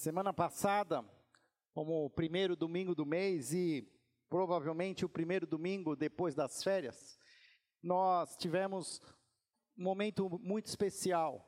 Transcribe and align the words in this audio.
Semana 0.00 0.32
passada, 0.32 1.04
como 1.74 2.06
o 2.06 2.08
primeiro 2.08 2.56
domingo 2.56 2.94
do 2.94 3.04
mês 3.04 3.52
e 3.52 3.86
provavelmente 4.30 5.04
o 5.04 5.10
primeiro 5.10 5.46
domingo 5.46 5.94
depois 5.94 6.34
das 6.34 6.64
férias, 6.64 7.18
nós 7.82 8.34
tivemos 8.34 8.98
um 9.76 9.82
momento 9.82 10.40
muito 10.42 10.68
especial 10.68 11.46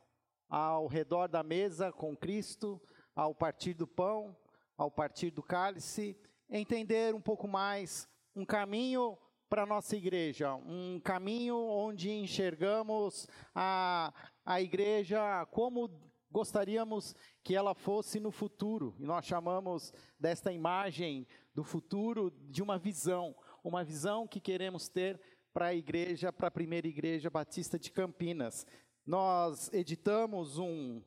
ao 0.50 0.86
redor 0.86 1.28
da 1.28 1.42
mesa 1.42 1.90
com 1.90 2.14
Cristo, 2.14 2.78
ao 3.16 3.34
partir 3.34 3.72
do 3.72 3.86
pão, 3.86 4.36
ao 4.77 4.91
partir 4.91 5.30
do 5.30 5.43
cálice, 5.43 6.14
entender 6.50 7.14
um 7.14 7.23
pouco 7.23 7.48
mais 7.48 8.07
um 8.37 8.45
caminho 8.45 9.16
para 9.48 9.62
a 9.62 9.66
nossa 9.66 9.96
igreja, 9.96 10.55
um 10.57 11.00
caminho 11.03 11.57
onde 11.57 12.11
enxergamos 12.11 13.27
a, 13.55 14.12
a 14.45 14.61
igreja 14.61 15.46
como 15.46 15.89
gostaríamos 16.32 17.14
que 17.44 17.54
ela 17.54 17.74
fosse 17.74 18.18
no 18.18 18.32
futuro. 18.32 18.96
E 18.98 19.04
nós 19.04 19.26
chamamos 19.26 19.92
desta 20.18 20.50
imagem 20.52 21.27
do 21.54 21.62
futuro 21.62 22.30
de 22.30 22.62
uma 22.62 22.78
visão, 22.78 23.36
uma 23.62 23.84
visão 23.84 24.27
que 24.27 24.40
queremos 24.40 24.88
ter 24.88 25.20
para 25.52 25.66
a 25.66 25.74
igreja, 25.74 26.32
para 26.32 26.48
a 26.48 26.50
primeira 26.50 26.88
igreja 26.88 27.30
batista 27.30 27.78
de 27.78 27.92
Campinas. 27.92 28.66
Nós 29.06 29.70
editamos 29.73 30.59
um 30.59 31.02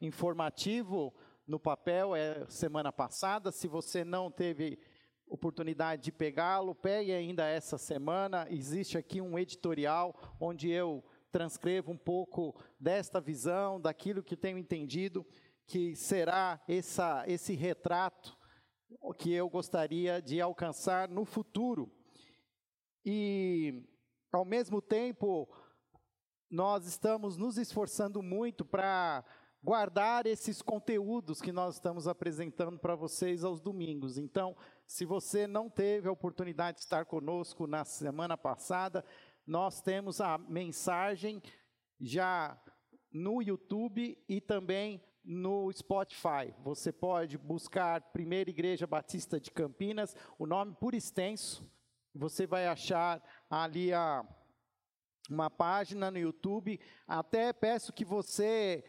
informativo 0.00 1.12
no 1.46 1.60
papel 1.60 2.14
é 2.14 2.44
semana 2.48 2.92
passada. 2.92 3.52
Se 3.52 3.68
você 3.68 4.04
não 4.04 4.30
teve 4.30 4.78
oportunidade 5.28 6.02
de 6.02 6.12
pegá-lo, 6.12 6.74
pegue 6.74 7.12
ainda 7.12 7.46
essa 7.46 7.78
semana. 7.78 8.46
Existe 8.50 8.98
aqui 8.98 9.20
um 9.20 9.38
editorial 9.38 10.14
onde 10.40 10.70
eu 10.70 11.04
transcrevo 11.36 11.92
um 11.92 11.98
pouco 11.98 12.58
desta 12.80 13.20
visão, 13.20 13.78
daquilo 13.78 14.22
que 14.22 14.34
tenho 14.34 14.56
entendido 14.56 15.22
que 15.66 15.94
será 15.94 16.58
essa, 16.66 17.24
esse 17.26 17.54
retrato 17.54 18.34
que 19.18 19.34
eu 19.34 19.46
gostaria 19.46 20.22
de 20.22 20.40
alcançar 20.40 21.10
no 21.10 21.26
futuro. 21.26 21.92
E, 23.04 23.84
ao 24.32 24.46
mesmo 24.46 24.80
tempo, 24.80 25.46
nós 26.50 26.86
estamos 26.86 27.36
nos 27.36 27.58
esforçando 27.58 28.22
muito 28.22 28.64
para 28.64 29.22
guardar 29.62 30.26
esses 30.26 30.62
conteúdos 30.62 31.42
que 31.42 31.52
nós 31.52 31.74
estamos 31.74 32.08
apresentando 32.08 32.78
para 32.78 32.94
vocês 32.94 33.44
aos 33.44 33.60
domingos. 33.60 34.16
Então, 34.16 34.56
se 34.86 35.04
você 35.04 35.46
não 35.46 35.68
teve 35.68 36.08
a 36.08 36.12
oportunidade 36.12 36.78
de 36.78 36.84
estar 36.84 37.04
conosco 37.04 37.66
na 37.66 37.84
semana 37.84 38.38
passada, 38.38 39.04
nós 39.46 39.80
temos 39.80 40.20
a 40.20 40.36
mensagem 40.36 41.40
já 42.00 42.60
no 43.12 43.40
YouTube 43.40 44.18
e 44.28 44.40
também 44.40 45.02
no 45.24 45.72
Spotify. 45.72 46.52
Você 46.62 46.92
pode 46.92 47.38
buscar 47.38 48.00
Primeira 48.12 48.50
Igreja 48.50 48.86
Batista 48.86 49.38
de 49.40 49.50
Campinas, 49.50 50.16
o 50.38 50.46
nome 50.46 50.74
por 50.74 50.94
extenso. 50.94 51.68
Você 52.14 52.46
vai 52.46 52.66
achar 52.66 53.22
ali 53.48 53.92
a, 53.92 54.26
uma 55.30 55.48
página 55.48 56.10
no 56.10 56.18
YouTube. 56.18 56.80
Até 57.06 57.52
peço 57.52 57.92
que 57.92 58.04
você 58.04 58.84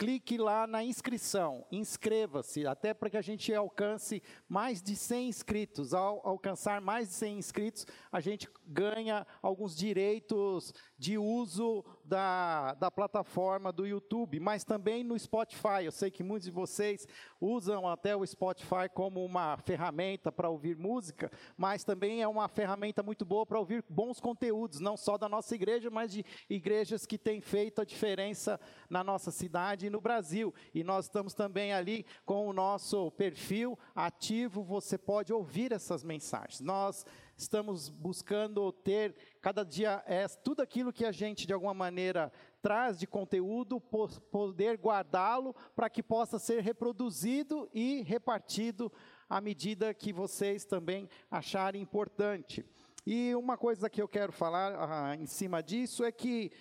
clique 0.00 0.38
lá 0.38 0.66
na 0.66 0.82
inscrição, 0.82 1.66
inscreva-se, 1.70 2.66
até 2.66 2.94
para 2.94 3.10
que 3.10 3.18
a 3.18 3.20
gente 3.20 3.52
alcance 3.52 4.22
mais 4.48 4.80
de 4.82 4.96
100 4.96 5.28
inscritos. 5.28 5.92
Ao 5.92 6.26
alcançar 6.26 6.80
mais 6.80 7.08
de 7.08 7.14
100 7.16 7.38
inscritos, 7.38 7.86
a 8.10 8.18
gente 8.18 8.48
ganha 8.66 9.26
alguns 9.42 9.76
direitos 9.76 10.72
de 10.98 11.18
uso 11.18 11.84
da, 12.10 12.74
da 12.74 12.90
plataforma 12.90 13.72
do 13.72 13.86
YouTube, 13.86 14.40
mas 14.40 14.64
também 14.64 15.04
no 15.04 15.16
Spotify. 15.16 15.84
Eu 15.84 15.92
sei 15.92 16.10
que 16.10 16.24
muitos 16.24 16.46
de 16.46 16.50
vocês 16.50 17.06
usam 17.40 17.88
até 17.88 18.16
o 18.16 18.26
Spotify 18.26 18.88
como 18.92 19.24
uma 19.24 19.56
ferramenta 19.58 20.32
para 20.32 20.48
ouvir 20.48 20.76
música, 20.76 21.30
mas 21.56 21.84
também 21.84 22.20
é 22.20 22.26
uma 22.26 22.48
ferramenta 22.48 23.00
muito 23.00 23.24
boa 23.24 23.46
para 23.46 23.60
ouvir 23.60 23.84
bons 23.88 24.18
conteúdos, 24.18 24.80
não 24.80 24.96
só 24.96 25.16
da 25.16 25.28
nossa 25.28 25.54
igreja, 25.54 25.88
mas 25.88 26.10
de 26.10 26.24
igrejas 26.48 27.06
que 27.06 27.16
têm 27.16 27.40
feito 27.40 27.80
a 27.80 27.84
diferença 27.84 28.58
na 28.88 29.04
nossa 29.04 29.30
cidade 29.30 29.88
no 29.88 30.00
Brasil. 30.00 30.52
E 30.74 30.82
nós 30.82 31.04
estamos 31.04 31.32
também 31.32 31.72
ali 31.72 32.04
com 32.26 32.48
o 32.48 32.52
nosso 32.52 33.12
perfil 33.12 33.78
ativo, 33.94 34.64
você 34.64 34.98
pode 34.98 35.32
ouvir 35.32 35.70
essas 35.70 36.02
mensagens. 36.02 36.60
Nós 36.60 37.06
estamos 37.42 37.88
buscando 37.88 38.70
ter 38.70 39.14
cada 39.40 39.64
dia 39.64 40.02
é, 40.06 40.26
tudo 40.28 40.60
aquilo 40.60 40.92
que 40.92 41.04
a 41.04 41.12
gente 41.12 41.46
de 41.46 41.52
alguma 41.52 41.72
maneira 41.72 42.30
traz 42.60 42.98
de 42.98 43.06
conteúdo, 43.06 43.80
poder 43.80 44.76
guardá-lo 44.76 45.54
para 45.74 45.88
que 45.88 46.02
possa 46.02 46.38
ser 46.38 46.62
reproduzido 46.62 47.68
e 47.72 48.02
repartido 48.02 48.92
à 49.28 49.40
medida 49.40 49.94
que 49.94 50.12
vocês 50.12 50.64
também 50.64 51.08
acharem 51.30 51.80
importante. 51.80 52.64
E 53.06 53.34
uma 53.34 53.56
coisa 53.56 53.88
que 53.88 54.02
eu 54.02 54.08
quero 54.08 54.32
falar 54.32 54.74
ah, 54.76 55.16
em 55.16 55.26
cima 55.26 55.62
disso 55.62 56.04
é 56.04 56.12
que 56.12 56.52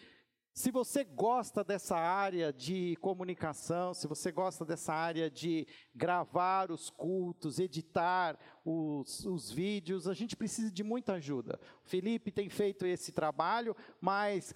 se 0.53 0.71
você 0.71 1.03
gosta 1.03 1.63
dessa 1.63 1.95
área 1.95 2.51
de 2.51 2.95
comunicação, 2.97 3.93
se 3.93 4.07
você 4.07 4.31
gosta 4.31 4.65
dessa 4.65 4.93
área 4.93 5.29
de 5.29 5.67
gravar 5.95 6.71
os 6.71 6.89
cultos, 6.89 7.59
editar 7.59 8.37
os, 8.65 9.25
os, 9.25 9.51
vídeos, 9.51 10.07
a 10.07 10.13
gente 10.13 10.35
precisa 10.35 10.71
de 10.71 10.83
muita 10.83 11.13
ajuda. 11.13 11.59
O 11.85 11.89
Felipe 11.89 12.31
tem 12.31 12.49
feito 12.49 12.85
esse 12.85 13.11
trabalho, 13.11 13.75
mas 14.01 14.53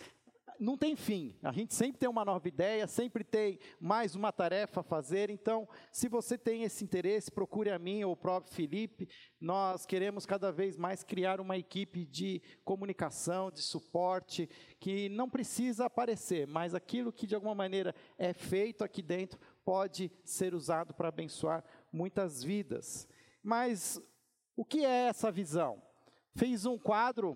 não 0.63 0.77
tem 0.77 0.95
fim. 0.95 1.35
A 1.43 1.51
gente 1.51 1.73
sempre 1.73 1.99
tem 1.99 2.09
uma 2.09 2.23
nova 2.23 2.47
ideia, 2.47 2.87
sempre 2.87 3.23
tem 3.23 3.59
mais 3.79 4.15
uma 4.15 4.31
tarefa 4.31 4.79
a 4.79 4.83
fazer. 4.83 5.29
Então, 5.29 5.67
se 5.91 6.07
você 6.07 6.37
tem 6.37 6.63
esse 6.63 6.83
interesse, 6.83 7.29
procure 7.29 7.69
a 7.69 7.77
mim 7.77 8.03
ou 8.03 8.13
o 8.13 8.17
próprio 8.17 8.53
Felipe. 8.53 9.09
Nós 9.41 9.85
queremos 9.85 10.25
cada 10.25 10.51
vez 10.51 10.77
mais 10.77 11.03
criar 11.03 11.41
uma 11.41 11.57
equipe 11.57 12.05
de 12.05 12.41
comunicação, 12.63 13.51
de 13.51 13.61
suporte, 13.61 14.49
que 14.79 15.09
não 15.09 15.29
precisa 15.29 15.85
aparecer, 15.85 16.47
mas 16.47 16.73
aquilo 16.73 17.11
que 17.11 17.27
de 17.27 17.35
alguma 17.35 17.53
maneira 17.53 17.93
é 18.17 18.31
feito 18.31 18.83
aqui 18.83 19.01
dentro 19.01 19.37
pode 19.65 20.09
ser 20.23 20.55
usado 20.55 20.93
para 20.93 21.09
abençoar 21.09 21.63
muitas 21.91 22.41
vidas. 22.41 23.07
Mas 23.43 24.01
o 24.55 24.63
que 24.63 24.85
é 24.85 25.07
essa 25.07 25.29
visão? 25.29 25.81
Fiz 26.35 26.65
um 26.65 26.77
quadro, 26.77 27.35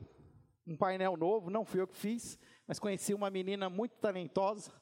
um 0.66 0.78
painel 0.78 1.18
novo, 1.18 1.50
não 1.50 1.66
fui 1.66 1.82
eu 1.82 1.88
que 1.88 1.98
fiz 1.98 2.40
mas 2.68 2.80
conheci 2.80 3.14
uma 3.14 3.30
menina 3.30 3.70
muito 3.70 3.96
talentosa 3.98 4.74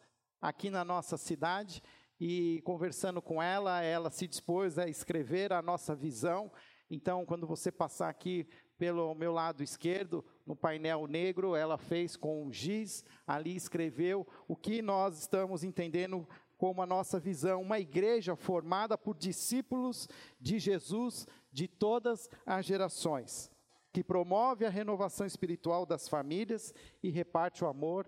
aqui 0.41 0.71
na 0.71 0.83
nossa 0.83 1.17
cidade 1.17 1.83
e 2.19 2.61
conversando 2.63 3.21
com 3.21 3.41
ela, 3.41 3.81
ela 3.81 4.09
se 4.09 4.27
dispôs 4.27 4.79
a 4.79 4.87
escrever 4.87 5.53
a 5.53 5.61
nossa 5.61 5.93
visão. 5.95 6.51
Então, 6.89 7.25
quando 7.25 7.45
você 7.45 7.71
passar 7.71 8.09
aqui 8.09 8.47
pelo 8.77 9.13
meu 9.13 9.31
lado 9.31 9.61
esquerdo, 9.61 10.25
no 10.45 10.55
painel 10.55 11.07
negro, 11.07 11.55
ela 11.55 11.77
fez 11.77 12.15
com 12.15 12.51
giz, 12.51 13.05
ali 13.27 13.55
escreveu 13.55 14.27
o 14.47 14.55
que 14.55 14.81
nós 14.81 15.19
estamos 15.19 15.63
entendendo 15.63 16.27
como 16.57 16.81
a 16.81 16.85
nossa 16.85 17.19
visão, 17.19 17.61
uma 17.61 17.79
igreja 17.79 18.35
formada 18.35 18.97
por 18.97 19.15
discípulos 19.15 20.07
de 20.39 20.57
Jesus 20.57 21.27
de 21.51 21.67
todas 21.67 22.29
as 22.45 22.65
gerações 22.65 23.54
que 23.95 24.03
promove 24.03 24.65
a 24.65 24.69
renovação 24.69 25.25
espiritual 25.25 25.85
das 25.85 26.09
famílias 26.09 26.73
e 27.01 27.09
reparte 27.09 27.63
o 27.63 27.67
amor 27.67 28.05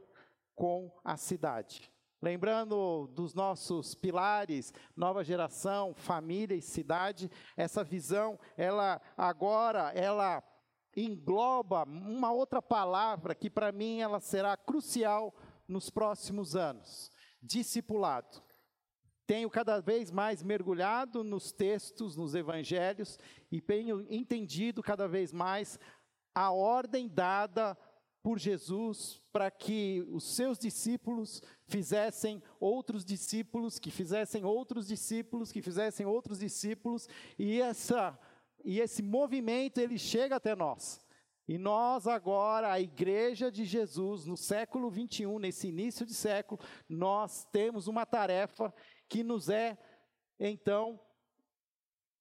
com 0.53 0.91
a 1.01 1.15
cidade. 1.15 1.89
Lembrando 2.21 3.07
dos 3.13 3.33
nossos 3.33 3.95
pilares, 3.95 4.73
nova 4.97 5.23
geração, 5.23 5.93
família 5.95 6.57
e 6.57 6.61
cidade, 6.61 7.31
essa 7.55 7.85
visão, 7.85 8.37
ela 8.57 8.99
agora, 9.15 9.93
ela 9.95 10.43
engloba 10.93 11.83
uma 11.85 12.33
outra 12.33 12.61
palavra 12.61 13.33
que 13.33 13.49
para 13.49 13.71
mim 13.71 14.01
ela 14.01 14.19
será 14.19 14.57
crucial 14.57 15.33
nos 15.69 15.89
próximos 15.89 16.53
anos: 16.53 17.09
discipulado. 17.41 18.43
Tenho 19.27 19.49
cada 19.49 19.79
vez 19.81 20.09
mais 20.09 20.41
mergulhado 20.41 21.23
nos 21.23 21.51
textos, 21.51 22.15
nos 22.15 22.33
evangelhos, 22.33 23.19
e 23.51 23.62
tenho 23.62 24.07
entendido 24.09 24.81
cada 24.81 25.07
vez 25.07 25.33
mais 25.33 25.77
a 26.33 26.50
ordem 26.51 27.09
dada 27.09 27.77
por 28.24 28.39
Jesus 28.39 29.21
para 29.31 29.51
que 29.51 30.06
os 30.09 30.24
seus 30.35 30.57
discípulos 30.57 31.41
fizessem 31.65 32.41
outros 32.59 33.06
discípulos, 33.06 33.77
que 33.77 33.91
fizessem 33.91 34.44
outros 34.45 34.88
discípulos, 34.88 35.51
que 35.51 35.62
fizessem 35.62 36.06
outros 36.06 36.39
discípulos, 36.39 37.07
e 37.38 37.62
essa 37.62 38.18
e 38.63 38.81
esse 38.81 39.01
movimento 39.01 39.77
ele 39.77 39.97
chega 39.97 40.35
até 40.35 40.56
nós. 40.56 41.00
E 41.47 41.57
nós 41.57 42.06
agora, 42.06 42.69
a 42.69 42.81
igreja 42.81 43.50
de 43.50 43.63
Jesus, 43.63 44.25
no 44.25 44.35
século 44.35 44.89
21, 44.89 45.39
nesse 45.39 45.69
início 45.69 46.06
de 46.06 46.13
século, 46.13 46.59
nós 46.89 47.45
temos 47.45 47.88
uma 47.88 48.06
tarefa 48.06 48.74
que 49.07 49.24
nos 49.24 49.50
é, 49.50 49.77
então, 50.39 51.00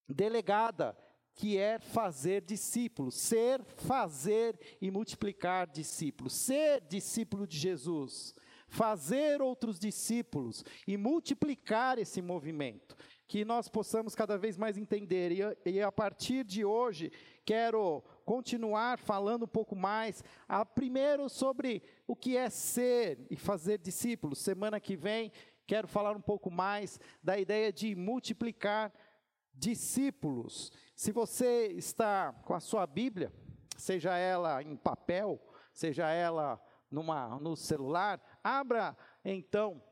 delegada, 0.09 0.97
que 1.35 1.59
é 1.59 1.79
fazer 1.79 2.41
discípulos, 2.43 3.15
ser, 3.15 3.63
fazer 3.65 4.59
e 4.81 4.91
multiplicar 4.91 5.67
discípulos, 5.67 6.33
ser 6.33 6.81
discípulo 6.81 7.47
de 7.47 7.59
Jesus, 7.59 8.35
fazer 8.69 9.43
outros 9.43 9.79
discípulos 9.79 10.65
e 10.87 10.97
multiplicar 10.97 11.99
esse 11.99 12.23
movimento. 12.23 12.97
que 13.29 13.45
nós 13.45 13.69
possamos 13.69 14.15
cada 14.15 14.39
vez 14.39 14.57
mais 14.57 14.79
entender. 14.79 15.33
E, 15.33 15.71
e 15.73 15.83
a 15.83 15.91
partir 15.91 16.45
de 16.45 16.65
hoje, 16.65 17.11
quero 17.45 18.03
continuar 18.25 18.99
falando 18.99 19.45
um 19.45 19.49
pouco 19.49 19.75
mais, 19.75 20.23
a, 20.49 20.65
primeiro 20.65 21.29
sobre 21.29 21.83
o 22.07 22.15
que 22.15 22.37
é 22.37 22.49
ser 22.49 23.19
e 23.29 23.37
fazer 23.37 23.79
discípulos. 23.79 24.39
Semana 24.39 24.79
que 24.79 24.97
vem, 24.97 25.33
quero 25.67 25.89
falar 25.89 26.17
um 26.17 26.21
pouco 26.21 26.51
mais 26.51 27.01
da 27.23 27.39
ideia 27.39 27.73
de 27.73 27.95
multiplicar 27.95 28.93
discípulos. 29.53 30.71
Se 30.95 31.11
você 31.11 31.69
está 31.69 32.33
com 32.45 32.55
a 32.55 32.61
sua 32.61 32.87
Bíblia, 32.87 33.33
seja 33.77 34.17
ela 34.17 34.63
em 34.63 34.77
papel, 34.77 35.41
seja 35.73 36.09
ela 36.09 36.63
numa, 36.91 37.39
no 37.41 37.57
celular, 37.57 38.21
abra 38.43 38.97
então 39.25 39.83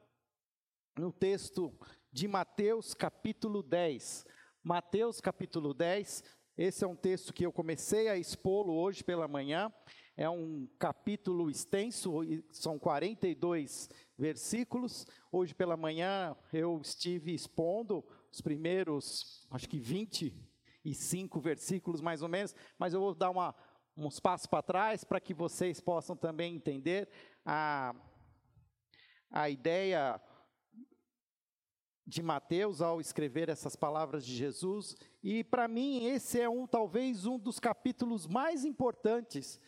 no 0.97 1.12
texto 1.12 1.76
de 2.12 2.29
Mateus 2.29 2.94
capítulo 2.94 3.62
10. 3.62 4.25
Mateus 4.62 5.21
capítulo 5.21 5.75
10, 5.75 6.23
esse 6.56 6.85
é 6.85 6.87
um 6.87 6.94
texto 6.94 7.32
que 7.32 7.44
eu 7.44 7.53
comecei 7.53 8.09
a 8.09 8.17
expô-lo 8.17 8.75
hoje 8.75 9.03
pela 9.03 9.26
manhã. 9.26 9.73
É 10.17 10.31
um 10.31 10.69
capítulo 10.79 11.50
extenso, 11.50 12.21
são 12.53 12.79
42 12.79 13.88
versículos. 14.19 15.06
Hoje 15.31 15.55
pela 15.55 15.76
manhã 15.76 16.37
eu 16.52 16.81
estive 16.81 17.34
expondo 17.34 18.05
os 18.31 18.40
primeiros, 18.40 19.46
acho 19.50 19.69
que 19.69 19.78
25 19.78 21.40
versículos 21.40 22.00
mais 22.00 22.22
ou 22.22 22.28
menos, 22.28 22.55
mas 22.78 22.94
eu 22.94 23.00
vou 23.00 23.14
dar 23.14 23.31
uma, 23.31 23.55
uns 23.96 24.20
passos 24.20 24.46
para 24.46 24.62
trás 24.62 25.05
para 25.05 25.20
que 25.20 25.34
vocês 25.34 25.81
possam 25.81 26.16
também 26.16 26.55
entender 26.55 27.08
a, 27.44 27.94
a 29.31 29.50
ideia 29.50 30.20
de 32.06 32.22
Mateus 32.22 32.82
ao 32.82 33.00
escrever 33.00 33.49
essas 33.49 33.75
palavras 33.75 34.26
de 34.26 34.34
Jesus, 34.34 34.94
e 35.22 35.43
para 35.43 35.66
mim 35.66 36.05
esse 36.05 36.38
é 36.38 36.49
um 36.49 36.66
talvez 36.66 37.25
um 37.25 37.38
dos 37.38 37.58
capítulos 37.58 38.26
mais 38.26 38.64
importantes 38.64 39.58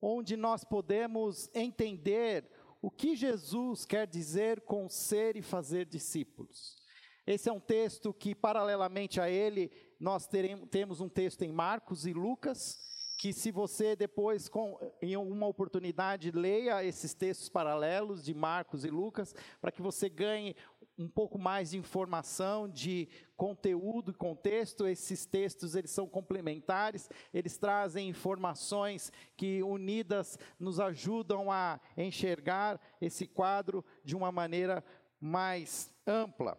onde 0.00 0.36
nós 0.36 0.64
podemos 0.64 1.50
entender 1.54 2.48
o 2.82 2.90
que 2.90 3.14
Jesus 3.14 3.86
quer 3.86 4.08
dizer 4.08 4.60
com 4.62 4.88
ser 4.88 5.36
e 5.36 5.42
fazer 5.42 5.86
discípulos. 5.86 6.76
Esse 7.24 7.48
é 7.48 7.52
um 7.52 7.60
texto 7.60 8.12
que 8.12 8.34
paralelamente 8.34 9.20
a 9.20 9.30
ele 9.30 9.70
nós 10.00 10.26
teremos, 10.26 10.68
temos 10.68 11.00
um 11.00 11.08
texto 11.08 11.42
em 11.42 11.52
Marcos 11.52 12.04
e 12.04 12.12
Lucas, 12.12 12.80
que 13.16 13.32
se 13.32 13.52
você 13.52 13.94
depois, 13.94 14.48
com, 14.48 14.76
em 15.00 15.14
alguma 15.14 15.46
oportunidade, 15.46 16.32
leia 16.32 16.84
esses 16.84 17.14
textos 17.14 17.48
paralelos 17.48 18.24
de 18.24 18.34
Marcos 18.34 18.84
e 18.84 18.90
Lucas, 18.90 19.32
para 19.60 19.70
que 19.70 19.80
você 19.80 20.08
ganhe 20.08 20.56
um 21.02 21.08
pouco 21.08 21.38
mais 21.38 21.70
de 21.70 21.78
informação, 21.78 22.68
de 22.68 23.08
conteúdo 23.36 24.12
e 24.12 24.14
contexto. 24.14 24.86
Esses 24.86 25.26
textos 25.26 25.74
eles 25.74 25.90
são 25.90 26.06
complementares, 26.06 27.10
eles 27.34 27.58
trazem 27.58 28.08
informações 28.08 29.12
que 29.36 29.62
unidas 29.62 30.38
nos 30.58 30.78
ajudam 30.78 31.50
a 31.50 31.80
enxergar 31.96 32.80
esse 33.00 33.26
quadro 33.26 33.84
de 34.04 34.14
uma 34.14 34.30
maneira 34.30 34.84
mais 35.20 35.92
ampla. 36.06 36.56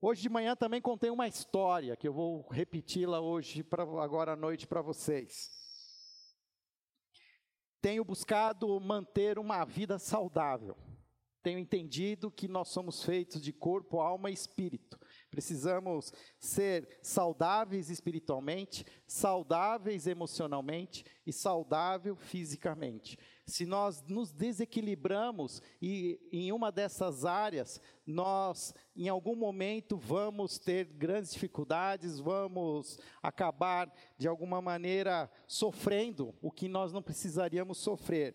Hoje 0.00 0.22
de 0.22 0.28
manhã 0.28 0.54
também 0.54 0.82
contei 0.82 1.08
uma 1.08 1.28
história 1.28 1.96
que 1.96 2.06
eu 2.06 2.12
vou 2.12 2.46
repeti-la 2.48 3.20
hoje 3.20 3.62
pra, 3.62 3.82
agora 3.82 4.32
à 4.32 4.36
noite 4.36 4.66
para 4.66 4.82
vocês. 4.82 5.50
Tenho 7.80 8.04
buscado 8.04 8.80
manter 8.80 9.38
uma 9.38 9.64
vida 9.64 9.98
saudável 9.98 10.76
tenho 11.44 11.58
entendido 11.58 12.30
que 12.30 12.48
nós 12.48 12.68
somos 12.68 13.04
feitos 13.04 13.42
de 13.42 13.52
corpo, 13.52 14.00
alma 14.00 14.30
e 14.30 14.32
espírito. 14.32 14.98
Precisamos 15.30 16.10
ser 16.40 16.88
saudáveis 17.02 17.90
espiritualmente, 17.90 18.86
saudáveis 19.06 20.06
emocionalmente 20.06 21.04
e 21.26 21.34
saudável 21.34 22.16
fisicamente. 22.16 23.18
Se 23.44 23.66
nós 23.66 24.02
nos 24.08 24.32
desequilibramos 24.32 25.60
e 25.82 26.18
em 26.32 26.50
uma 26.50 26.72
dessas 26.72 27.26
áreas, 27.26 27.78
nós 28.06 28.74
em 28.96 29.10
algum 29.10 29.36
momento 29.36 29.98
vamos 29.98 30.58
ter 30.58 30.86
grandes 30.86 31.34
dificuldades, 31.34 32.18
vamos 32.18 32.98
acabar 33.22 33.92
de 34.16 34.26
alguma 34.26 34.62
maneira 34.62 35.30
sofrendo 35.46 36.34
o 36.40 36.50
que 36.50 36.68
nós 36.68 36.90
não 36.90 37.02
precisaríamos 37.02 37.76
sofrer. 37.76 38.34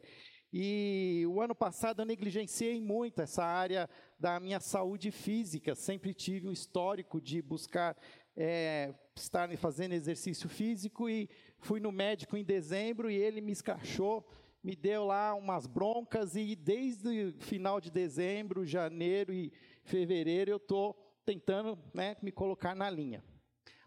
E 0.51 1.25
o 1.27 1.41
ano 1.41 1.53
passado 1.53 2.01
eu 2.01 2.05
negligenciei 2.05 2.81
muito 2.81 3.21
essa 3.21 3.43
área 3.43 3.87
da 4.19 4.39
minha 4.39 4.59
saúde 4.59 5.11
física. 5.11 5.75
Sempre 5.75 6.13
tive 6.13 6.47
um 6.47 6.51
histórico 6.51 7.21
de 7.21 7.41
buscar 7.41 7.95
é, 8.35 8.93
estar 9.15 9.55
fazendo 9.57 9.93
exercício 9.93 10.49
físico 10.49 11.07
e 11.07 11.29
fui 11.59 11.79
no 11.79 11.91
médico 11.91 12.35
em 12.35 12.43
dezembro 12.43 13.11
e 13.11 13.15
ele 13.15 13.41
me 13.41 13.51
escachou, 13.51 14.27
me 14.63 14.75
deu 14.75 15.05
lá 15.05 15.35
umas 15.35 15.67
broncas 15.67 16.35
e 16.35 16.55
desde 16.55 17.25
o 17.25 17.33
final 17.39 17.79
de 17.79 17.91
dezembro, 17.91 18.65
janeiro 18.65 19.31
e 19.31 19.53
fevereiro 19.83 20.51
eu 20.51 20.57
estou 20.57 20.95
tentando 21.25 21.77
né, 21.93 22.17
me 22.23 22.31
colocar 22.31 22.73
na 22.73 22.89
linha. 22.89 23.23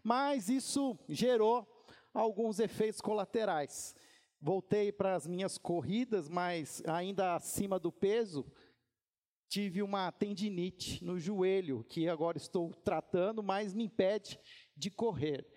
Mas 0.01 0.47
isso 0.49 0.97
gerou 1.09 1.67
alguns 2.13 2.59
efeitos 2.59 3.01
colaterais 3.01 3.95
voltei 4.43 4.91
para 4.91 5.15
as 5.15 5.25
minhas 5.25 5.57
corridas, 5.57 6.27
mas 6.27 6.83
ainda 6.85 7.33
acima 7.33 7.79
do 7.79 7.93
peso, 7.93 8.45
tive 9.47 9.81
uma 9.81 10.11
tendinite 10.11 11.01
no 11.03 11.17
joelho, 11.17 11.85
que 11.85 12.09
agora 12.09 12.37
estou 12.37 12.73
tratando, 12.83 13.41
mas 13.41 13.73
me 13.73 13.85
impede 13.85 14.37
de 14.75 14.91
correr. 14.91 15.47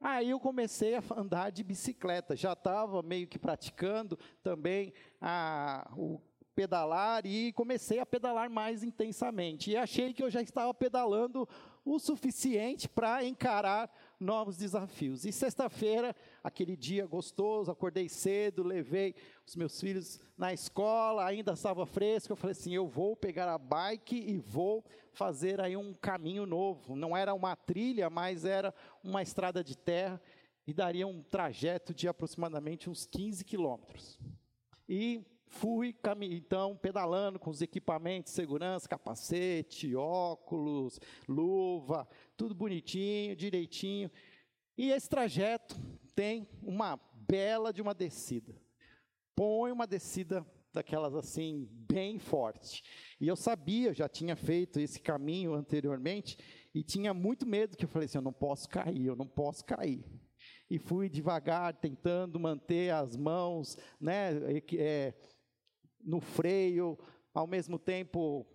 Aí 0.00 0.30
eu 0.30 0.38
comecei 0.38 0.94
a 0.94 1.02
andar 1.16 1.50
de 1.50 1.64
bicicleta, 1.64 2.36
já 2.36 2.52
estava 2.52 3.02
meio 3.02 3.26
que 3.26 3.38
praticando 3.38 4.16
também 4.44 4.92
a, 5.20 5.90
o 5.96 6.20
pedalar 6.54 7.26
e 7.26 7.52
comecei 7.52 7.98
a 7.98 8.06
pedalar 8.06 8.48
mais 8.48 8.84
intensamente. 8.84 9.72
E 9.72 9.76
achei 9.76 10.12
que 10.14 10.22
eu 10.22 10.30
já 10.30 10.40
estava 10.40 10.72
pedalando 10.72 11.48
o 11.84 11.98
suficiente 11.98 12.88
para 12.88 13.24
encarar 13.24 13.90
novos 14.18 14.56
desafios. 14.56 15.24
E 15.24 15.32
sexta-feira, 15.32 16.14
aquele 16.42 16.76
dia 16.76 17.06
gostoso, 17.06 17.70
acordei 17.70 18.08
cedo, 18.08 18.62
levei 18.62 19.14
os 19.46 19.54
meus 19.56 19.80
filhos 19.80 20.20
na 20.36 20.52
escola, 20.52 21.24
ainda 21.24 21.52
estava 21.52 21.84
fresco, 21.86 22.32
eu 22.32 22.36
falei 22.36 22.52
assim, 22.52 22.74
eu 22.74 22.86
vou 22.86 23.14
pegar 23.14 23.52
a 23.52 23.58
bike 23.58 24.16
e 24.16 24.38
vou 24.38 24.84
fazer 25.12 25.60
aí 25.60 25.76
um 25.76 25.92
caminho 25.94 26.46
novo. 26.46 26.96
Não 26.96 27.16
era 27.16 27.34
uma 27.34 27.54
trilha, 27.54 28.08
mas 28.10 28.44
era 28.44 28.74
uma 29.02 29.22
estrada 29.22 29.62
de 29.62 29.76
terra 29.76 30.20
e 30.66 30.72
daria 30.72 31.06
um 31.06 31.22
trajeto 31.22 31.94
de 31.94 32.08
aproximadamente 32.08 32.90
uns 32.90 33.06
15 33.06 33.44
quilômetros. 33.44 34.18
E 34.88 35.24
fui 35.46 35.94
então 36.30 36.76
pedalando 36.76 37.38
com 37.38 37.50
os 37.50 37.62
equipamentos 37.62 38.32
de 38.32 38.36
segurança, 38.36 38.88
capacete, 38.88 39.94
óculos, 39.94 41.00
luva, 41.28 42.08
tudo 42.36 42.54
bonitinho, 42.54 43.36
direitinho. 43.36 44.10
E 44.76 44.90
esse 44.90 45.08
trajeto 45.08 45.76
tem 46.14 46.48
uma 46.62 47.00
bela 47.14 47.72
de 47.72 47.80
uma 47.80 47.94
descida. 47.94 48.54
Põe 49.34 49.72
uma 49.72 49.86
descida 49.86 50.44
daquelas 50.72 51.14
assim 51.14 51.68
bem 51.70 52.18
forte. 52.18 52.82
E 53.20 53.26
eu 53.26 53.36
sabia, 53.36 53.94
já 53.94 54.08
tinha 54.08 54.36
feito 54.36 54.78
esse 54.78 55.00
caminho 55.00 55.54
anteriormente 55.54 56.36
e 56.74 56.82
tinha 56.82 57.14
muito 57.14 57.46
medo 57.46 57.76
que 57.76 57.84
eu 57.84 57.88
falei 57.88 58.06
assim, 58.06 58.18
eu 58.18 58.22
não 58.22 58.32
posso 58.32 58.68
cair, 58.68 59.06
eu 59.06 59.16
não 59.16 59.26
posso 59.26 59.64
cair 59.64 60.04
e 60.68 60.78
fui 60.78 61.08
devagar, 61.08 61.74
tentando 61.74 62.38
manter 62.38 62.92
as 62.92 63.16
mãos 63.16 63.76
né, 64.00 64.32
é, 64.76 65.14
no 66.06 66.20
freio, 66.20 66.96
ao 67.34 67.46
mesmo 67.46 67.78
tempo 67.78 68.46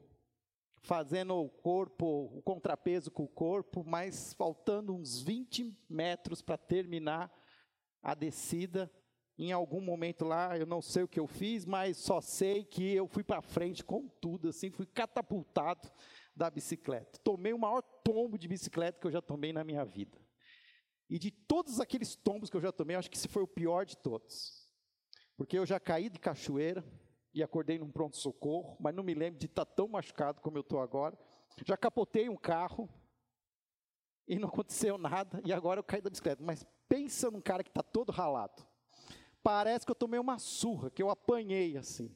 fazendo 0.81 1.35
o 1.35 1.49
corpo, 1.49 2.31
o 2.33 2.41
contrapeso 2.41 3.11
com 3.11 3.23
o 3.23 3.27
corpo, 3.27 3.83
mas 3.85 4.33
faltando 4.33 4.95
uns 4.95 5.21
20 5.21 5.77
metros 5.87 6.41
para 6.41 6.57
terminar 6.57 7.31
a 8.01 8.15
descida. 8.15 8.91
Em 9.37 9.51
algum 9.51 9.81
momento 9.81 10.25
lá, 10.25 10.57
eu 10.57 10.65
não 10.65 10.81
sei 10.81 11.03
o 11.03 11.07
que 11.07 11.19
eu 11.19 11.27
fiz, 11.27 11.65
mas 11.65 11.97
só 11.97 12.21
sei 12.21 12.63
que 12.63 12.93
eu 12.93 13.07
fui 13.07 13.23
para 13.23 13.41
frente 13.41 13.83
com 13.83 14.07
tudo, 14.07 14.49
assim, 14.49 14.71
fui 14.71 14.85
catapultado 14.85 15.91
da 16.35 16.49
bicicleta. 16.49 17.19
Tomei 17.19 17.53
o 17.53 17.59
maior 17.59 17.81
tombo 18.03 18.37
de 18.37 18.47
bicicleta 18.47 18.99
que 18.99 19.07
eu 19.07 19.11
já 19.11 19.21
tomei 19.21 19.51
na 19.51 19.63
minha 19.63 19.83
vida. 19.83 20.17
E 21.09 21.19
de 21.19 21.29
todos 21.29 21.79
aqueles 21.79 22.15
tombos 22.15 22.49
que 22.49 22.55
eu 22.55 22.61
já 22.61 22.71
tomei, 22.71 22.95
acho 22.95 23.11
que 23.11 23.17
esse 23.17 23.27
foi 23.27 23.43
o 23.43 23.47
pior 23.47 23.85
de 23.85 23.97
todos. 23.97 24.67
Porque 25.35 25.57
eu 25.57 25.65
já 25.65 25.79
caí 25.79 26.09
de 26.09 26.19
cachoeira, 26.19 26.83
e 27.33 27.41
acordei 27.41 27.79
num 27.79 27.91
pronto-socorro, 27.91 28.77
mas 28.79 28.93
não 28.93 29.03
me 29.03 29.13
lembro 29.13 29.39
de 29.39 29.45
estar 29.45 29.65
tão 29.65 29.87
machucado 29.87 30.41
como 30.41 30.57
eu 30.57 30.61
estou 30.61 30.79
agora. 30.79 31.17
Já 31.65 31.77
capotei 31.77 32.29
um 32.29 32.35
carro 32.35 32.89
e 34.27 34.37
não 34.37 34.47
aconteceu 34.47 34.97
nada, 34.97 35.41
e 35.45 35.51
agora 35.51 35.79
eu 35.79 35.83
caí 35.83 36.01
da 36.01 36.09
bicicleta. 36.09 36.43
Mas 36.43 36.65
pensa 36.87 37.29
num 37.31 37.41
cara 37.41 37.63
que 37.63 37.69
está 37.69 37.83
todo 37.83 38.11
ralado. 38.11 38.65
Parece 39.43 39.85
que 39.85 39.91
eu 39.91 39.95
tomei 39.95 40.19
uma 40.19 40.37
surra, 40.37 40.89
que 40.91 41.01
eu 41.01 41.09
apanhei 41.09 41.77
assim. 41.77 42.15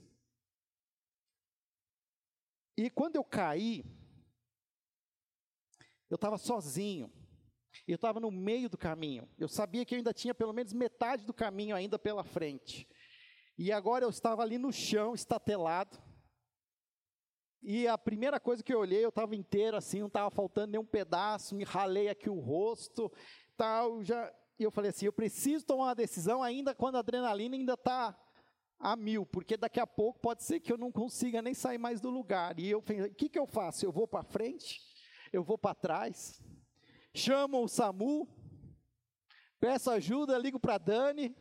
E 2.78 2.90
quando 2.90 3.16
eu 3.16 3.24
caí, 3.24 3.86
eu 6.10 6.16
estava 6.16 6.38
sozinho. 6.38 7.12
Eu 7.88 7.96
estava 7.96 8.20
no 8.20 8.32
meio 8.32 8.70
do 8.70 8.78
caminho. 8.78 9.28
Eu 9.38 9.48
sabia 9.48 9.86
que 9.86 9.94
eu 9.94 9.98
ainda 9.98 10.14
tinha 10.14 10.34
pelo 10.34 10.54
menos 10.54 10.74
metade 10.74 11.26
do 11.26 11.34
caminho 11.34 11.76
ainda 11.76 12.00
pela 12.00 12.24
frente. 12.24 12.88
E 13.58 13.72
agora 13.72 14.04
eu 14.04 14.10
estava 14.10 14.42
ali 14.42 14.58
no 14.58 14.72
chão, 14.72 15.14
estatelado. 15.14 15.98
E 17.62 17.88
a 17.88 17.98
primeira 17.98 18.40
coisa 18.40 18.62
que 18.62 18.74
eu 18.74 18.80
olhei, 18.80 19.04
eu 19.04 19.10
estava 19.10 19.36
inteiro 19.36 19.78
assim, 19.78 20.00
não 20.00 20.08
estava 20.08 20.30
faltando 20.30 20.72
nenhum 20.72 20.86
pedaço, 20.86 21.56
me 21.56 21.64
ralei 21.64 22.10
aqui 22.10 22.30
o 22.30 22.40
rosto, 22.40 23.12
tal, 23.58 24.04
já. 24.04 24.32
E 24.60 24.64
eu 24.64 24.72
falei 24.72 24.90
assim, 24.90 25.06
eu 25.06 25.14
preciso 25.14 25.66
tomar 25.66 25.86
uma 25.86 25.96
decisão 25.96 26.44
ainda 26.44 26.76
quando 26.76 26.96
a 26.96 27.00
adrenalina 27.00 27.56
ainda 27.56 27.74
está 27.74 28.16
a 28.78 28.96
mil, 28.96 29.26
porque 29.26 29.58
daqui 29.58 29.80
a 29.80 29.88
pouco 29.88 30.20
pode 30.20 30.44
ser 30.44 30.60
que 30.60 30.72
eu 30.72 30.78
não 30.78 30.92
consiga 30.92 31.42
nem 31.42 31.54
sair 31.54 31.78
mais 31.78 32.00
do 32.00 32.10
lugar. 32.10 32.60
E 32.60 32.70
eu 32.70 32.82
falei, 32.82 33.04
o 33.04 33.16
que, 33.16 33.30
que 33.30 33.40
eu 33.40 33.48
faço? 33.48 33.86
Eu 33.86 33.92
vou 33.92 34.08
para 34.08 34.24
frente? 34.24 34.82
Eu 35.32 35.44
vou 35.44 35.58
para 35.58 35.74
trás? 35.74 36.42
Chamo 37.14 37.64
o 37.64 37.68
SAMU? 37.68 38.28
Peço 39.60 39.90
ajuda, 39.90 40.38
ligo 40.38 40.60
para 40.60 40.78
Dani? 40.78 41.36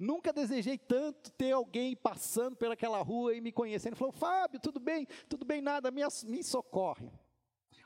Nunca 0.00 0.32
desejei 0.32 0.78
tanto 0.78 1.30
ter 1.32 1.52
alguém 1.52 1.94
passando 1.94 2.56
pelaquela 2.56 3.02
rua 3.02 3.34
e 3.34 3.40
me 3.42 3.52
conhecendo. 3.52 3.96
Falou, 3.96 4.10
Fábio, 4.10 4.58
tudo 4.58 4.80
bem? 4.80 5.06
Tudo 5.28 5.44
bem, 5.44 5.60
nada, 5.60 5.90
me, 5.90 6.00
me 6.24 6.42
socorre. 6.42 7.12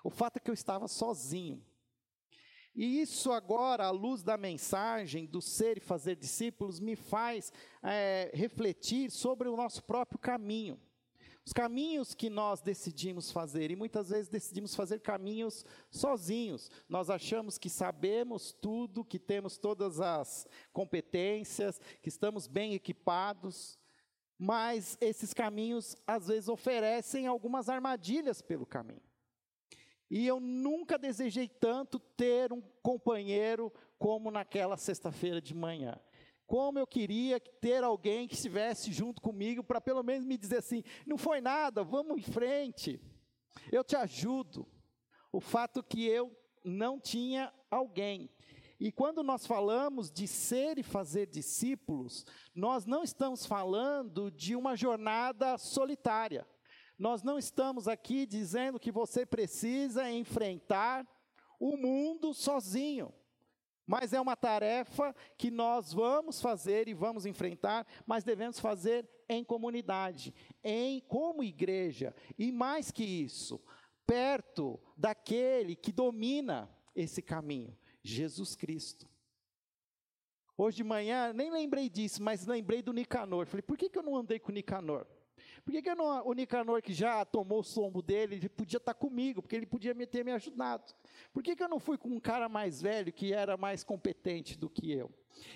O 0.04 0.10
fato 0.10 0.36
é 0.36 0.40
que 0.40 0.48
eu 0.48 0.54
estava 0.54 0.86
sozinho. 0.86 1.60
E 2.72 3.00
isso 3.00 3.32
agora, 3.32 3.86
à 3.86 3.90
luz 3.90 4.22
da 4.22 4.36
mensagem 4.36 5.26
do 5.26 5.42
ser 5.42 5.78
e 5.78 5.80
fazer 5.80 6.14
discípulos, 6.14 6.78
me 6.78 6.94
faz 6.94 7.52
é, 7.82 8.30
refletir 8.32 9.10
sobre 9.10 9.48
o 9.48 9.56
nosso 9.56 9.82
próprio 9.82 10.18
caminho. 10.18 10.80
Os 11.46 11.52
caminhos 11.52 12.14
que 12.14 12.30
nós 12.30 12.62
decidimos 12.62 13.30
fazer, 13.30 13.70
e 13.70 13.76
muitas 13.76 14.08
vezes 14.08 14.28
decidimos 14.28 14.74
fazer 14.74 15.00
caminhos 15.00 15.64
sozinhos. 15.90 16.70
Nós 16.88 17.10
achamos 17.10 17.58
que 17.58 17.68
sabemos 17.68 18.52
tudo, 18.52 19.04
que 19.04 19.18
temos 19.18 19.58
todas 19.58 20.00
as 20.00 20.46
competências, 20.72 21.78
que 22.00 22.08
estamos 22.08 22.46
bem 22.46 22.72
equipados, 22.72 23.78
mas 24.38 24.96
esses 25.02 25.34
caminhos 25.34 25.94
às 26.06 26.28
vezes 26.28 26.48
oferecem 26.48 27.26
algumas 27.26 27.68
armadilhas 27.68 28.40
pelo 28.40 28.64
caminho. 28.64 29.02
E 30.10 30.26
eu 30.26 30.40
nunca 30.40 30.98
desejei 30.98 31.48
tanto 31.48 31.98
ter 31.98 32.52
um 32.52 32.62
companheiro 32.82 33.72
como 33.98 34.30
naquela 34.30 34.76
sexta-feira 34.76 35.42
de 35.42 35.54
manhã. 35.54 35.98
Como 36.46 36.78
eu 36.78 36.86
queria 36.86 37.40
ter 37.40 37.82
alguém 37.82 38.28
que 38.28 38.34
estivesse 38.34 38.92
junto 38.92 39.20
comigo 39.20 39.64
para 39.64 39.80
pelo 39.80 40.02
menos 40.02 40.26
me 40.26 40.36
dizer 40.36 40.58
assim: 40.58 40.82
não 41.06 41.16
foi 41.16 41.40
nada, 41.40 41.82
vamos 41.82 42.18
em 42.18 42.22
frente, 42.22 43.00
eu 43.72 43.82
te 43.82 43.96
ajudo. 43.96 44.66
O 45.32 45.40
fato 45.40 45.82
que 45.82 46.06
eu 46.06 46.36
não 46.64 47.00
tinha 47.00 47.52
alguém. 47.70 48.30
E 48.78 48.92
quando 48.92 49.22
nós 49.22 49.46
falamos 49.46 50.10
de 50.10 50.26
ser 50.26 50.78
e 50.78 50.82
fazer 50.82 51.26
discípulos, 51.26 52.26
nós 52.54 52.84
não 52.84 53.02
estamos 53.02 53.46
falando 53.46 54.30
de 54.30 54.54
uma 54.54 54.76
jornada 54.76 55.56
solitária. 55.58 56.46
Nós 56.98 57.22
não 57.22 57.38
estamos 57.38 57.88
aqui 57.88 58.26
dizendo 58.26 58.78
que 58.78 58.92
você 58.92 59.24
precisa 59.26 60.10
enfrentar 60.10 61.06
o 61.58 61.76
mundo 61.76 62.32
sozinho. 62.32 63.12
Mas 63.86 64.12
é 64.12 64.20
uma 64.20 64.36
tarefa 64.36 65.14
que 65.36 65.50
nós 65.50 65.92
vamos 65.92 66.40
fazer 66.40 66.88
e 66.88 66.94
vamos 66.94 67.26
enfrentar, 67.26 67.86
mas 68.06 68.24
devemos 68.24 68.58
fazer 68.58 69.08
em 69.28 69.44
comunidade, 69.44 70.34
em 70.62 71.00
como 71.00 71.42
igreja, 71.42 72.14
e 72.38 72.50
mais 72.50 72.90
que 72.90 73.04
isso, 73.04 73.60
perto 74.06 74.80
daquele 74.96 75.76
que 75.76 75.92
domina 75.92 76.70
esse 76.94 77.20
caminho, 77.20 77.76
Jesus 78.02 78.54
Cristo. 78.54 79.08
Hoje 80.56 80.78
de 80.78 80.84
manhã, 80.84 81.32
nem 81.32 81.50
lembrei 81.50 81.88
disso, 81.88 82.22
mas 82.22 82.46
lembrei 82.46 82.80
do 82.80 82.92
Nicanor. 82.92 83.46
Falei, 83.46 83.62
por 83.62 83.76
que, 83.76 83.88
que 83.88 83.98
eu 83.98 84.02
não 84.02 84.16
andei 84.16 84.38
com 84.38 84.52
Nicanor? 84.52 85.06
Por 85.64 85.72
que, 85.72 85.80
que 85.80 85.94
não, 85.94 86.26
o 86.26 86.32
Nicanor, 86.34 86.82
que 86.82 86.92
já 86.92 87.24
tomou 87.24 87.60
o 87.60 87.64
sombo 87.64 88.02
dele, 88.02 88.36
ele 88.36 88.48
podia 88.50 88.76
estar 88.76 88.92
comigo, 88.92 89.40
porque 89.40 89.56
ele 89.56 89.64
podia 89.64 89.94
me 89.94 90.06
ter 90.06 90.22
me 90.22 90.30
ajudado? 90.32 90.94
Por 91.32 91.42
que, 91.42 91.56
que 91.56 91.62
eu 91.62 91.68
não 91.68 91.80
fui 91.80 91.96
com 91.96 92.10
um 92.10 92.20
cara 92.20 92.48
mais 92.48 92.82
velho, 92.82 93.12
que 93.12 93.32
era 93.32 93.56
mais 93.56 93.82
competente 93.82 94.58
do 94.58 94.68
que 94.68 94.92
eu? 94.92 95.10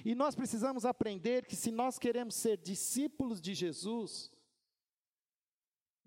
E 0.05 0.15
nós 0.15 0.35
precisamos 0.35 0.87
aprender 0.87 1.45
que 1.45 1.55
se 1.55 1.71
nós 1.71 1.99
queremos 1.99 2.35
ser 2.35 2.57
discípulos 2.57 3.39
de 3.41 3.53
Jesus, 3.53 4.33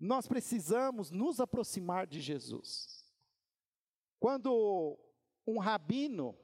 nós 0.00 0.26
precisamos 0.26 1.12
nos 1.12 1.38
aproximar 1.38 2.08
de 2.08 2.20
Jesus. 2.20 3.06
Quando 4.18 4.98
um 5.46 5.58
rabino, 5.58 6.36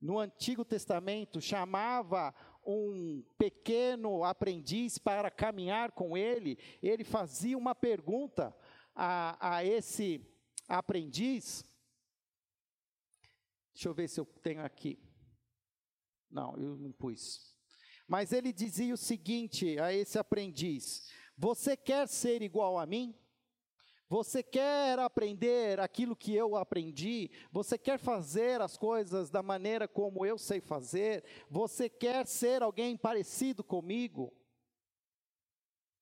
no 0.00 0.18
Antigo 0.18 0.64
Testamento, 0.64 1.40
chamava 1.40 2.34
um 2.66 3.22
pequeno 3.38 4.24
aprendiz 4.24 4.98
para 4.98 5.30
caminhar 5.30 5.92
com 5.92 6.16
ele, 6.16 6.58
ele 6.82 7.04
fazia 7.04 7.56
uma 7.56 7.74
pergunta 7.74 8.54
a, 8.94 9.56
a 9.56 9.64
esse 9.64 10.20
aprendiz. 10.68 11.64
Deixa 13.72 13.88
eu 13.88 13.94
ver 13.94 14.08
se 14.08 14.20
eu 14.20 14.24
tenho 14.24 14.64
aqui. 14.64 14.98
Não, 16.30 16.56
eu 16.56 16.76
não 16.76 16.92
pus. 16.92 17.54
Mas 18.06 18.32
ele 18.32 18.52
dizia 18.52 18.94
o 18.94 18.98
seguinte 18.98 19.78
a 19.78 19.92
esse 19.92 20.18
aprendiz: 20.18 21.10
Você 21.36 21.76
quer 21.76 22.08
ser 22.08 22.42
igual 22.42 22.78
a 22.78 22.86
mim? 22.86 23.14
Você 24.08 24.42
quer 24.42 24.98
aprender 24.98 25.80
aquilo 25.80 26.14
que 26.14 26.34
eu 26.34 26.56
aprendi? 26.56 27.30
Você 27.50 27.78
quer 27.78 27.98
fazer 27.98 28.60
as 28.60 28.76
coisas 28.76 29.30
da 29.30 29.42
maneira 29.42 29.88
como 29.88 30.26
eu 30.26 30.36
sei 30.36 30.60
fazer? 30.60 31.24
Você 31.50 31.88
quer 31.88 32.26
ser 32.26 32.62
alguém 32.62 32.96
parecido 32.96 33.64
comigo? 33.64 34.32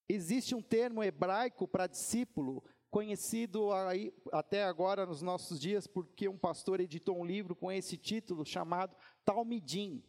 Existe 0.09 0.55
um 0.55 0.61
termo 0.61 1.03
hebraico 1.03 1.67
para 1.67 1.87
discípulo, 1.87 2.63
conhecido 2.91 3.73
aí, 3.73 4.13
até 4.33 4.65
agora 4.65 5.07
nos 5.07 5.23
nossos 5.23 5.59
dias, 5.59 5.87
porque 5.87 6.29
um 6.29 6.37
pastor 6.37 6.81
editou 6.81 7.19
um 7.19 7.25
livro 7.25 7.55
com 7.55 7.71
esse 7.71 7.97
título 7.97 8.45
chamado 8.45 8.95
Talmidim. 9.25 10.05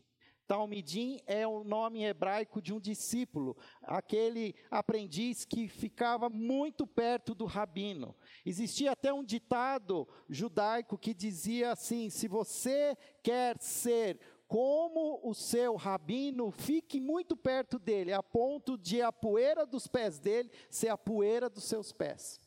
Talmidim 0.48 1.20
é 1.26 1.48
o 1.48 1.64
nome 1.64 2.04
hebraico 2.04 2.62
de 2.62 2.74
um 2.74 2.80
discípulo, 2.80 3.58
aquele 3.82 4.56
aprendiz 4.70 5.46
que 5.46 5.68
ficava 5.68 6.30
muito 6.30 6.86
perto 6.86 7.34
do 7.34 7.46
rabino. 7.46 8.16
Existia 8.46 8.92
até 8.92 9.14
um 9.14 9.24
ditado 9.24 10.08
judaico 10.30 10.98
que 10.98 11.14
dizia 11.14 11.72
assim: 11.72 12.10
se 12.10 12.28
você 12.28 12.98
quer 13.22 13.58
ser 13.62 14.20
como 14.48 15.20
o 15.24 15.34
seu 15.34 15.76
rabino, 15.76 16.52
fique 16.52 17.00
muito 17.00 17.36
perto 17.36 17.80
dele, 17.80 18.14
a 18.14 18.22
ponto 18.22 18.78
de 18.78 19.02
a 19.02 19.12
poeira 19.12 19.66
dos 19.66 19.88
pés 19.88 20.20
dele 20.20 20.52
ser 20.70 20.90
a 20.90 20.98
poeira 20.98 21.50
dos 21.50 21.64
seus 21.64 21.92
pés. 21.92 22.40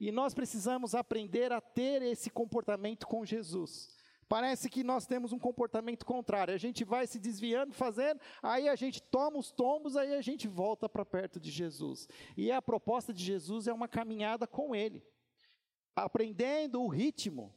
E 0.00 0.12
nós 0.12 0.32
precisamos 0.32 0.94
aprender 0.94 1.52
a 1.52 1.60
ter 1.60 2.02
esse 2.02 2.30
comportamento 2.30 3.06
com 3.06 3.24
Jesus. 3.24 3.97
Parece 4.28 4.68
que 4.68 4.84
nós 4.84 5.06
temos 5.06 5.32
um 5.32 5.38
comportamento 5.38 6.04
contrário. 6.04 6.52
A 6.52 6.58
gente 6.58 6.84
vai 6.84 7.06
se 7.06 7.18
desviando, 7.18 7.72
fazendo, 7.72 8.20
aí 8.42 8.68
a 8.68 8.76
gente 8.76 9.02
toma 9.02 9.38
os 9.38 9.50
tombos, 9.50 9.96
aí 9.96 10.14
a 10.14 10.20
gente 10.20 10.46
volta 10.46 10.88
para 10.88 11.04
perto 11.04 11.40
de 11.40 11.50
Jesus. 11.50 12.06
E 12.36 12.52
a 12.52 12.60
proposta 12.60 13.12
de 13.12 13.24
Jesus 13.24 13.66
é 13.66 13.72
uma 13.72 13.88
caminhada 13.88 14.46
com 14.46 14.74
Ele, 14.74 15.02
aprendendo 15.96 16.82
o 16.82 16.88
ritmo, 16.88 17.54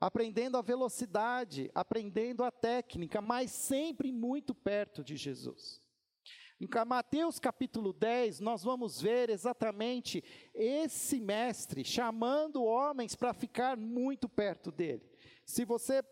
aprendendo 0.00 0.56
a 0.56 0.62
velocidade, 0.62 1.70
aprendendo 1.74 2.42
a 2.42 2.50
técnica, 2.50 3.20
mas 3.20 3.50
sempre 3.50 4.10
muito 4.10 4.54
perto 4.54 5.04
de 5.04 5.16
Jesus. 5.16 5.82
Em 6.58 6.68
Mateus 6.86 7.38
capítulo 7.38 7.92
10, 7.92 8.40
nós 8.40 8.62
vamos 8.62 9.00
ver 9.00 9.28
exatamente 9.28 10.24
esse 10.54 11.20
mestre 11.20 11.84
chamando 11.84 12.64
homens 12.64 13.14
para 13.14 13.34
ficar 13.34 13.76
muito 13.76 14.30
perto 14.30 14.72
dele. 14.72 15.13
Se 15.44 15.64
você 15.64 16.02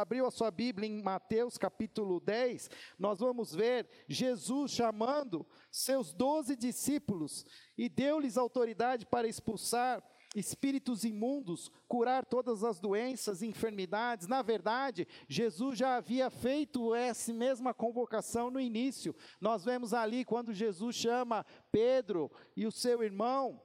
abriu 0.00 0.26
a 0.26 0.30
sua 0.30 0.50
Bíblia 0.50 0.88
em 0.88 1.02
Mateus 1.02 1.58
capítulo 1.58 2.20
10, 2.20 2.70
nós 2.98 3.20
vamos 3.20 3.54
ver 3.54 3.86
Jesus 4.08 4.70
chamando 4.70 5.46
seus 5.70 6.12
doze 6.12 6.56
discípulos 6.56 7.44
e 7.76 7.88
deu-lhes 7.88 8.38
autoridade 8.38 9.04
para 9.04 9.28
expulsar 9.28 10.02
espíritos 10.34 11.04
imundos, 11.04 11.70
curar 11.86 12.24
todas 12.24 12.64
as 12.64 12.80
doenças 12.80 13.42
e 13.42 13.46
enfermidades. 13.46 14.26
Na 14.26 14.40
verdade, 14.40 15.06
Jesus 15.28 15.78
já 15.78 15.96
havia 15.96 16.30
feito 16.30 16.94
essa 16.94 17.32
mesma 17.34 17.74
convocação 17.74 18.50
no 18.50 18.58
início. 18.58 19.14
Nós 19.40 19.64
vemos 19.64 19.92
ali 19.92 20.24
quando 20.24 20.54
Jesus 20.54 20.96
chama 20.96 21.44
Pedro 21.70 22.30
e 22.56 22.66
o 22.66 22.72
seu 22.72 23.02
irmão, 23.02 23.60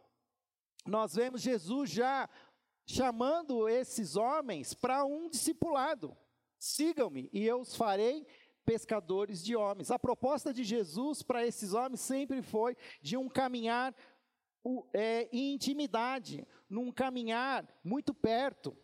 nós 0.87 1.15
vemos 1.15 1.41
Jesus 1.41 1.89
já 1.89 2.29
chamando 2.87 3.67
esses 3.67 4.15
homens 4.15 4.73
para 4.73 5.03
um 5.05 5.29
discipulado. 5.29 6.15
Sigam-me 6.57 7.29
e 7.33 7.45
eu 7.45 7.59
os 7.59 7.75
farei 7.75 8.25
pescadores 8.65 9.43
de 9.43 9.55
homens. 9.55 9.91
A 9.91 9.99
proposta 9.99 10.53
de 10.53 10.63
Jesus 10.63 11.21
para 11.21 11.45
esses 11.45 11.73
homens 11.73 11.99
sempre 11.99 12.41
foi 12.41 12.77
de 13.01 13.17
um 13.17 13.27
caminhar 13.27 13.93
é, 14.93 15.27
em 15.31 15.53
intimidade, 15.53 16.47
num 16.69 16.89
caminhar 16.91 17.67
muito 17.83 18.13
perto. 18.13 18.75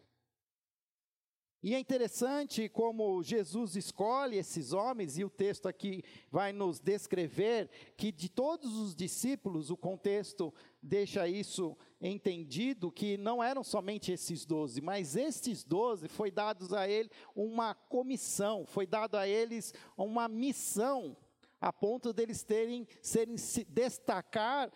E 1.64 1.74
é 1.74 1.80
interessante 1.80 2.68
como 2.68 3.24
Jesus 3.24 3.78
escolhe 3.78 4.36
esses 4.36 4.74
homens, 4.74 5.18
e 5.18 5.24
o 5.24 5.30
texto 5.30 5.66
aqui 5.66 6.04
vai 6.30 6.52
nos 6.52 6.78
descrever 6.78 7.70
que 7.96 8.12
de 8.12 8.28
todos 8.28 8.76
os 8.76 8.94
discípulos, 8.94 9.70
o 9.70 9.78
contexto 9.78 10.54
deixa 10.82 11.26
isso 11.26 11.78
entendido, 12.02 12.92
que 12.92 13.16
não 13.16 13.42
eram 13.42 13.64
somente 13.64 14.12
esses 14.12 14.46
doze, 14.46 14.82
mas 14.82 15.16
estes 15.16 15.64
doze 15.64 16.10
foi 16.10 16.30
dados 16.30 16.74
a 16.74 16.86
ele 16.86 17.10
uma 17.34 17.74
comissão, 17.74 18.66
foi 18.66 18.86
dado 18.86 19.16
a 19.16 19.26
eles 19.26 19.74
uma 19.96 20.28
missão, 20.28 21.16
a 21.62 21.72
ponto 21.72 22.12
deles 22.12 22.44
terem, 22.44 22.86
serem, 23.02 23.38
se 23.38 23.64
destacar 23.64 24.70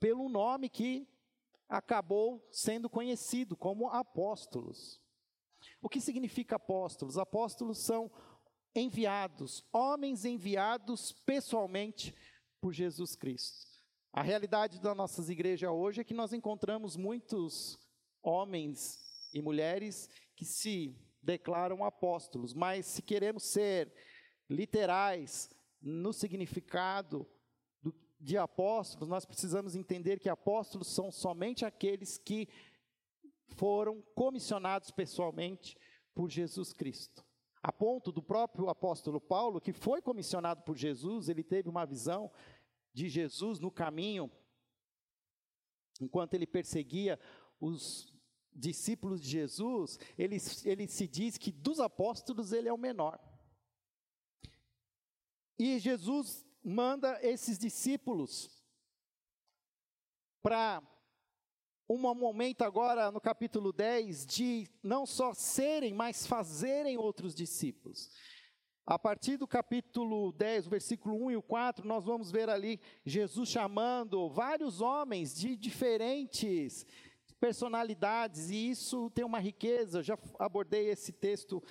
pelo 0.00 0.28
nome 0.28 0.68
que 0.68 1.06
acabou 1.68 2.44
sendo 2.50 2.90
conhecido 2.90 3.56
como 3.56 3.88
apóstolos. 3.88 5.05
O 5.80 5.88
que 5.88 6.00
significa 6.00 6.56
apóstolos? 6.56 7.18
Apóstolos 7.18 7.78
são 7.78 8.10
enviados, 8.74 9.64
homens 9.72 10.24
enviados 10.24 11.12
pessoalmente 11.24 12.14
por 12.60 12.72
Jesus 12.72 13.14
Cristo. 13.14 13.66
A 14.12 14.22
realidade 14.22 14.80
das 14.80 14.96
nossas 14.96 15.28
igrejas 15.28 15.70
hoje 15.70 16.00
é 16.00 16.04
que 16.04 16.14
nós 16.14 16.32
encontramos 16.32 16.96
muitos 16.96 17.78
homens 18.22 19.28
e 19.32 19.40
mulheres 19.40 20.08
que 20.34 20.44
se 20.44 20.96
declaram 21.22 21.84
apóstolos, 21.84 22.54
mas 22.54 22.86
se 22.86 23.02
queremos 23.02 23.44
ser 23.44 23.92
literais 24.48 25.50
no 25.82 26.12
significado 26.12 27.28
do, 27.82 27.94
de 28.18 28.38
apóstolos, 28.38 29.08
nós 29.08 29.24
precisamos 29.24 29.74
entender 29.74 30.18
que 30.18 30.28
apóstolos 30.28 30.88
são 30.88 31.10
somente 31.10 31.64
aqueles 31.64 32.16
que 32.16 32.48
foram 33.48 34.02
comissionados 34.14 34.90
pessoalmente 34.90 35.76
por 36.14 36.30
Jesus 36.30 36.72
Cristo. 36.72 37.24
A 37.62 37.72
ponto 37.72 38.12
do 38.12 38.22
próprio 38.22 38.68
apóstolo 38.68 39.20
Paulo, 39.20 39.60
que 39.60 39.72
foi 39.72 40.00
comissionado 40.00 40.62
por 40.62 40.76
Jesus, 40.76 41.28
ele 41.28 41.42
teve 41.42 41.68
uma 41.68 41.84
visão 41.84 42.30
de 42.92 43.08
Jesus 43.08 43.58
no 43.58 43.70
caminho, 43.70 44.30
enquanto 46.00 46.34
ele 46.34 46.46
perseguia 46.46 47.18
os 47.60 48.14
discípulos 48.54 49.20
de 49.20 49.28
Jesus, 49.28 49.98
ele, 50.16 50.36
ele 50.64 50.88
se 50.88 51.06
diz 51.06 51.36
que 51.36 51.52
dos 51.52 51.78
apóstolos 51.78 52.52
ele 52.52 52.68
é 52.68 52.72
o 52.72 52.78
menor. 52.78 53.20
E 55.58 55.78
Jesus 55.78 56.46
manda 56.62 57.18
esses 57.22 57.58
discípulos 57.58 58.62
para 60.42 60.82
um 61.88 61.98
momento 62.14 62.62
agora 62.62 63.10
no 63.12 63.20
capítulo 63.20 63.72
10 63.72 64.26
de 64.26 64.68
não 64.82 65.06
só 65.06 65.32
serem, 65.32 65.94
mas 65.94 66.26
fazerem 66.26 66.96
outros 66.98 67.34
discípulos. 67.34 68.10
A 68.84 68.98
partir 68.98 69.36
do 69.36 69.46
capítulo 69.46 70.32
10, 70.32 70.66
o 70.66 70.70
versículo 70.70 71.26
1 71.26 71.30
e 71.32 71.36
o 71.36 71.42
4, 71.42 71.86
nós 71.86 72.04
vamos 72.04 72.30
ver 72.30 72.48
ali 72.48 72.80
Jesus 73.04 73.48
chamando 73.48 74.28
vários 74.28 74.80
homens 74.80 75.34
de 75.34 75.56
diferentes 75.56 76.86
personalidades, 77.40 78.50
e 78.50 78.70
isso 78.70 79.10
tem 79.10 79.24
uma 79.24 79.38
riqueza. 79.38 79.98
Eu 79.98 80.02
já 80.02 80.18
abordei 80.38 80.88
esse 80.88 81.12
texto 81.12 81.62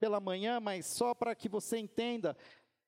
pela 0.00 0.20
manhã, 0.20 0.58
mas 0.58 0.86
só 0.86 1.14
para 1.14 1.34
que 1.34 1.48
você 1.48 1.78
entenda, 1.78 2.36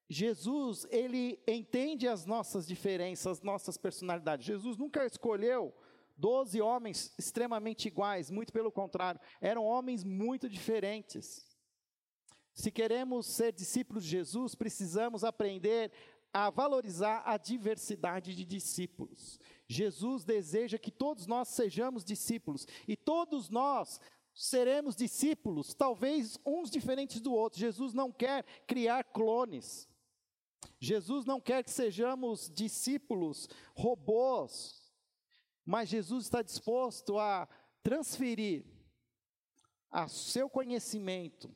Jesus, 0.09 0.87
ele 0.91 1.39
entende 1.47 2.09
as 2.09 2.27
nossas 2.27 2.67
diferenças, 2.67 3.39
as 3.39 3.43
nossas 3.43 3.77
personalidades. 3.77 4.47
Jesus 4.47 4.77
nunca 4.77 5.07
escolheu 5.07 5.75
Doze 6.21 6.61
homens 6.61 7.15
extremamente 7.19 7.89
iguais, 7.89 8.31
muito 8.31 8.53
pelo 8.53 8.71
contrário, 8.71 9.19
eram 9.41 9.65
homens 9.65 10.05
muito 10.05 10.51
diferentes. 10.51 11.49
Se 12.53 12.71
queremos 12.71 13.25
ser 13.25 13.55
discípulos 13.55 14.05
de 14.05 14.11
Jesus, 14.11 14.55
precisamos 14.55 15.25
aprender 15.25 15.91
a 16.31 16.51
valorizar 16.51 17.23
a 17.25 17.39
diversidade 17.39 18.37
de 18.37 18.45
discípulos. 18.45 19.41
Jesus 19.67 20.23
deseja 20.23 20.77
que 20.77 20.91
todos 20.91 21.27
nós 21.27 21.49
sejamos 21.49 22.05
discípulos 22.05 22.67
e 22.87 22.99
todos 22.99 23.49
nós 23.49 23.99
seremos 24.35 24.95
discípulos, 24.95 25.73
talvez 25.73 26.39
uns 26.45 26.71
diferentes 26.71 27.23
do 27.23 27.33
outro. 27.33 27.59
Jesus 27.59 27.95
não 27.95 28.13
quer 28.13 28.45
criar 28.67 29.05
clones. 29.05 29.89
Jesus 30.79 31.25
não 31.25 31.41
quer 31.41 31.65
que 31.65 31.71
sejamos 31.71 32.51
discípulos 32.51 33.49
robôs 33.75 34.80
mas 35.65 35.89
Jesus 35.89 36.25
está 36.25 36.43
disposto 36.43 37.19
a 37.19 37.49
transferir 37.83 38.65
a 39.91 40.09
seu 40.09 40.49
conhecimento 40.49 41.51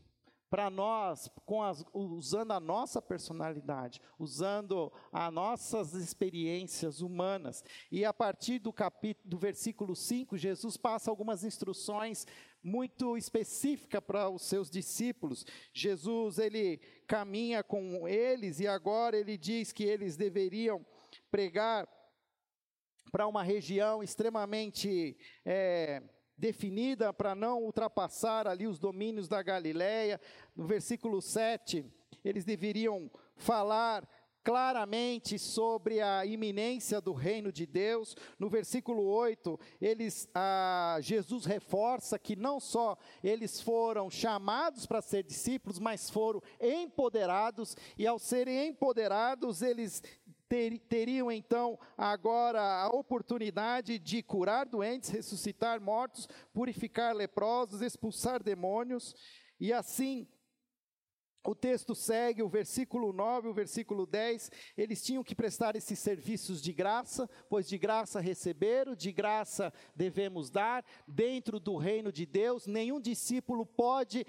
para 0.54 0.70
nós, 0.70 1.28
as, 1.64 1.84
usando 1.92 2.52
a 2.52 2.60
nossa 2.60 3.02
personalidade, 3.02 4.00
usando 4.16 4.92
as 5.10 5.32
nossas 5.32 5.94
experiências 5.94 7.00
humanas. 7.00 7.64
E 7.90 8.04
a 8.04 8.12
partir 8.12 8.60
do 8.60 8.72
capítulo, 8.72 9.28
do 9.28 9.36
versículo 9.36 9.96
5, 9.96 10.38
Jesus 10.38 10.76
passa 10.76 11.10
algumas 11.10 11.42
instruções 11.42 12.24
muito 12.62 13.16
específicas 13.16 14.00
para 14.00 14.28
os 14.28 14.42
seus 14.42 14.70
discípulos. 14.70 15.44
Jesus, 15.72 16.38
ele 16.38 16.78
caminha 17.08 17.64
com 17.64 18.06
eles 18.06 18.60
e 18.60 18.68
agora 18.68 19.16
ele 19.16 19.36
diz 19.36 19.72
que 19.72 19.82
eles 19.82 20.16
deveriam 20.16 20.86
pregar 21.32 21.88
para 23.10 23.26
uma 23.26 23.42
região 23.42 24.02
extremamente 24.02 25.16
é, 25.44 26.02
definida 26.36 27.12
para 27.12 27.34
não 27.34 27.62
ultrapassar 27.62 28.46
ali 28.46 28.66
os 28.66 28.78
domínios 28.78 29.28
da 29.28 29.42
Galileia. 29.42 30.20
No 30.54 30.66
versículo 30.66 31.22
7, 31.22 31.84
eles 32.24 32.44
deveriam 32.44 33.10
falar 33.36 34.08
claramente 34.44 35.38
sobre 35.38 36.02
a 36.02 36.26
iminência 36.26 37.00
do 37.00 37.14
reino 37.14 37.50
de 37.50 37.64
Deus. 37.64 38.14
No 38.38 38.50
versículo 38.50 39.02
8, 39.02 39.58
eles, 39.80 40.28
ah, 40.34 40.98
Jesus 41.00 41.46
reforça 41.46 42.18
que 42.18 42.36
não 42.36 42.60
só 42.60 42.98
eles 43.22 43.60
foram 43.60 44.10
chamados 44.10 44.84
para 44.84 45.00
ser 45.00 45.22
discípulos, 45.22 45.78
mas 45.78 46.10
foram 46.10 46.42
empoderados, 46.60 47.74
e 47.96 48.06
ao 48.06 48.18
serem 48.18 48.68
empoderados, 48.68 49.62
eles 49.62 50.02
ter, 50.54 50.78
teriam 50.78 51.32
então 51.32 51.76
agora 51.98 52.60
a 52.60 52.88
oportunidade 52.88 53.98
de 53.98 54.22
curar 54.22 54.66
doentes, 54.66 55.10
ressuscitar 55.10 55.80
mortos, 55.80 56.28
purificar 56.52 57.12
leprosos, 57.12 57.82
expulsar 57.82 58.40
demônios, 58.40 59.16
e 59.58 59.72
assim 59.72 60.28
o 61.46 61.54
texto 61.54 61.94
segue, 61.94 62.40
o 62.42 62.48
versículo 62.48 63.12
9, 63.12 63.48
o 63.48 63.52
versículo 63.52 64.06
10, 64.06 64.50
eles 64.76 65.02
tinham 65.02 65.24
que 65.24 65.34
prestar 65.34 65.76
esses 65.76 65.98
serviços 65.98 66.62
de 66.62 66.72
graça, 66.72 67.28
pois 67.50 67.68
de 67.68 67.76
graça 67.76 68.20
receberam, 68.20 68.94
de 68.94 69.12
graça 69.12 69.72
devemos 69.94 70.50
dar, 70.50 70.84
dentro 71.06 71.58
do 71.58 71.76
reino 71.76 72.12
de 72.12 72.24
Deus, 72.24 72.66
nenhum 72.66 73.00
discípulo 73.00 73.66
pode 73.66 74.24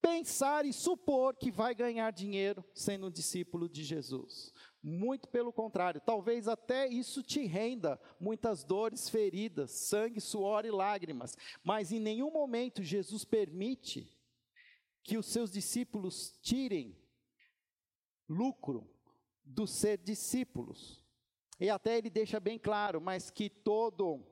pensar 0.00 0.64
e 0.64 0.72
supor 0.72 1.34
que 1.36 1.50
vai 1.50 1.74
ganhar 1.74 2.10
dinheiro 2.12 2.64
sendo 2.72 3.08
um 3.08 3.10
discípulo 3.10 3.68
de 3.68 3.84
Jesus. 3.84 4.52
Muito 4.88 5.26
pelo 5.28 5.52
contrário, 5.52 6.00
talvez 6.00 6.46
até 6.46 6.86
isso 6.86 7.20
te 7.20 7.44
renda 7.44 8.00
muitas 8.20 8.62
dores, 8.62 9.08
feridas, 9.08 9.72
sangue, 9.72 10.20
suor 10.20 10.64
e 10.64 10.70
lágrimas, 10.70 11.36
mas 11.64 11.90
em 11.90 11.98
nenhum 11.98 12.30
momento 12.30 12.84
Jesus 12.84 13.24
permite 13.24 14.16
que 15.02 15.18
os 15.18 15.26
seus 15.26 15.50
discípulos 15.50 16.38
tirem 16.40 16.96
lucro 18.28 18.88
do 19.44 19.66
ser 19.66 19.98
discípulos. 19.98 21.04
E 21.58 21.68
até 21.68 21.98
ele 21.98 22.08
deixa 22.08 22.38
bem 22.38 22.56
claro, 22.56 23.00
mas 23.00 23.28
que 23.28 23.50
todo 23.50 24.24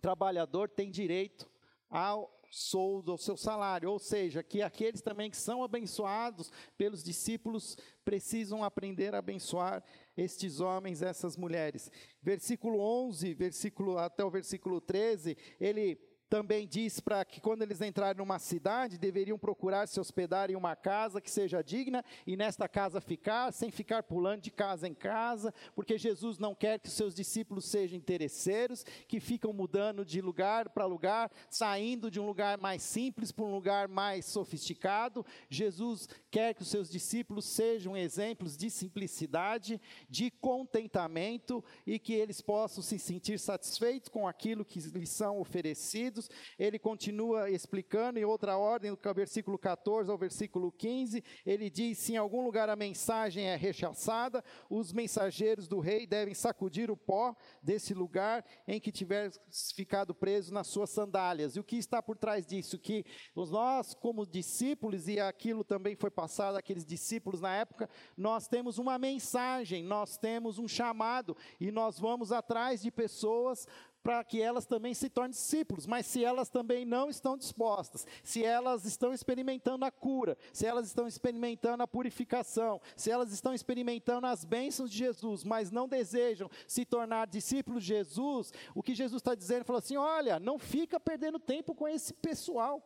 trabalhador 0.00 0.70
tem 0.70 0.90
direito 0.90 1.46
ao 1.90 2.35
soldo, 2.56 3.12
ao 3.12 3.18
seu 3.18 3.36
salário, 3.36 3.90
ou 3.90 3.98
seja, 3.98 4.42
que 4.42 4.62
aqueles 4.62 5.02
também 5.02 5.30
que 5.30 5.36
são 5.36 5.62
abençoados 5.62 6.50
pelos 6.78 7.04
discípulos 7.04 7.76
precisam 8.02 8.64
aprender 8.64 9.14
a 9.14 9.18
abençoar 9.18 9.84
estes 10.16 10.58
homens, 10.58 11.02
essas 11.02 11.36
mulheres. 11.36 11.90
Versículo 12.22 12.80
11, 12.80 13.34
versículo 13.34 13.98
até 13.98 14.24
o 14.24 14.30
versículo 14.30 14.80
13, 14.80 15.36
ele 15.60 16.00
também 16.28 16.66
diz 16.66 16.98
para 16.98 17.24
que 17.24 17.40
quando 17.40 17.62
eles 17.62 17.80
entrarem 17.80 18.18
numa 18.18 18.38
cidade, 18.38 18.98
deveriam 18.98 19.38
procurar 19.38 19.86
se 19.86 20.00
hospedar 20.00 20.50
em 20.50 20.56
uma 20.56 20.74
casa 20.74 21.20
que 21.20 21.30
seja 21.30 21.62
digna 21.62 22.04
e 22.26 22.36
nesta 22.36 22.68
casa 22.68 23.00
ficar, 23.00 23.52
sem 23.52 23.70
ficar 23.70 24.02
pulando 24.02 24.42
de 24.42 24.50
casa 24.50 24.88
em 24.88 24.94
casa, 24.94 25.54
porque 25.74 25.96
Jesus 25.96 26.38
não 26.38 26.54
quer 26.54 26.80
que 26.80 26.88
os 26.88 26.94
seus 26.94 27.14
discípulos 27.14 27.64
sejam 27.66 27.96
interesseiros, 27.96 28.84
que 29.06 29.20
ficam 29.20 29.52
mudando 29.52 30.04
de 30.04 30.20
lugar 30.20 30.68
para 30.70 30.84
lugar, 30.84 31.30
saindo 31.48 32.10
de 32.10 32.18
um 32.18 32.26
lugar 32.26 32.58
mais 32.58 32.82
simples 32.82 33.30
para 33.30 33.44
um 33.44 33.54
lugar 33.54 33.86
mais 33.88 34.24
sofisticado. 34.24 35.24
Jesus 35.48 36.08
quer 36.30 36.54
que 36.54 36.62
os 36.62 36.68
seus 36.68 36.90
discípulos 36.90 37.44
sejam 37.44 37.96
exemplos 37.96 38.56
de 38.56 38.68
simplicidade, 38.68 39.80
de 40.08 40.30
contentamento 40.30 41.64
e 41.86 41.98
que 41.98 42.12
eles 42.12 42.40
possam 42.40 42.82
se 42.82 42.98
sentir 42.98 43.38
satisfeitos 43.38 44.08
com 44.08 44.26
aquilo 44.26 44.64
que 44.64 44.80
lhes 44.80 45.10
são 45.10 45.40
oferecidos 45.40 46.15
ele 46.58 46.78
continua 46.78 47.50
explicando 47.50 48.18
em 48.18 48.24
outra 48.24 48.56
ordem, 48.56 48.90
do 48.90 49.14
versículo 49.14 49.58
14 49.58 50.10
ao 50.10 50.18
versículo 50.18 50.72
15, 50.72 51.22
ele 51.44 51.70
diz: 51.70 51.98
se 51.98 52.14
em 52.14 52.16
algum 52.16 52.44
lugar 52.44 52.68
a 52.68 52.76
mensagem 52.76 53.44
é 53.44 53.56
rechaçada, 53.56 54.44
os 54.68 54.92
mensageiros 54.92 55.68
do 55.68 55.80
rei 55.80 56.06
devem 56.06 56.34
sacudir 56.34 56.90
o 56.90 56.96
pó 56.96 57.34
desse 57.62 57.94
lugar 57.94 58.44
em 58.66 58.80
que 58.80 58.92
tiver 58.92 59.30
ficado 59.74 60.14
preso 60.14 60.52
nas 60.52 60.66
suas 60.66 60.90
sandálias. 60.90 61.56
E 61.56 61.60
o 61.60 61.64
que 61.64 61.76
está 61.76 62.02
por 62.02 62.16
trás 62.16 62.46
disso? 62.46 62.78
Que 62.78 63.04
nós, 63.34 63.94
como 63.94 64.26
discípulos, 64.26 65.08
e 65.08 65.18
aquilo 65.20 65.64
também 65.64 65.96
foi 65.96 66.10
passado 66.10 66.56
àqueles 66.56 66.84
discípulos 66.84 67.40
na 67.40 67.54
época, 67.54 67.88
nós 68.16 68.48
temos 68.48 68.78
uma 68.78 68.98
mensagem, 68.98 69.82
nós 69.82 70.16
temos 70.16 70.58
um 70.58 70.68
chamado, 70.68 71.36
e 71.60 71.70
nós 71.70 71.98
vamos 71.98 72.32
atrás 72.32 72.82
de 72.82 72.90
pessoas 72.90 73.66
para 74.06 74.22
que 74.22 74.40
elas 74.40 74.64
também 74.64 74.94
se 74.94 75.10
tornem 75.10 75.32
discípulos, 75.32 75.84
mas 75.84 76.06
se 76.06 76.24
elas 76.24 76.48
também 76.48 76.84
não 76.84 77.10
estão 77.10 77.36
dispostas, 77.36 78.06
se 78.22 78.44
elas 78.44 78.84
estão 78.84 79.12
experimentando 79.12 79.84
a 79.84 79.90
cura, 79.90 80.38
se 80.52 80.64
elas 80.64 80.86
estão 80.86 81.08
experimentando 81.08 81.82
a 81.82 81.88
purificação, 81.88 82.80
se 82.96 83.10
elas 83.10 83.32
estão 83.32 83.52
experimentando 83.52 84.28
as 84.28 84.44
bênçãos 84.44 84.92
de 84.92 84.98
Jesus, 84.98 85.42
mas 85.42 85.72
não 85.72 85.88
desejam 85.88 86.48
se 86.68 86.84
tornar 86.84 87.26
discípulos 87.26 87.82
de 87.82 87.88
Jesus, 87.88 88.52
o 88.76 88.80
que 88.80 88.94
Jesus 88.94 89.18
está 89.18 89.34
dizendo, 89.34 89.64
falou 89.64 89.78
assim: 89.80 89.96
olha, 89.96 90.38
não 90.38 90.56
fica 90.56 91.00
perdendo 91.00 91.40
tempo 91.40 91.74
com 91.74 91.88
esse 91.88 92.14
pessoal. 92.14 92.80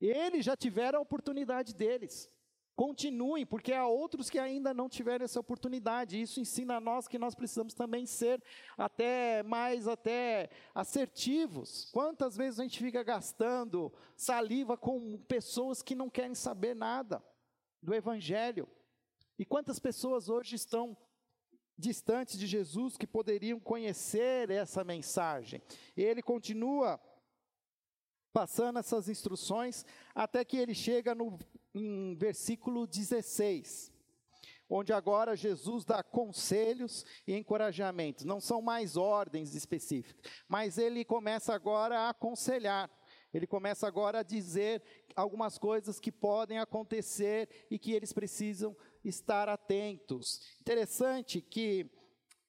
Eles 0.00 0.46
já 0.46 0.56
tiveram 0.56 1.00
a 1.00 1.02
oportunidade 1.02 1.74
deles. 1.74 2.30
Continuem, 2.78 3.44
porque 3.44 3.72
há 3.72 3.88
outros 3.88 4.30
que 4.30 4.38
ainda 4.38 4.72
não 4.72 4.88
tiveram 4.88 5.24
essa 5.24 5.40
oportunidade. 5.40 6.22
Isso 6.22 6.38
ensina 6.38 6.76
a 6.76 6.80
nós 6.80 7.08
que 7.08 7.18
nós 7.18 7.34
precisamos 7.34 7.74
também 7.74 8.06
ser 8.06 8.40
até 8.76 9.42
mais 9.42 9.88
até 9.88 10.48
assertivos. 10.72 11.90
Quantas 11.90 12.36
vezes 12.36 12.60
a 12.60 12.62
gente 12.62 12.78
fica 12.78 13.02
gastando 13.02 13.92
saliva 14.14 14.76
com 14.76 15.18
pessoas 15.26 15.82
que 15.82 15.96
não 15.96 16.08
querem 16.08 16.36
saber 16.36 16.76
nada 16.76 17.20
do 17.82 17.92
evangelho? 17.92 18.68
E 19.36 19.44
quantas 19.44 19.80
pessoas 19.80 20.28
hoje 20.28 20.54
estão 20.54 20.96
distantes 21.76 22.38
de 22.38 22.46
Jesus 22.46 22.96
que 22.96 23.08
poderiam 23.08 23.58
conhecer 23.58 24.52
essa 24.52 24.84
mensagem? 24.84 25.60
E 25.96 26.02
ele 26.04 26.22
continua 26.22 27.00
passando 28.38 28.78
essas 28.78 29.08
instruções 29.08 29.84
até 30.14 30.44
que 30.44 30.56
ele 30.56 30.72
chega 30.72 31.12
no 31.12 31.36
em 31.74 32.14
versículo 32.14 32.86
16, 32.86 33.92
onde 34.70 34.92
agora 34.92 35.34
Jesus 35.34 35.84
dá 35.84 36.04
conselhos 36.04 37.04
e 37.26 37.34
encorajamentos, 37.34 38.24
não 38.24 38.40
são 38.40 38.62
mais 38.62 38.96
ordens 38.96 39.56
específicas, 39.56 40.32
mas 40.46 40.78
ele 40.78 41.04
começa 41.04 41.52
agora 41.52 41.98
a 41.98 42.10
aconselhar. 42.10 42.88
Ele 43.34 43.46
começa 43.46 43.88
agora 43.88 44.20
a 44.20 44.22
dizer 44.22 44.82
algumas 45.16 45.58
coisas 45.58 45.98
que 45.98 46.12
podem 46.12 46.60
acontecer 46.60 47.66
e 47.68 47.76
que 47.76 47.92
eles 47.92 48.12
precisam 48.12 48.74
estar 49.04 49.48
atentos. 49.48 50.40
Interessante 50.60 51.40
que 51.40 51.90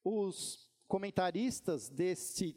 os 0.04 0.70
comentaristas 0.88 1.90
desse, 1.90 2.56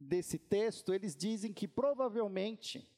desse 0.00 0.38
texto, 0.38 0.92
eles 0.92 1.16
dizem 1.16 1.52
que 1.52 1.66
provavelmente 1.66 2.88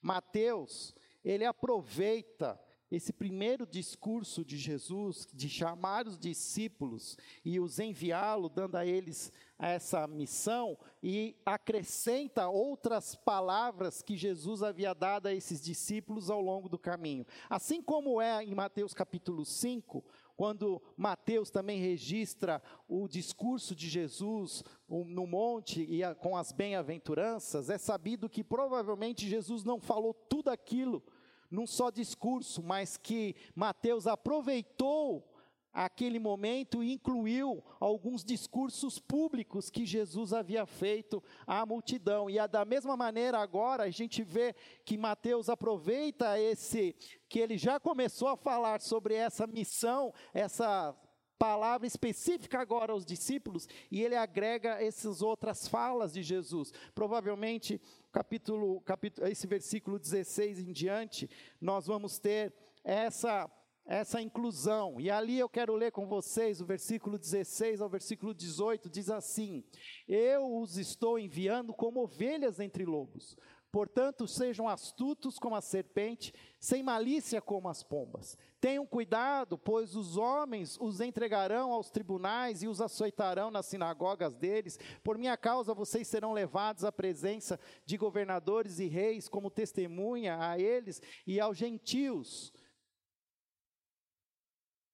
Mateus 0.00 0.94
ele 1.24 1.44
aproveita 1.44 2.58
esse 2.90 3.12
primeiro 3.12 3.66
discurso 3.66 4.44
de 4.44 4.56
Jesus, 4.56 5.28
de 5.32 5.48
chamar 5.48 6.06
os 6.06 6.18
discípulos 6.18 7.18
e 7.44 7.60
os 7.60 7.78
enviá-lo, 7.78 8.48
dando 8.48 8.76
a 8.76 8.86
eles 8.86 9.30
essa 9.58 10.06
missão, 10.06 10.78
e 11.02 11.36
acrescenta 11.44 12.48
outras 12.48 13.14
palavras 13.14 14.00
que 14.00 14.16
Jesus 14.16 14.62
havia 14.62 14.94
dado 14.94 15.26
a 15.26 15.34
esses 15.34 15.60
discípulos 15.60 16.30
ao 16.30 16.40
longo 16.40 16.68
do 16.68 16.78
caminho. 16.78 17.26
Assim 17.50 17.82
como 17.82 18.22
é 18.22 18.42
em 18.42 18.54
Mateus 18.54 18.94
capítulo 18.94 19.44
5, 19.44 20.02
quando 20.38 20.80
Mateus 20.96 21.50
também 21.50 21.80
registra 21.80 22.62
o 22.88 23.08
discurso 23.08 23.74
de 23.74 23.88
Jesus 23.88 24.62
no 24.88 25.26
monte 25.26 25.82
e 25.82 26.00
com 26.20 26.36
as 26.36 26.52
bem-aventuranças, 26.52 27.68
é 27.68 27.76
sabido 27.76 28.28
que 28.28 28.44
provavelmente 28.44 29.28
Jesus 29.28 29.64
não 29.64 29.80
falou 29.80 30.14
tudo 30.14 30.48
aquilo 30.48 31.02
num 31.50 31.66
só 31.66 31.90
discurso, 31.90 32.62
mas 32.62 32.96
que 32.96 33.34
Mateus 33.52 34.06
aproveitou 34.06 35.28
aquele 35.72 36.18
momento 36.18 36.82
incluiu 36.82 37.62
alguns 37.78 38.24
discursos 38.24 38.98
públicos 38.98 39.70
que 39.70 39.86
Jesus 39.86 40.32
havia 40.32 40.66
feito 40.66 41.22
à 41.46 41.64
multidão. 41.64 42.28
E 42.28 42.36
da 42.48 42.64
mesma 42.64 42.96
maneira 42.96 43.38
agora 43.38 43.84
a 43.84 43.90
gente 43.90 44.22
vê 44.22 44.54
que 44.84 44.98
Mateus 44.98 45.48
aproveita 45.48 46.38
esse 46.40 46.94
que 47.28 47.38
ele 47.38 47.58
já 47.58 47.78
começou 47.78 48.28
a 48.28 48.36
falar 48.36 48.80
sobre 48.80 49.14
essa 49.14 49.46
missão, 49.46 50.12
essa 50.32 50.96
palavra 51.38 51.86
específica 51.86 52.58
agora 52.58 52.92
aos 52.92 53.06
discípulos 53.06 53.68
e 53.90 54.02
ele 54.02 54.16
agrega 54.16 54.82
essas 54.82 55.22
outras 55.22 55.68
falas 55.68 56.12
de 56.12 56.22
Jesus. 56.22 56.72
Provavelmente, 56.94 57.80
capítulo, 58.10 58.80
capítulo, 58.80 59.28
esse 59.28 59.46
versículo 59.46 59.98
16 59.98 60.58
em 60.58 60.72
diante, 60.72 61.30
nós 61.60 61.86
vamos 61.86 62.18
ter 62.18 62.52
essa 62.82 63.48
essa 63.88 64.20
inclusão. 64.20 65.00
E 65.00 65.10
ali 65.10 65.38
eu 65.38 65.48
quero 65.48 65.74
ler 65.74 65.90
com 65.90 66.06
vocês 66.06 66.60
o 66.60 66.66
versículo 66.66 67.18
16 67.18 67.80
ao 67.80 67.88
versículo 67.88 68.34
18, 68.34 68.90
diz 68.90 69.08
assim: 69.08 69.64
Eu 70.06 70.58
os 70.58 70.76
estou 70.76 71.18
enviando 71.18 71.72
como 71.72 72.02
ovelhas 72.02 72.60
entre 72.60 72.84
lobos. 72.84 73.34
Portanto, 73.70 74.26
sejam 74.26 74.66
astutos 74.66 75.38
como 75.38 75.54
a 75.54 75.60
serpente, 75.60 76.32
sem 76.58 76.82
malícia 76.82 77.40
como 77.40 77.68
as 77.68 77.82
pombas. 77.82 78.36
Tenham 78.60 78.86
cuidado, 78.86 79.58
pois 79.58 79.94
os 79.94 80.16
homens 80.16 80.78
os 80.80 81.00
entregarão 81.00 81.72
aos 81.72 81.90
tribunais 81.90 82.62
e 82.62 82.68
os 82.68 82.80
açoitarão 82.80 83.50
nas 83.50 83.66
sinagogas 83.66 84.34
deles. 84.34 84.78
Por 85.04 85.18
minha 85.18 85.36
causa, 85.36 85.74
vocês 85.74 86.08
serão 86.08 86.32
levados 86.32 86.82
à 86.82 86.90
presença 86.90 87.60
de 87.84 87.96
governadores 87.98 88.78
e 88.78 88.86
reis, 88.86 89.28
como 89.28 89.50
testemunha 89.50 90.38
a 90.40 90.58
eles 90.58 91.00
e 91.26 91.38
aos 91.38 91.56
gentios. 91.56 92.52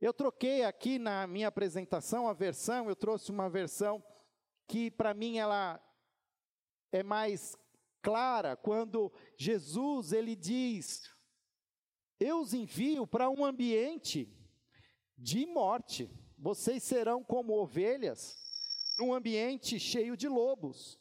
Eu 0.00 0.12
troquei 0.12 0.64
aqui 0.64 0.98
na 0.98 1.26
minha 1.26 1.48
apresentação 1.48 2.28
a 2.28 2.32
versão, 2.32 2.88
eu 2.88 2.96
trouxe 2.96 3.30
uma 3.30 3.48
versão 3.48 4.04
que 4.66 4.90
para 4.90 5.14
mim 5.14 5.38
ela 5.38 5.80
é 6.92 7.02
mais 7.02 7.56
clara 8.02 8.56
quando 8.56 9.12
Jesus 9.36 10.12
ele 10.12 10.36
diz: 10.36 11.10
Eu 12.20 12.40
os 12.40 12.52
envio 12.52 13.06
para 13.06 13.30
um 13.30 13.44
ambiente 13.44 14.28
de 15.16 15.46
morte. 15.46 16.10
Vocês 16.36 16.82
serão 16.82 17.24
como 17.24 17.58
ovelhas 17.58 18.36
num 18.98 19.14
ambiente 19.14 19.80
cheio 19.80 20.16
de 20.16 20.28
lobos. 20.28 21.00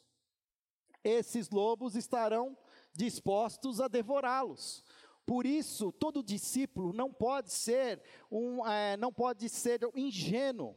Esses 1.02 1.50
lobos 1.50 1.94
estarão 1.94 2.56
dispostos 2.94 3.80
a 3.80 3.88
devorá-los. 3.88 4.82
Por 5.26 5.46
isso, 5.46 5.90
todo 5.92 6.22
discípulo 6.22 6.92
não 6.92 7.12
pode 7.12 7.52
ser 7.52 8.02
um, 8.30 8.66
é, 8.66 8.96
não 8.96 9.12
pode 9.12 9.48
ser 9.48 9.80
ingênuo 9.94 10.76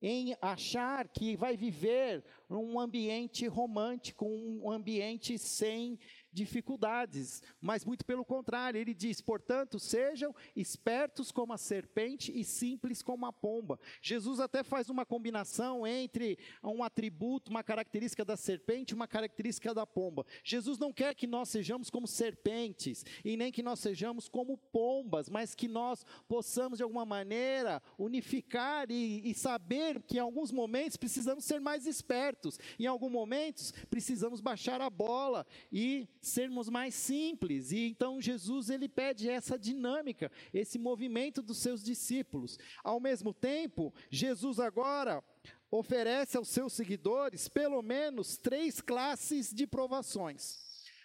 em 0.00 0.36
achar 0.40 1.08
que 1.08 1.34
vai 1.36 1.56
viver 1.56 2.22
num 2.48 2.78
ambiente 2.78 3.46
romântico, 3.46 4.26
um 4.26 4.70
ambiente 4.70 5.38
sem 5.38 5.98
dificuldades, 6.34 7.42
mas 7.60 7.84
muito 7.84 8.04
pelo 8.04 8.24
contrário, 8.24 8.78
ele 8.78 8.92
diz: 8.92 9.20
portanto, 9.20 9.78
sejam 9.78 10.34
espertos 10.54 11.30
como 11.30 11.52
a 11.52 11.58
serpente 11.58 12.32
e 12.38 12.44
simples 12.44 13.02
como 13.02 13.24
a 13.24 13.32
pomba. 13.32 13.78
Jesus 14.02 14.40
até 14.40 14.62
faz 14.62 14.90
uma 14.90 15.06
combinação 15.06 15.86
entre 15.86 16.38
um 16.62 16.82
atributo, 16.82 17.50
uma 17.50 17.62
característica 17.62 18.24
da 18.24 18.36
serpente 18.36 18.90
e 18.90 18.94
uma 18.94 19.06
característica 19.06 19.72
da 19.72 19.86
pomba. 19.86 20.26
Jesus 20.42 20.78
não 20.78 20.92
quer 20.92 21.14
que 21.14 21.26
nós 21.26 21.48
sejamos 21.48 21.88
como 21.88 22.06
serpentes 22.06 23.04
e 23.24 23.36
nem 23.36 23.52
que 23.52 23.62
nós 23.62 23.78
sejamos 23.78 24.28
como 24.28 24.58
pombas, 24.58 25.28
mas 25.28 25.54
que 25.54 25.68
nós 25.68 26.04
possamos, 26.26 26.78
de 26.78 26.82
alguma 26.82 27.04
maneira, 27.04 27.82
unificar 27.96 28.90
e, 28.90 29.30
e 29.30 29.34
saber 29.34 30.02
que 30.02 30.16
em 30.16 30.20
alguns 30.20 30.50
momentos 30.50 30.96
precisamos 30.96 31.44
ser 31.44 31.60
mais 31.60 31.86
espertos, 31.86 32.58
em 32.78 32.86
alguns 32.86 33.12
momentos 33.12 33.72
precisamos 33.88 34.40
baixar 34.40 34.80
a 34.80 34.90
bola 34.90 35.46
e 35.70 36.08
sermos 36.28 36.68
mais 36.68 36.94
simples. 36.94 37.72
E 37.72 37.86
então 37.86 38.20
Jesus 38.20 38.70
ele 38.70 38.88
pede 38.88 39.28
essa 39.28 39.58
dinâmica, 39.58 40.30
esse 40.52 40.78
movimento 40.78 41.42
dos 41.42 41.58
seus 41.58 41.82
discípulos. 41.82 42.58
Ao 42.82 42.98
mesmo 43.00 43.32
tempo, 43.32 43.92
Jesus 44.10 44.58
agora 44.58 45.22
oferece 45.70 46.36
aos 46.36 46.48
seus 46.48 46.72
seguidores 46.72 47.48
pelo 47.48 47.82
menos 47.82 48.36
três 48.36 48.80
classes 48.80 49.52
de 49.52 49.66
provações. 49.66 50.62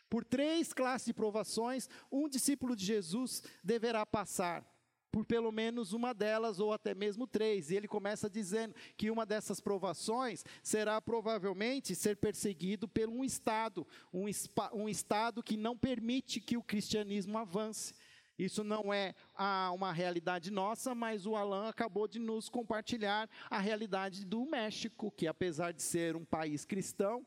Por 0.10 0.24
três 0.26 0.74
classes 0.74 1.08
de 1.08 1.14
provações, 1.14 1.88
um 2.12 2.28
discípulo 2.28 2.76
de 2.76 2.86
Jesus 2.86 3.44
deverá 3.64 4.06
passar 4.06 4.66
por 5.12 5.26
pelo 5.26 5.52
menos 5.52 5.94
uma 5.94 6.14
delas, 6.14 6.60
ou 6.60 6.72
até 6.72 6.94
mesmo 6.94 7.28
três. 7.28 7.70
E 7.70 7.76
ele 7.76 7.88
começa 7.88 8.30
dizendo 8.30 8.76
que 8.96 9.12
uma 9.12 9.26
dessas 9.26 9.60
provações 9.60 10.44
será 10.64 11.02
provavelmente 11.02 11.96
ser 11.96 12.18
perseguido 12.18 12.88
por 12.88 13.10
um 13.10 13.24
Estado, 13.24 13.86
um, 14.14 14.26
um 14.74 14.90
Estado 14.90 15.44
que 15.44 15.58
não 15.58 15.78
permite 15.78 16.40
que 16.40 16.58
o 16.58 16.64
cristianismo 16.64 17.38
avance. 17.38 17.94
Isso 18.38 18.64
não 18.64 18.94
é 18.94 19.14
ah, 19.36 19.70
uma 19.74 19.92
realidade 19.92 20.50
nossa, 20.50 20.96
mas 20.96 21.26
o 21.26 21.36
Alan 21.36 21.68
acabou 21.68 22.08
de 22.08 22.20
nos 22.20 22.48
compartilhar 22.48 23.30
a 23.50 23.60
realidade 23.60 24.24
do 24.26 24.46
México, 24.46 25.12
que 25.12 25.28
apesar 25.28 25.74
de 25.74 25.82
ser 25.82 26.16
um 26.16 26.24
país 26.24 26.64
cristão, 26.64 27.26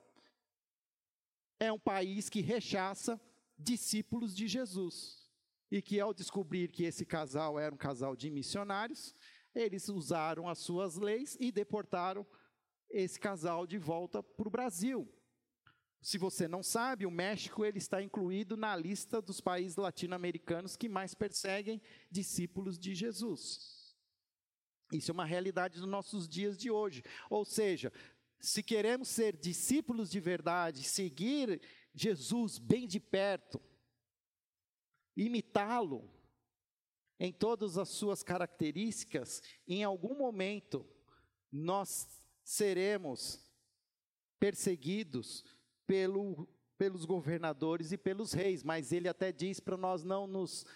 é 1.60 1.70
um 1.70 1.78
país 1.78 2.30
que 2.30 2.40
rechaça 2.40 3.20
discípulos 3.58 4.34
de 4.34 4.48
Jesus 4.48 5.21
e 5.72 5.80
que 5.80 5.98
ao 5.98 6.12
descobrir 6.12 6.68
que 6.68 6.84
esse 6.84 7.06
casal 7.06 7.58
era 7.58 7.74
um 7.74 7.78
casal 7.78 8.14
de 8.14 8.28
missionários, 8.28 9.14
eles 9.54 9.88
usaram 9.88 10.46
as 10.46 10.58
suas 10.58 10.96
leis 10.96 11.34
e 11.40 11.50
deportaram 11.50 12.26
esse 12.90 13.18
casal 13.18 13.66
de 13.66 13.78
volta 13.78 14.22
para 14.22 14.46
o 14.46 14.50
Brasil. 14.50 15.10
Se 16.02 16.18
você 16.18 16.46
não 16.46 16.62
sabe, 16.62 17.06
o 17.06 17.10
México 17.10 17.64
ele 17.64 17.78
está 17.78 18.02
incluído 18.02 18.54
na 18.54 18.76
lista 18.76 19.22
dos 19.22 19.40
países 19.40 19.76
latino-americanos 19.76 20.76
que 20.76 20.90
mais 20.90 21.14
perseguem 21.14 21.80
discípulos 22.10 22.78
de 22.78 22.94
Jesus. 22.94 23.96
Isso 24.92 25.10
é 25.10 25.14
uma 25.14 25.24
realidade 25.24 25.80
dos 25.80 25.88
nossos 25.88 26.28
dias 26.28 26.58
de 26.58 26.70
hoje. 26.70 27.02
Ou 27.30 27.46
seja, 27.46 27.90
se 28.38 28.62
queremos 28.62 29.08
ser 29.08 29.34
discípulos 29.38 30.10
de 30.10 30.20
verdade, 30.20 30.82
seguir 30.82 31.62
Jesus 31.94 32.58
bem 32.58 32.86
de 32.86 33.00
perto, 33.00 33.58
imitá-lo 35.16 36.08
em 37.18 37.32
todas 37.32 37.78
as 37.78 37.88
suas 37.88 38.22
características, 38.22 39.42
em 39.66 39.84
algum 39.84 40.16
momento 40.16 40.86
nós 41.50 42.08
seremos 42.42 43.40
perseguidos 44.40 45.44
pelo, 45.86 46.48
pelos 46.76 47.04
governadores 47.04 47.92
e 47.92 47.98
pelos 47.98 48.32
reis, 48.32 48.64
mas 48.64 48.92
ele 48.92 49.08
até 49.08 49.30
diz 49.30 49.60
para 49.60 49.76
nós 49.76 50.02
não 50.02 50.26
nos 50.26 50.66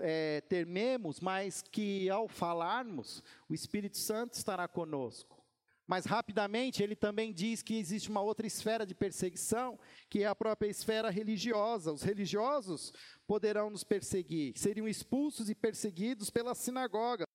é, 0.00 0.40
tememos, 0.42 1.20
mas 1.20 1.62
que 1.62 2.08
ao 2.08 2.28
falarmos, 2.28 3.22
o 3.48 3.54
Espírito 3.54 3.98
Santo 3.98 4.34
estará 4.34 4.66
conosco. 4.66 5.37
Mas 5.88 6.04
rapidamente 6.04 6.82
ele 6.82 6.94
também 6.94 7.32
diz 7.32 7.62
que 7.62 7.78
existe 7.78 8.10
uma 8.10 8.20
outra 8.20 8.46
esfera 8.46 8.84
de 8.84 8.94
perseguição, 8.94 9.78
que 10.10 10.22
é 10.22 10.26
a 10.26 10.34
própria 10.34 10.68
esfera 10.68 11.08
religiosa. 11.08 11.90
Os 11.90 12.02
religiosos 12.02 12.92
poderão 13.26 13.70
nos 13.70 13.82
perseguir, 13.82 14.52
seriam 14.54 14.86
expulsos 14.86 15.48
e 15.48 15.54
perseguidos 15.54 16.28
pelas 16.28 16.58
sinagogas. 16.58 17.26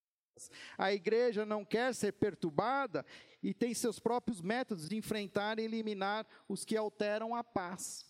A 0.78 0.94
igreja 0.94 1.48
não 1.48 1.66
quer 1.66 1.96
ser 1.96 2.12
perturbada 2.12 3.04
e 3.42 3.56
tem 3.56 3.74
seus 3.74 3.98
próprios 4.00 4.40
métodos 4.40 4.88
de 4.88 4.96
enfrentar 4.96 5.58
e 5.58 5.64
eliminar 5.64 6.24
os 6.48 6.64
que 6.64 6.78
alteram 6.78 7.34
a 7.34 7.44
paz. 7.44 8.06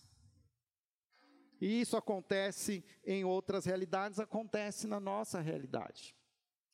E 1.58 1.80
isso 1.80 1.96
acontece 1.96 2.84
em 3.02 3.24
outras 3.24 3.64
realidades, 3.64 4.20
acontece 4.20 4.86
na 4.86 5.00
nossa 5.00 5.40
realidade. 5.40 6.14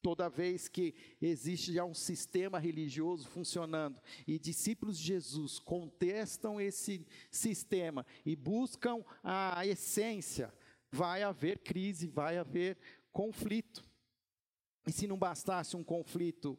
Toda 0.03 0.31
vez 0.31 0.67
que 0.67 0.95
existe 1.21 1.75
já 1.75 1.85
um 1.85 1.93
sistema 1.93 2.59
religioso 2.59 3.29
funcionando 3.29 4.01
e 4.27 4.39
discípulos 4.39 4.99
de 4.99 5.05
Jesus 5.05 5.59
contestam 5.59 6.59
esse 6.59 7.07
sistema 7.31 8.07
e 8.25 8.35
buscam 8.35 9.05
a 9.23 9.67
essência, 9.67 10.53
vai 10.91 11.23
haver 11.23 11.59
crise, 11.59 12.07
vai 12.07 12.39
haver 12.39 12.79
conflito. 13.13 13.85
E 14.87 14.93
se 14.93 15.07
não 15.07 15.19
bastasse 15.19 15.77
um 15.77 15.85
conflito 15.85 16.59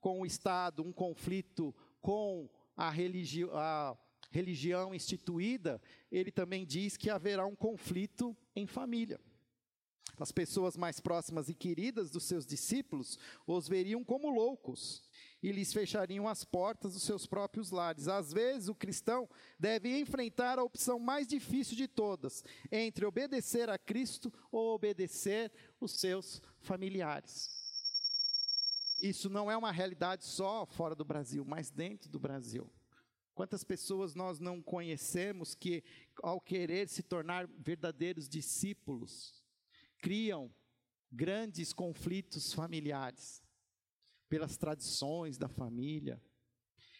com 0.00 0.20
o 0.20 0.26
Estado, 0.26 0.82
um 0.82 0.92
conflito 0.92 1.74
com 2.00 2.48
a, 2.76 2.90
religi 2.90 3.44
a 3.52 3.96
religião 4.30 4.94
instituída, 4.94 5.80
ele 6.10 6.30
também 6.30 6.64
diz 6.64 6.96
que 6.96 7.10
haverá 7.10 7.44
um 7.44 7.54
conflito 7.54 8.36
em 8.56 8.66
família. 8.66 9.20
As 10.18 10.30
pessoas 10.30 10.76
mais 10.76 11.00
próximas 11.00 11.48
e 11.48 11.54
queridas 11.54 12.10
dos 12.10 12.24
seus 12.24 12.46
discípulos 12.46 13.18
os 13.46 13.66
veriam 13.66 14.04
como 14.04 14.30
loucos 14.30 15.02
e 15.42 15.50
lhes 15.50 15.72
fechariam 15.72 16.28
as 16.28 16.44
portas 16.44 16.92
dos 16.92 17.02
seus 17.02 17.26
próprios 17.26 17.70
lares. 17.70 18.06
Às 18.06 18.32
vezes, 18.32 18.68
o 18.68 18.74
cristão 18.74 19.28
deve 19.58 19.98
enfrentar 19.98 20.58
a 20.58 20.62
opção 20.62 20.98
mais 20.98 21.26
difícil 21.26 21.76
de 21.76 21.88
todas, 21.88 22.44
entre 22.70 23.04
obedecer 23.04 23.68
a 23.68 23.78
Cristo 23.78 24.32
ou 24.52 24.74
obedecer 24.74 25.50
os 25.80 25.98
seus 25.98 26.40
familiares. 26.60 27.50
Isso 29.00 29.28
não 29.28 29.50
é 29.50 29.56
uma 29.56 29.72
realidade 29.72 30.24
só 30.24 30.64
fora 30.64 30.94
do 30.94 31.04
Brasil, 31.04 31.44
mas 31.44 31.70
dentro 31.70 32.08
do 32.08 32.20
Brasil. 32.20 32.70
Quantas 33.34 33.64
pessoas 33.64 34.14
nós 34.14 34.38
não 34.38 34.62
conhecemos 34.62 35.54
que, 35.54 35.82
ao 36.22 36.40
querer 36.40 36.88
se 36.88 37.02
tornar 37.02 37.48
verdadeiros 37.58 38.28
discípulos, 38.28 39.41
criam 40.02 40.52
grandes 41.10 41.72
conflitos 41.72 42.52
familiares, 42.52 43.42
pelas 44.28 44.56
tradições 44.56 45.38
da 45.38 45.48
família. 45.48 46.20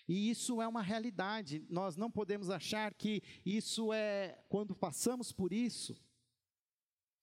E 0.06 0.30
isso 0.30 0.62
é 0.62 0.68
uma 0.68 0.82
realidade. 0.82 1.66
Nós 1.68 1.96
não 1.96 2.10
podemos 2.10 2.48
achar 2.48 2.94
que 2.94 3.22
isso 3.44 3.92
é, 3.92 4.38
quando 4.48 4.74
passamos 4.74 5.32
por 5.32 5.52
isso, 5.52 5.96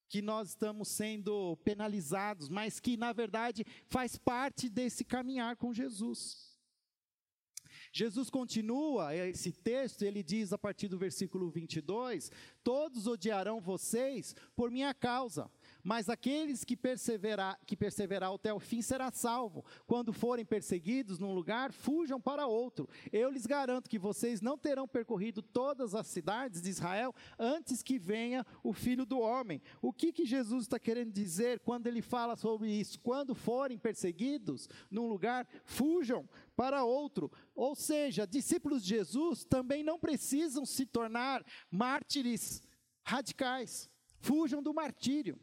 que 0.08 0.20
nós 0.20 0.50
estamos 0.50 0.88
sendo 0.88 1.56
penalizados, 1.58 2.48
mas 2.48 2.80
que, 2.80 2.96
na 2.96 3.12
verdade, 3.12 3.64
faz 3.86 4.18
parte 4.18 4.68
desse 4.68 5.04
caminhar 5.04 5.56
com 5.56 5.72
Jesus. 5.72 6.50
Jesus 7.92 8.28
continua 8.30 9.14
esse 9.14 9.52
texto, 9.52 10.02
ele 10.02 10.22
diz 10.22 10.52
a 10.52 10.58
partir 10.58 10.88
do 10.88 10.98
versículo 10.98 11.50
22: 11.50 12.30
Todos 12.62 13.06
odiarão 13.06 13.60
vocês 13.60 14.34
por 14.54 14.70
minha 14.70 14.92
causa 14.92 15.50
mas 15.82 16.08
aqueles 16.08 16.64
que 16.64 16.76
perseverar, 16.76 17.58
que 17.66 17.76
perseverar 17.76 18.32
até 18.32 18.52
o 18.52 18.60
fim 18.60 18.82
será 18.82 19.10
salvo. 19.10 19.64
Quando 19.86 20.12
forem 20.12 20.44
perseguidos 20.44 21.18
num 21.18 21.34
lugar, 21.34 21.72
fujam 21.72 22.20
para 22.20 22.46
outro. 22.46 22.88
Eu 23.12 23.30
lhes 23.30 23.46
garanto 23.46 23.88
que 23.88 23.98
vocês 23.98 24.40
não 24.40 24.58
terão 24.58 24.86
percorrido 24.86 25.42
todas 25.42 25.94
as 25.94 26.06
cidades 26.06 26.62
de 26.62 26.70
Israel 26.70 27.14
antes 27.38 27.82
que 27.82 27.98
venha 27.98 28.46
o 28.62 28.72
Filho 28.72 29.04
do 29.04 29.18
Homem. 29.18 29.60
O 29.80 29.92
que, 29.92 30.12
que 30.12 30.24
Jesus 30.24 30.64
está 30.64 30.78
querendo 30.78 31.12
dizer 31.12 31.60
quando 31.60 31.86
ele 31.86 32.02
fala 32.02 32.36
sobre 32.36 32.70
isso? 32.70 33.00
Quando 33.00 33.34
forem 33.34 33.78
perseguidos 33.78 34.68
num 34.90 35.06
lugar, 35.06 35.46
fujam 35.64 36.28
para 36.56 36.84
outro. 36.84 37.30
Ou 37.54 37.74
seja, 37.74 38.26
discípulos 38.26 38.82
de 38.82 38.90
Jesus 38.90 39.44
também 39.44 39.82
não 39.82 39.98
precisam 39.98 40.64
se 40.66 40.84
tornar 40.84 41.44
mártires 41.70 42.62
radicais. 43.02 43.90
Fujam 44.18 44.62
do 44.62 44.74
martírio. 44.74 45.38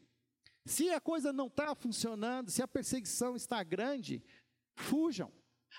Se 0.67 0.89
a 0.89 0.99
coisa 0.99 1.31
não 1.31 1.47
está 1.47 1.73
funcionando, 1.73 2.51
se 2.51 2.61
a 2.61 2.67
perseguição 2.67 3.37
está 3.37 3.63
grande, 3.63 4.21
fujam. 4.75 5.31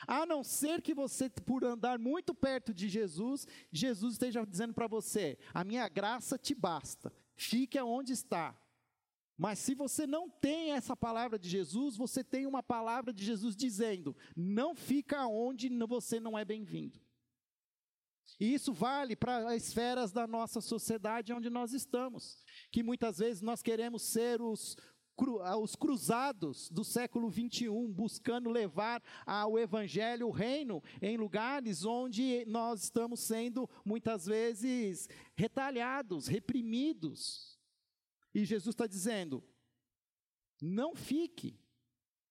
A 0.07 0.24
não 0.24 0.42
ser 0.42 0.81
que 0.81 0.94
você, 0.94 1.29
por 1.29 1.62
andar 1.62 1.98
muito 1.98 2.35
perto 2.35 2.72
de 2.72 2.88
Jesus, 2.88 3.46
Jesus 3.70 4.14
esteja 4.14 4.46
dizendo 4.46 4.72
para 4.72 4.87
você: 4.87 5.38
a 5.53 5.62
minha 5.62 5.87
graça 5.88 6.38
te 6.38 6.55
basta, 6.55 7.12
fique 7.37 7.77
aonde 7.77 8.12
está. 8.12 8.59
Mas 9.37 9.59
se 9.59 9.74
você 9.74 10.07
não 10.07 10.29
tem 10.29 10.72
essa 10.72 10.96
palavra 10.96 11.38
de 11.38 11.48
Jesus, 11.48 11.96
você 11.96 12.24
tem 12.24 12.46
uma 12.46 12.62
palavra 12.62 13.12
de 13.12 13.22
Jesus 13.22 13.55
dizendo: 13.55 14.16
não 14.35 14.74
fica 14.74 15.27
onde 15.27 15.68
você 15.87 16.18
não 16.18 16.38
é 16.38 16.46
bem-vindo. 16.46 16.98
E 18.40 18.55
isso 18.55 18.72
vale 18.72 19.16
para 19.16 19.48
as 19.48 19.64
esferas 19.64 20.12
da 20.12 20.27
nossa 20.27 20.61
sociedade 20.61 21.33
onde 21.33 21.51
nós 21.51 21.72
estamos, 21.72 22.44
que 22.70 22.83
muitas 22.83 23.18
vezes 23.18 23.42
nós 23.42 23.62
queremos 23.62 24.03
ser 24.03 24.40
os, 24.40 24.77
os 25.61 25.74
cruzados 25.74 26.70
do 26.70 26.85
século 26.85 27.29
21, 27.29 27.92
buscando 27.92 28.48
levar 28.48 29.03
ao 29.27 29.59
evangelho, 29.59 30.29
o 30.29 30.31
reino, 30.31 30.83
em 31.03 31.16
lugares 31.16 31.85
onde 31.85 32.44
nós 32.46 32.85
estamos 32.85 33.20
sendo 33.20 33.68
muitas 33.85 34.27
vezes 34.27 35.09
retalhados, 35.35 36.29
reprimidos. 36.29 37.59
E 38.33 38.44
Jesus 38.44 38.74
está 38.74 38.87
dizendo: 38.87 39.42
não 40.61 40.94
fique, 40.94 41.59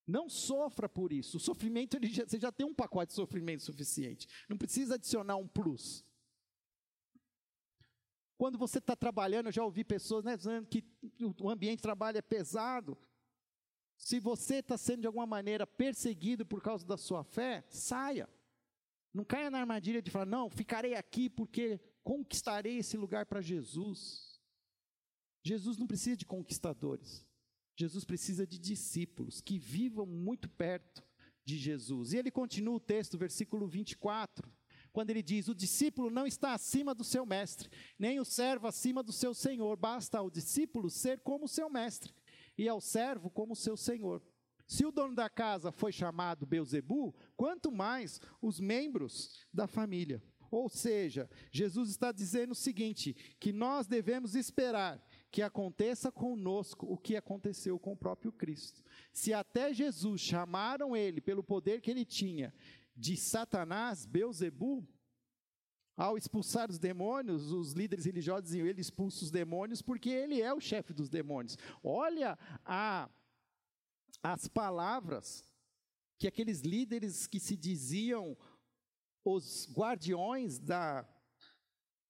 não 0.07 0.29
sofra 0.29 0.87
por 0.87 1.11
isso. 1.11 1.35
O 1.35 1.39
sofrimento, 1.39 1.97
já, 2.07 2.25
você 2.25 2.39
já 2.39 2.51
tem 2.51 2.65
um 2.65 2.73
pacote 2.73 3.09
de 3.09 3.15
sofrimento 3.15 3.63
suficiente. 3.63 4.25
Não 4.47 4.57
precisa 4.57 4.95
adicionar 4.95 5.35
um 5.35 5.47
plus. 5.47 6.05
Quando 8.37 8.57
você 8.57 8.77
está 8.77 8.95
trabalhando, 8.95 9.47
eu 9.47 9.51
já 9.51 9.63
ouvi 9.65 9.83
pessoas 9.83 10.23
né, 10.23 10.37
dizendo 10.37 10.65
que 10.67 10.85
o 11.41 11.49
ambiente 11.49 11.77
de 11.77 11.83
trabalho 11.83 12.17
é 12.17 12.21
pesado. 12.21 12.97
Se 13.97 14.19
você 14.19 14.57
está 14.57 14.77
sendo 14.77 15.01
de 15.01 15.07
alguma 15.07 15.25
maneira 15.25 15.67
perseguido 15.67 16.45
por 16.45 16.61
causa 16.61 16.85
da 16.85 16.95
sua 16.95 17.23
fé, 17.23 17.65
saia. 17.67 18.29
Não 19.13 19.25
caia 19.25 19.49
na 19.49 19.59
armadilha 19.59 20.01
de 20.01 20.11
falar, 20.11 20.27
não, 20.27 20.49
ficarei 20.49 20.93
aqui 20.93 21.29
porque 21.29 21.79
conquistarei 22.03 22.77
esse 22.77 22.95
lugar 22.95 23.25
para 23.25 23.41
Jesus. 23.41 24.39
Jesus 25.43 25.77
não 25.77 25.87
precisa 25.87 26.15
de 26.15 26.25
conquistadores. 26.25 27.26
Jesus 27.77 28.03
precisa 28.03 28.45
de 28.45 28.57
discípulos 28.57 29.39
que 29.39 29.59
vivam 29.59 30.05
muito 30.05 30.49
perto 30.49 31.03
de 31.45 31.57
Jesus. 31.57 32.11
E 32.11 32.17
ele 32.17 32.31
continua 32.31 32.75
o 32.75 32.79
texto, 32.79 33.19
versículo 33.19 33.67
24, 33.67 34.51
quando 34.91 35.11
ele 35.11 35.21
diz: 35.21 35.47
O 35.47 35.53
discípulo 35.53 36.09
não 36.09 36.25
está 36.25 36.53
acima 36.53 36.95
do 36.95 37.03
seu 37.03 37.23
mestre, 37.23 37.69
nem 37.99 38.19
o 38.19 38.25
servo 38.25 38.65
acima 38.65 39.03
do 39.03 39.13
seu 39.13 39.31
senhor, 39.31 39.77
basta 39.77 40.17
ao 40.17 40.29
discípulo 40.29 40.89
ser 40.89 41.19
como 41.19 41.47
seu 41.47 41.69
mestre, 41.69 42.11
e 42.57 42.67
ao 42.67 42.81
servo 42.81 43.29
como 43.29 43.55
seu 43.55 43.77
senhor. 43.77 44.23
Se 44.65 44.83
o 44.83 44.91
dono 44.91 45.13
da 45.13 45.29
casa 45.29 45.71
foi 45.71 45.91
chamado 45.91 46.47
Beuzebu, 46.47 47.15
quanto 47.35 47.71
mais 47.71 48.19
os 48.41 48.59
membros 48.59 49.45
da 49.53 49.67
família. 49.67 50.21
Ou 50.49 50.69
seja, 50.69 51.29
Jesus 51.51 51.89
está 51.89 52.11
dizendo 52.11 52.51
o 52.51 52.55
seguinte: 52.55 53.13
que 53.39 53.53
nós 53.53 53.85
devemos 53.85 54.35
esperar 54.35 54.99
que 55.37 55.41
aconteça 55.43 56.11
conosco 56.11 56.91
o 56.91 56.97
que 56.97 57.15
aconteceu 57.15 57.77
com 57.77 57.91
o 57.91 57.95
próprio 57.95 58.31
Cristo. 58.31 58.83
Se 59.13 59.35
até 59.35 59.71
Jesus 59.71 60.19
chamaram 60.19 60.97
ele 60.97 61.21
pelo 61.21 61.43
poder 61.43 61.79
que 61.79 61.91
ele 61.91 62.03
tinha 62.03 62.51
de 62.95 63.15
Satanás, 63.15 64.03
Beuzebu, 64.03 64.83
ao 65.95 66.17
expulsar 66.17 66.71
os 66.71 66.79
demônios, 66.79 67.51
os 67.51 67.73
líderes 67.73 68.05
religiosos 68.05 68.45
diziam, 68.45 68.65
ele 68.65 68.81
expulsa 68.81 69.25
os 69.25 69.29
demônios 69.29 69.79
porque 69.79 70.09
ele 70.09 70.41
é 70.41 70.51
o 70.51 70.59
chefe 70.59 70.91
dos 70.91 71.07
demônios. 71.07 71.55
Olha 71.83 72.35
a, 72.65 73.07
as 74.23 74.47
palavras 74.47 75.47
que 76.17 76.27
aqueles 76.27 76.61
líderes 76.61 77.27
que 77.27 77.39
se 77.39 77.55
diziam 77.55 78.35
os 79.23 79.71
guardiões 79.71 80.57
da 80.57 81.07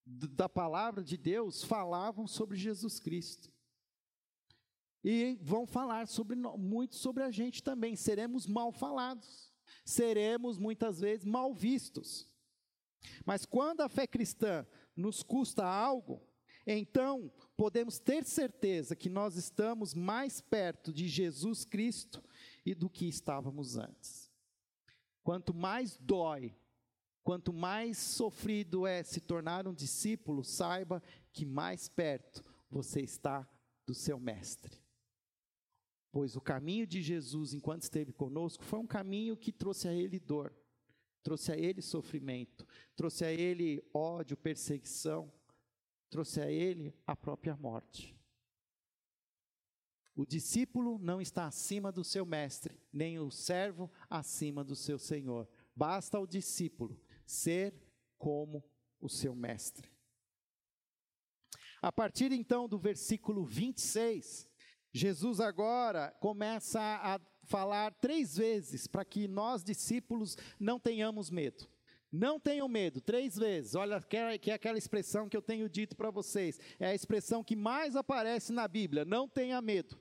da 0.08 0.48
palavra 0.48 1.04
de 1.04 1.16
Deus 1.16 1.62
falavam 1.62 2.26
sobre 2.26 2.56
Jesus 2.56 2.98
Cristo. 2.98 3.52
E 5.04 5.38
vão 5.40 5.66
falar 5.66 6.08
sobre, 6.08 6.34
muito 6.34 6.96
sobre 6.96 7.22
a 7.22 7.30
gente 7.30 7.62
também. 7.62 7.94
Seremos 7.94 8.46
mal 8.46 8.72
falados, 8.72 9.52
seremos 9.84 10.58
muitas 10.58 11.00
vezes 11.00 11.24
mal 11.24 11.52
vistos. 11.54 12.28
Mas 13.24 13.44
quando 13.44 13.82
a 13.82 13.88
fé 13.88 14.06
cristã 14.06 14.66
nos 14.96 15.22
custa 15.22 15.64
algo, 15.64 16.26
então 16.66 17.30
podemos 17.56 17.98
ter 17.98 18.24
certeza 18.24 18.96
que 18.96 19.08
nós 19.08 19.36
estamos 19.36 19.94
mais 19.94 20.40
perto 20.40 20.92
de 20.92 21.06
Jesus 21.06 21.64
Cristo 21.64 22.22
e 22.64 22.74
do 22.74 22.90
que 22.90 23.06
estávamos 23.06 23.76
antes. 23.76 24.30
Quanto 25.22 25.54
mais 25.54 25.96
dói 25.98 26.56
Quanto 27.28 27.52
mais 27.52 27.98
sofrido 27.98 28.86
é 28.86 29.02
se 29.02 29.20
tornar 29.20 29.68
um 29.68 29.74
discípulo, 29.74 30.42
saiba 30.42 31.02
que 31.30 31.44
mais 31.44 31.86
perto 31.86 32.42
você 32.70 33.02
está 33.02 33.46
do 33.84 33.92
seu 33.92 34.18
mestre. 34.18 34.82
Pois 36.10 36.36
o 36.36 36.40
caminho 36.40 36.86
de 36.86 37.02
Jesus, 37.02 37.52
enquanto 37.52 37.82
esteve 37.82 38.14
conosco, 38.14 38.64
foi 38.64 38.78
um 38.78 38.86
caminho 38.86 39.36
que 39.36 39.52
trouxe 39.52 39.86
a 39.86 39.92
ele 39.92 40.18
dor, 40.18 40.56
trouxe 41.22 41.52
a 41.52 41.56
ele 41.58 41.82
sofrimento, 41.82 42.66
trouxe 42.96 43.26
a 43.26 43.30
ele 43.30 43.84
ódio, 43.92 44.34
perseguição, 44.34 45.30
trouxe 46.08 46.40
a 46.40 46.50
ele 46.50 46.94
a 47.06 47.14
própria 47.14 47.54
morte. 47.54 48.16
O 50.16 50.24
discípulo 50.24 50.98
não 50.98 51.20
está 51.20 51.46
acima 51.46 51.92
do 51.92 52.02
seu 52.02 52.24
mestre, 52.24 52.80
nem 52.90 53.18
o 53.18 53.30
servo 53.30 53.92
acima 54.08 54.64
do 54.64 54.74
seu 54.74 54.98
senhor. 54.98 55.46
Basta 55.76 56.16
ao 56.16 56.26
discípulo 56.26 56.98
ser 57.30 57.74
como 58.16 58.64
o 59.00 59.08
seu 59.08 59.34
mestre. 59.34 59.88
A 61.80 61.92
partir 61.92 62.32
então 62.32 62.68
do 62.68 62.78
versículo 62.78 63.44
26, 63.44 64.48
Jesus 64.92 65.38
agora 65.38 66.10
começa 66.20 66.80
a 66.80 67.20
falar 67.44 67.92
três 67.94 68.36
vezes 68.36 68.86
para 68.86 69.04
que 69.04 69.28
nós, 69.28 69.62
discípulos, 69.62 70.36
não 70.58 70.80
tenhamos 70.80 71.30
medo. 71.30 71.68
Não 72.10 72.40
tenham 72.40 72.66
medo, 72.66 73.00
três 73.00 73.36
vezes. 73.36 73.74
Olha, 73.74 74.00
que 74.00 74.16
é 74.50 74.54
aquela 74.54 74.78
expressão 74.78 75.28
que 75.28 75.36
eu 75.36 75.42
tenho 75.42 75.68
dito 75.68 75.94
para 75.94 76.10
vocês. 76.10 76.58
É 76.80 76.86
a 76.86 76.94
expressão 76.94 77.44
que 77.44 77.54
mais 77.54 77.94
aparece 77.94 78.52
na 78.52 78.66
Bíblia. 78.66 79.04
Não 79.04 79.28
tenha 79.28 79.60
medo. 79.60 80.00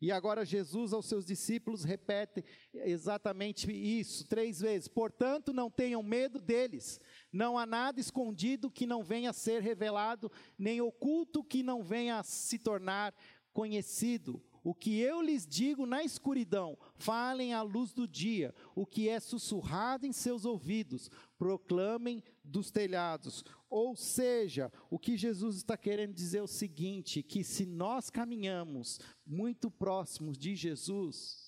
E 0.00 0.12
agora 0.12 0.44
Jesus 0.44 0.92
aos 0.92 1.06
seus 1.06 1.24
discípulos 1.24 1.82
repete 1.82 2.44
exatamente 2.74 3.72
isso 3.72 4.26
três 4.28 4.60
vezes. 4.60 4.88
Portanto, 4.88 5.52
não 5.52 5.70
tenham 5.70 6.02
medo 6.02 6.38
deles. 6.38 7.00
Não 7.32 7.58
há 7.58 7.64
nada 7.64 7.98
escondido 7.98 8.70
que 8.70 8.86
não 8.86 9.02
venha 9.02 9.30
a 9.30 9.34
ser 9.34 9.62
revelado, 9.62 10.30
nem 10.58 10.80
oculto 10.80 11.42
que 11.42 11.62
não 11.62 11.82
venha 11.82 12.18
a 12.18 12.22
se 12.22 12.58
tornar 12.58 13.14
conhecido. 13.52 14.42
O 14.62 14.74
que 14.74 14.98
eu 14.98 15.22
lhes 15.22 15.46
digo 15.46 15.86
na 15.86 16.02
escuridão, 16.02 16.76
falem 16.96 17.54
à 17.54 17.62
luz 17.62 17.92
do 17.92 18.06
dia. 18.06 18.52
O 18.74 18.84
que 18.84 19.08
é 19.08 19.20
sussurrado 19.20 20.04
em 20.04 20.12
seus 20.12 20.44
ouvidos, 20.44 21.08
proclamem 21.38 22.22
dos 22.42 22.70
telhados. 22.70 23.44
Ou 23.68 23.96
seja, 23.96 24.72
o 24.88 24.98
que 24.98 25.16
Jesus 25.16 25.56
está 25.56 25.76
querendo 25.76 26.14
dizer 26.14 26.38
é 26.38 26.42
o 26.42 26.46
seguinte: 26.46 27.22
que 27.22 27.42
se 27.42 27.66
nós 27.66 28.10
caminhamos 28.10 29.00
muito 29.26 29.70
próximos 29.70 30.38
de 30.38 30.54
Jesus, 30.54 31.46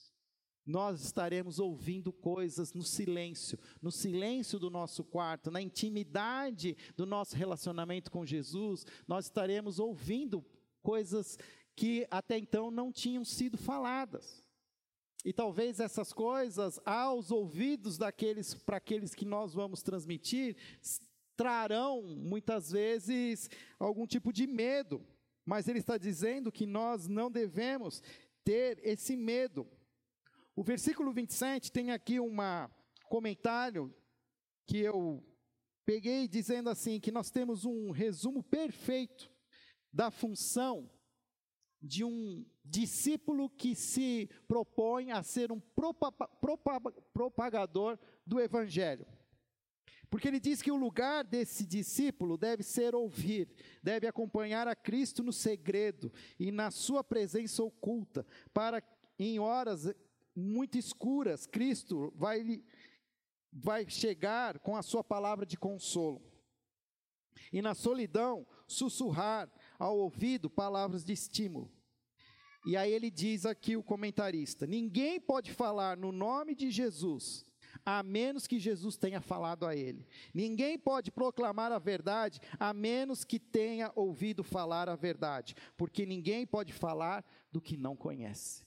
nós 0.69 1.03
estaremos 1.03 1.59
ouvindo 1.59 2.13
coisas 2.13 2.75
no 2.75 2.83
silêncio, 2.83 3.59
no 3.81 3.91
silêncio 3.91 4.59
do 4.59 4.69
nosso 4.69 5.03
quarto, 5.03 5.51
na 5.51 5.63
intimidade 5.63 6.77
do 6.95 7.07
nosso 7.07 7.35
relacionamento 7.35 8.11
com 8.11 8.27
Jesus, 8.27 8.85
nós 9.07 9.25
estaremos 9.25 9.79
ouvindo 9.79 10.45
coisas 10.83 11.39
que 11.75 12.07
até 12.11 12.37
então 12.37 12.71
não 12.71 12.93
tinham 12.93 13.25
sido 13.25 13.57
faladas. 13.57 14.45
E 15.25 15.33
talvez 15.33 15.81
essas 15.81 16.13
coisas, 16.13 16.79
aos 16.85 17.31
ouvidos 17.31 17.97
daqueles 17.97 18.55
para 18.55 18.77
aqueles 18.77 19.15
que 19.15 19.25
nós 19.25 19.55
vamos 19.55 19.83
transmitir, 19.83 20.57
trarão 21.39 22.03
muitas 22.03 22.73
vezes 22.73 23.49
algum 23.79 24.07
tipo 24.09 24.33
de 24.33 24.45
medo. 24.45 25.07
Mas 25.47 25.69
ele 25.69 25.79
está 25.79 25.97
dizendo 25.97 26.51
que 26.51 26.67
nós 26.67 27.07
não 27.07 27.31
devemos 27.31 28.03
ter 28.45 28.81
esse 28.83 29.17
medo. 29.17 29.67
O 30.57 30.65
versículo 30.65 31.13
27 31.13 31.71
tem 31.71 31.93
aqui 31.93 32.19
um 32.19 32.37
comentário 33.09 33.95
que 34.67 34.79
eu 34.79 35.25
peguei 35.87 36.27
dizendo 36.27 36.69
assim 36.69 36.99
que 36.99 37.13
nós 37.13 37.31
temos 37.31 37.65
um 37.65 37.93
resumo 37.93 38.43
perfeito 38.43 39.31
da 39.93 40.11
função 40.11 40.91
de 41.81 42.03
um 42.03 42.45
discípulo 42.65 43.49
que 43.49 43.77
se 43.77 44.29
propõe 44.49 45.13
a 45.13 45.23
ser 45.23 45.53
um 45.53 45.61
propagador 47.15 47.97
do 48.27 48.41
Evangelho. 48.41 49.07
Porque 50.11 50.27
ele 50.27 50.41
diz 50.41 50.63
que 50.63 50.71
o 50.71 50.77
lugar 50.77 51.23
desse 51.23 51.67
discípulo 51.67 52.39
deve 52.39 52.63
ser 52.63 52.95
ouvir, 52.95 53.49
deve 53.83 54.07
acompanhar 54.07 54.67
a 54.67 54.75
Cristo 54.75 55.23
no 55.23 55.33
segredo 55.33 56.11
e 56.39 56.51
na 56.51 56.71
sua 56.71 57.05
presença 57.05 57.63
oculta, 57.63 58.27
para 58.53 58.83
em 59.19 59.39
horas 59.39 59.93
muito 60.35 60.79
escuras, 60.79 61.47
Cristo 61.47 62.13
vai, 62.17 62.63
vai 63.53 63.89
chegar 63.91 64.59
com 64.61 64.77
a 64.77 64.83
sua 64.83 65.03
palavra 65.03 65.45
de 65.45 65.57
consolo. 65.57 66.23
E 67.53 67.61
na 67.61 67.75
solidão, 67.75 68.47
sussurrar 68.67 69.51
ao 69.79 69.99
ouvido 69.99 70.49
palavras 70.49 71.05
de 71.05 71.13
estímulo. 71.13 71.71
E 72.67 72.77
aí 72.77 72.93
ele 72.93 73.11
diz 73.11 73.47
aqui 73.47 73.77
o 73.77 73.83
comentarista: 73.83 74.67
ninguém 74.67 75.21
pode 75.21 75.53
falar 75.53 75.97
no 75.97 76.13
nome 76.13 76.55
de 76.55 76.71
Jesus 76.71 77.48
a 77.91 78.03
menos 78.03 78.47
que 78.47 78.59
Jesus 78.59 78.99
tenha 78.99 79.19
falado 79.19 79.65
a 79.67 79.75
ele. 79.75 80.07
Ninguém 80.35 80.79
pode 80.79 81.11
proclamar 81.11 81.73
a 81.73 81.79
verdade 81.79 82.39
a 82.61 82.75
menos 82.75 83.25
que 83.25 83.39
tenha 83.39 83.91
ouvido 83.97 84.45
falar 84.45 84.91
a 84.91 84.95
verdade, 84.95 85.55
porque 85.75 86.05
ninguém 86.05 86.47
pode 86.47 86.71
falar 86.71 87.25
do 87.51 87.63
que 87.63 87.79
não 87.79 87.97
conhece. 87.97 88.67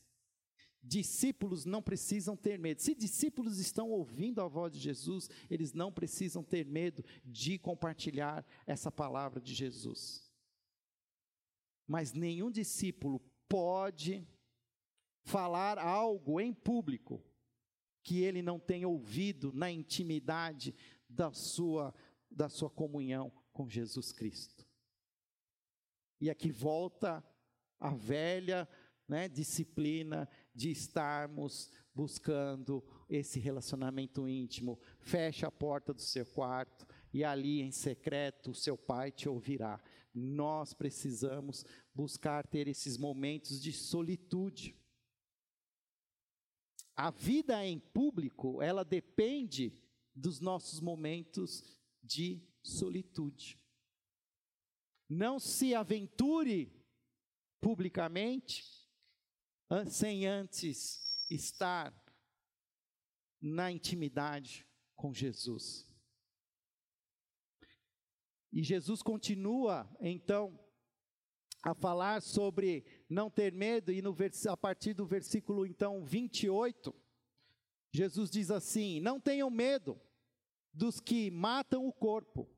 Discípulos 0.82 1.66
não 1.66 1.84
precisam 1.84 2.36
ter 2.36 2.58
medo. 2.58 2.82
Se 2.82 2.96
discípulos 2.96 3.60
estão 3.60 3.92
ouvindo 3.92 4.42
a 4.42 4.48
voz 4.48 4.74
de 4.74 4.80
Jesus, 4.80 5.30
eles 5.52 5.72
não 5.72 5.92
precisam 5.92 6.44
ter 6.44 6.66
medo 6.66 7.06
de 7.24 7.60
compartilhar 7.60 8.44
essa 8.66 8.92
palavra 8.92 9.40
de 9.40 9.54
Jesus. 9.54 10.28
Mas 11.86 12.12
nenhum 12.12 12.50
discípulo 12.50 13.22
pode 13.48 14.28
falar 15.24 15.78
algo 15.78 16.42
em 16.42 16.52
público 16.52 17.24
que 18.04 18.22
ele 18.22 18.42
não 18.42 18.60
tenha 18.60 18.88
ouvido 18.88 19.52
na 19.54 19.70
intimidade 19.72 20.74
da 21.08 21.32
sua, 21.32 21.94
da 22.30 22.50
sua 22.50 22.70
comunhão 22.70 23.32
com 23.52 23.70
Jesus 23.70 24.12
Cristo. 24.12 24.66
E 26.20 26.30
aqui 26.30 26.52
volta 26.52 27.24
a 27.80 27.90
velha 27.90 28.68
né, 29.08 29.28
disciplina 29.28 30.30
de 30.56 30.72
estarmos 30.72 31.70
buscando 31.94 32.84
esse 33.10 33.40
relacionamento 33.40 34.28
íntimo. 34.28 34.80
Feche 35.00 35.46
a 35.46 35.52
porta 35.52 35.94
do 35.94 36.02
seu 36.02 36.26
quarto 36.26 36.88
e 37.14 37.24
ali 37.24 37.62
em 37.62 37.72
secreto 37.72 38.52
o 38.52 38.56
seu 38.56 38.78
pai 38.78 39.12
te 39.12 39.28
ouvirá. 39.28 39.82
Nós 40.14 40.74
precisamos 40.74 41.66
buscar 41.94 42.48
ter 42.48 42.68
esses 42.68 42.98
momentos 42.98 43.62
de 43.62 43.74
solitude. 43.74 44.76
A 47.02 47.10
vida 47.10 47.66
em 47.66 47.80
público, 47.80 48.62
ela 48.62 48.86
depende 48.86 49.76
dos 50.14 50.40
nossos 50.40 50.80
momentos 50.80 51.64
de 52.04 52.48
solitude. 52.62 53.60
Não 55.10 55.40
se 55.40 55.74
aventure 55.74 56.72
publicamente 57.60 58.64
sem 59.90 60.28
antes 60.28 61.26
estar 61.28 61.92
na 63.42 63.72
intimidade 63.72 64.64
com 64.96 65.12
Jesus. 65.12 65.90
E 68.52 68.62
Jesus 68.62 69.02
continua, 69.02 69.90
então, 70.00 70.56
a 71.64 71.74
falar 71.74 72.22
sobre 72.22 73.01
não 73.12 73.30
ter 73.30 73.54
medo, 73.54 73.92
e 73.92 74.02
no, 74.02 74.16
a 74.50 74.58
partir 74.58 74.94
do 74.94 75.06
versículo 75.06 75.66
então 75.66 76.04
28, 76.04 76.96
Jesus 77.92 78.32
diz 78.32 78.50
assim: 78.50 79.02
Não 79.02 79.20
tenham 79.20 79.50
medo 79.50 80.00
dos 80.74 81.00
que 81.02 81.30
matam 81.30 81.86
o 81.86 81.92
corpo, 81.92 82.50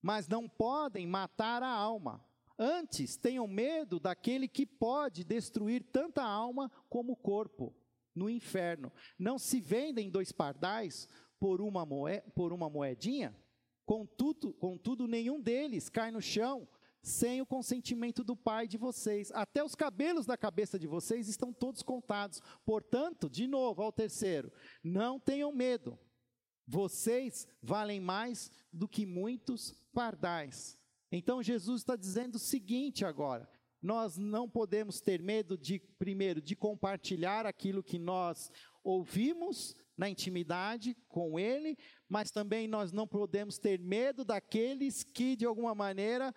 mas 0.00 0.28
não 0.28 0.48
podem 0.48 1.06
matar 1.06 1.62
a 1.62 1.68
alma. 1.68 2.24
Antes, 2.58 3.16
tenham 3.16 3.46
medo 3.46 4.00
daquele 4.00 4.48
que 4.48 4.64
pode 4.64 5.24
destruir 5.24 5.82
tanta 5.82 6.22
alma 6.22 6.70
como 6.88 7.12
o 7.12 7.16
corpo 7.16 7.74
no 8.14 8.30
inferno. 8.30 8.90
Não 9.18 9.38
se 9.38 9.60
vendem 9.60 10.08
dois 10.08 10.32
pardais 10.32 11.06
por 11.38 11.60
uma, 11.60 11.84
moe 11.84 12.22
por 12.34 12.52
uma 12.52 12.70
moedinha? 12.70 13.36
Contudo, 13.84 14.54
contudo, 14.54 15.06
nenhum 15.06 15.40
deles 15.40 15.90
cai 15.90 16.10
no 16.10 16.22
chão 16.22 16.66
sem 17.06 17.40
o 17.40 17.46
consentimento 17.46 18.24
do 18.24 18.34
Pai 18.34 18.66
de 18.66 18.76
vocês. 18.76 19.30
Até 19.30 19.62
os 19.62 19.76
cabelos 19.76 20.26
da 20.26 20.36
cabeça 20.36 20.76
de 20.76 20.88
vocês 20.88 21.28
estão 21.28 21.52
todos 21.52 21.80
contados. 21.80 22.42
Portanto, 22.64 23.30
de 23.30 23.46
novo, 23.46 23.80
ao 23.80 23.92
terceiro, 23.92 24.52
não 24.82 25.20
tenham 25.20 25.52
medo. 25.52 25.96
Vocês 26.66 27.46
valem 27.62 28.00
mais 28.00 28.50
do 28.72 28.88
que 28.88 29.06
muitos 29.06 29.70
pardais. 29.94 30.76
Então 31.12 31.40
Jesus 31.40 31.82
está 31.82 31.94
dizendo 31.94 32.34
o 32.34 32.40
seguinte 32.40 33.04
agora: 33.04 33.48
nós 33.80 34.16
não 34.18 34.48
podemos 34.48 35.00
ter 35.00 35.22
medo 35.22 35.56
de, 35.56 35.78
primeiro, 35.78 36.42
de 36.42 36.56
compartilhar 36.56 37.46
aquilo 37.46 37.84
que 37.84 38.00
nós 38.00 38.50
ouvimos 38.82 39.76
na 39.96 40.08
intimidade 40.08 40.96
com 41.08 41.38
Ele, 41.38 41.78
mas 42.08 42.32
também 42.32 42.66
nós 42.66 42.90
não 42.90 43.06
podemos 43.06 43.58
ter 43.58 43.80
medo 43.80 44.24
daqueles 44.24 45.04
que, 45.04 45.36
de 45.36 45.46
alguma 45.46 45.74
maneira, 45.74 46.34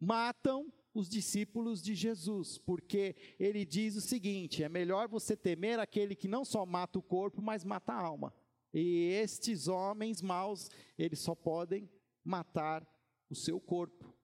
matam 0.00 0.72
os 0.94 1.08
discípulos 1.08 1.82
de 1.82 1.94
Jesus, 1.94 2.58
porque 2.58 3.16
ele 3.38 3.64
diz 3.64 3.96
o 3.96 4.00
seguinte: 4.00 4.62
é 4.62 4.68
melhor 4.68 5.08
você 5.08 5.36
temer 5.36 5.78
aquele 5.78 6.14
que 6.14 6.28
não 6.28 6.44
só 6.44 6.64
mata 6.66 6.98
o 6.98 7.02
corpo, 7.02 7.40
mas 7.40 7.64
mata 7.64 7.92
a 7.92 8.00
alma. 8.00 8.34
E 8.72 9.06
estes 9.12 9.68
homens 9.68 10.20
maus, 10.20 10.70
eles 10.98 11.20
só 11.20 11.34
podem 11.34 11.90
matar 12.24 12.86
o 13.30 13.34
seu 13.34 13.60
corpo. 13.60 14.14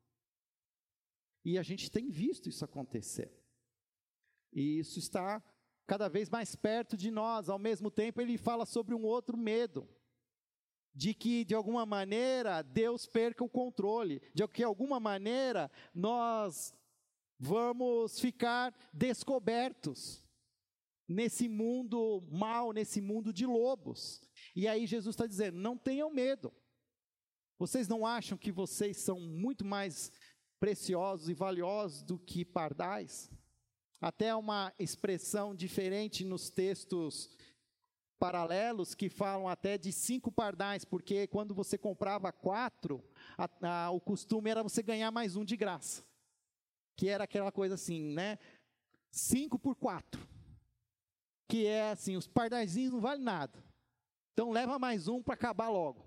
E 1.45 1.59
a 1.59 1.63
gente 1.63 1.91
tem 1.91 2.11
visto 2.11 2.49
isso 2.49 2.65
acontecer. 2.65 3.33
E 4.53 4.79
isso 4.79 4.99
está 4.99 5.43
cada 5.87 6.09
vez 6.09 6.31
mais 6.31 6.55
perto 6.55 6.97
de 6.97 7.11
nós. 7.11 7.49
Ao 7.49 7.59
mesmo 7.59 7.91
tempo, 7.91 8.21
ele 8.21 8.39
fala 8.39 8.65
sobre 8.65 8.95
um 8.95 9.05
outro 9.05 9.37
medo 9.37 9.89
de 10.95 11.13
que 11.13 11.45
de 11.45 11.55
alguma 11.55 11.85
maneira 11.85 12.63
Deus 12.63 13.07
perca 13.07 13.43
o 13.43 13.49
controle, 13.49 14.23
de 14.33 14.47
que 14.47 14.59
de 14.59 14.65
alguma 14.65 15.01
maneira 15.01 15.71
nós 15.95 16.73
vamos 17.39 18.21
ficar 18.21 18.73
descobertos 18.93 20.25
nesse 21.09 21.49
mundo 21.49 22.23
mal, 22.31 22.73
nesse 22.73 23.01
mundo 23.01 23.33
de 23.33 23.45
lobos. 23.45 24.21
E 24.55 24.69
aí 24.69 24.87
Jesus 24.87 25.15
está 25.15 25.27
dizendo: 25.27 25.59
não 25.59 25.77
tenham 25.77 26.11
medo. 26.11 26.53
Vocês 27.59 27.89
não 27.89 28.07
acham 28.07 28.37
que 28.37 28.51
vocês 28.51 28.97
são 28.97 29.21
muito 29.21 29.65
mais 29.65 30.11
preciosos 30.59 31.29
e 31.29 31.35
valiosos 31.35 32.03
do 32.03 32.19
que 32.19 32.45
pardais? 32.45 33.31
Até 34.01 34.35
uma 34.35 34.73
expressão 34.79 35.55
diferente 35.55 36.25
nos 36.25 36.51
textos 36.51 37.31
paralelos 38.19 38.95
que 38.95 39.09
falam 39.09 39.49
até 39.49 39.77
de 39.77 39.93
cinco 39.93 40.31
pardais, 40.33 40.85
porque 40.85 41.27
quando 41.27 41.55
você 41.55 41.77
comprava 41.77 42.33
quatro, 42.33 43.05
a, 43.37 43.49
a, 43.87 43.91
o 43.91 44.01
costume 44.01 44.51
era 44.51 44.63
você 44.63 44.83
ganhar 44.83 45.11
mais 45.11 45.37
um 45.37 45.45
de 45.45 45.57
graça. 45.57 46.05
Que 46.97 47.09
era 47.09 47.25
aquela 47.25 47.51
coisa 47.51 47.75
assim, 47.75 48.13
né? 48.13 48.39
Cinco 49.11 49.59
por 49.59 49.75
quatro. 49.75 50.27
Que 51.49 51.67
é 51.67 51.91
assim, 51.91 52.17
os 52.17 52.27
pardaizinhos 52.27 52.93
não 52.93 53.01
valem 53.01 53.25
nada. 53.25 53.63
Então 54.33 54.51
leva 54.51 54.79
mais 54.79 55.09
um 55.09 55.23
para 55.23 55.35
acabar 55.35 55.69
logo. 55.69 56.05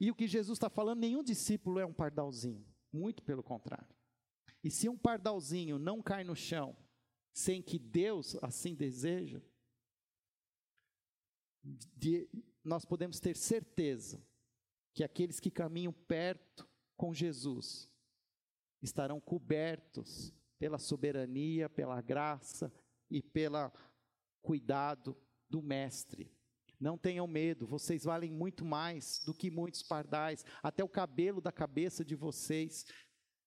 E 0.00 0.10
o 0.10 0.14
que 0.14 0.26
Jesus 0.26 0.56
está 0.56 0.68
falando, 0.68 1.00
nenhum 1.00 1.22
discípulo 1.22 1.78
é 1.78 1.86
um 1.86 1.92
pardalzinho. 1.92 2.66
Muito 2.92 3.22
pelo 3.22 3.42
contrário. 3.42 3.94
E 4.62 4.70
se 4.70 4.88
um 4.88 4.96
pardalzinho 4.96 5.78
não 5.78 6.00
cai 6.00 6.24
no 6.24 6.34
chão 6.34 6.76
sem 7.32 7.60
que 7.60 7.78
Deus 7.78 8.36
assim 8.40 8.74
deseja, 8.74 9.42
de, 11.64 12.28
nós 12.62 12.84
podemos 12.84 13.18
ter 13.18 13.36
certeza 13.36 14.22
que 14.92 15.02
aqueles 15.02 15.40
que 15.40 15.50
caminham 15.50 15.92
perto 15.92 16.68
com 16.96 17.12
Jesus 17.12 17.90
estarão 18.82 19.20
cobertos 19.20 20.32
pela 20.58 20.78
soberania, 20.78 21.68
pela 21.68 22.00
graça 22.00 22.72
e 23.10 23.22
pelo 23.22 23.72
cuidado 24.42 25.16
do 25.48 25.62
Mestre. 25.62 26.30
Não 26.78 26.98
tenham 26.98 27.26
medo, 27.26 27.66
vocês 27.66 28.04
valem 28.04 28.30
muito 28.30 28.64
mais 28.64 29.22
do 29.24 29.32
que 29.32 29.50
muitos 29.50 29.82
pardais, 29.82 30.44
até 30.62 30.84
o 30.84 30.88
cabelo 30.88 31.40
da 31.40 31.50
cabeça 31.50 32.04
de 32.04 32.14
vocês 32.14 32.84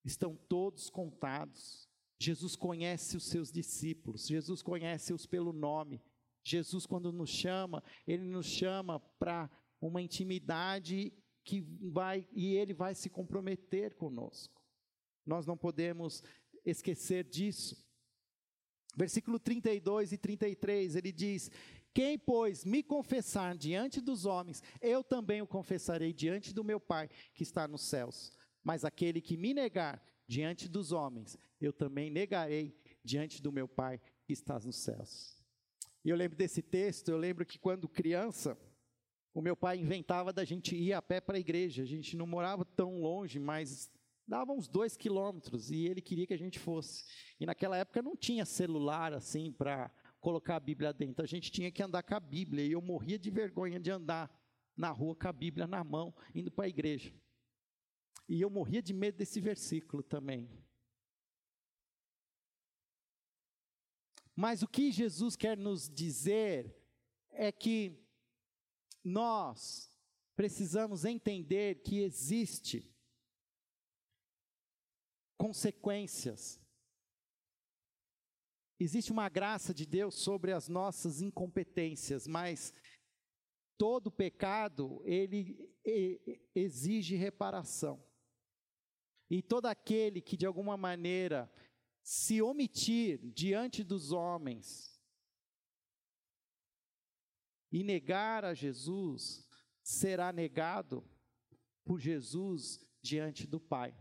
estão 0.04 0.36
todos 0.36 0.90
contados. 0.90 1.88
Jesus 2.20 2.56
conhece 2.56 3.16
os 3.16 3.26
seus 3.26 3.52
discípulos, 3.52 4.26
Jesus 4.26 4.64
conhece-os 4.64 5.26
pelo 5.26 5.54
nome, 5.54 6.02
Jesus, 6.50 6.86
quando 6.86 7.12
nos 7.12 7.30
chama, 7.30 7.84
ele 8.06 8.24
nos 8.24 8.46
chama 8.46 9.00
para 9.20 9.50
uma 9.82 10.02
intimidade 10.02 11.14
que 11.44 11.62
vai 11.62 12.28
e 12.32 12.56
ele 12.56 12.74
vai 12.74 12.96
se 12.96 13.10
comprometer 13.10 13.96
conosco. 13.96 14.62
Nós 15.26 15.46
não 15.46 15.58
podemos 15.58 16.24
esquecer 16.66 17.24
disso. 17.24 17.86
Versículo 18.96 19.40
32 19.40 20.12
e 20.12 20.18
33, 20.18 20.96
ele 20.96 21.12
diz: 21.12 21.52
Quem, 21.94 22.18
pois, 22.18 22.66
me 22.66 22.82
confessar 22.82 23.56
diante 23.56 24.02
dos 24.02 24.26
homens, 24.26 24.64
eu 24.82 25.04
também 25.04 25.42
o 25.42 25.48
confessarei 25.48 26.14
diante 26.14 26.54
do 26.54 26.64
meu 26.64 26.80
Pai 26.80 27.10
que 27.34 27.44
está 27.44 27.68
nos 27.68 27.82
céus. 27.82 28.32
Mas 28.64 28.84
aquele 28.84 29.22
que 29.22 29.38
me 29.38 29.54
negar 29.54 30.02
diante 30.28 30.68
dos 30.68 30.92
homens, 30.92 31.38
eu 31.62 31.72
também 31.72 32.10
negarei 32.10 32.78
diante 33.04 33.42
do 33.42 33.52
meu 33.52 33.68
Pai 33.68 34.02
que 34.26 34.34
está 34.34 34.60
nos 34.60 34.78
céus. 34.78 35.37
E 36.08 36.10
eu 36.10 36.16
lembro 36.16 36.38
desse 36.38 36.62
texto, 36.62 37.10
eu 37.10 37.18
lembro 37.18 37.46
que 37.46 37.60
quando 37.60 37.86
criança, 37.86 38.58
o 39.34 39.42
meu 39.42 39.58
pai 39.58 39.78
inventava 39.78 40.32
da 40.32 40.46
gente 40.46 40.74
ir 40.74 40.94
a 40.94 41.02
pé 41.02 41.20
para 41.20 41.36
a 41.36 41.40
igreja. 41.42 41.84
A 41.84 41.86
gente 41.86 42.16
não 42.16 42.26
morava 42.26 42.64
tão 42.64 43.02
longe, 43.02 43.38
mas 43.40 43.92
dava 44.26 44.54
uns 44.54 44.70
dois 44.70 44.96
quilômetros 44.96 45.70
e 45.70 45.86
ele 45.86 46.00
queria 46.00 46.26
que 46.26 46.34
a 46.34 46.38
gente 46.38 46.60
fosse. 46.60 47.04
E 47.38 47.46
naquela 47.46 47.76
época 47.76 48.02
não 48.02 48.16
tinha 48.16 48.46
celular 48.46 49.12
assim 49.12 49.52
para 49.52 49.92
colocar 50.22 50.56
a 50.56 50.62
Bíblia 50.62 50.94
dentro, 50.94 51.26
a 51.26 51.28
gente 51.28 51.52
tinha 51.52 51.70
que 51.70 51.84
andar 51.84 52.04
com 52.04 52.16
a 52.16 52.22
Bíblia, 52.22 52.66
e 52.66 52.72
eu 52.72 52.82
morria 52.82 53.20
de 53.20 53.30
vergonha 53.30 53.78
de 53.78 53.92
andar 53.92 54.34
na 54.78 54.92
rua 54.92 55.14
com 55.14 55.28
a 55.28 55.34
Bíblia 55.34 55.68
na 55.68 55.84
mão, 55.84 56.16
indo 56.34 56.50
para 56.50 56.68
a 56.68 56.70
igreja. 56.70 57.14
E 58.30 58.40
eu 58.40 58.50
morria 58.50 58.82
de 58.82 58.94
medo 58.94 59.18
desse 59.18 59.42
versículo 59.42 60.02
também. 60.02 60.50
Mas 64.40 64.62
o 64.62 64.68
que 64.68 64.92
Jesus 64.92 65.36
quer 65.36 65.58
nos 65.58 65.90
dizer 65.90 66.80
é 67.32 67.52
que 67.52 68.00
nós 69.04 69.92
precisamos 70.36 71.06
entender 71.06 71.82
que 71.82 72.02
existe 72.02 72.88
consequências. 75.40 76.62
Existe 78.80 79.12
uma 79.12 79.28
graça 79.28 79.74
de 79.74 79.88
Deus 79.88 80.14
sobre 80.14 80.52
as 80.52 80.68
nossas 80.68 81.20
incompetências, 81.20 82.28
mas 82.28 82.72
todo 83.76 84.12
pecado 84.12 85.02
ele 85.04 85.68
exige 86.54 87.16
reparação. 87.16 88.06
E 89.32 89.42
todo 89.42 89.66
aquele 89.66 90.22
que 90.22 90.38
de 90.38 90.46
alguma 90.46 90.78
maneira 90.78 91.52
se 92.08 92.42
omitir 92.42 93.20
diante 93.34 93.84
dos 93.84 94.14
homens 94.14 94.98
e 97.70 97.84
negar 97.84 98.46
a 98.46 98.54
Jesus, 98.54 99.46
será 99.84 100.32
negado 100.32 101.04
por 101.84 102.00
Jesus 102.00 102.80
diante 103.02 103.46
do 103.46 103.60
Pai. 103.60 103.94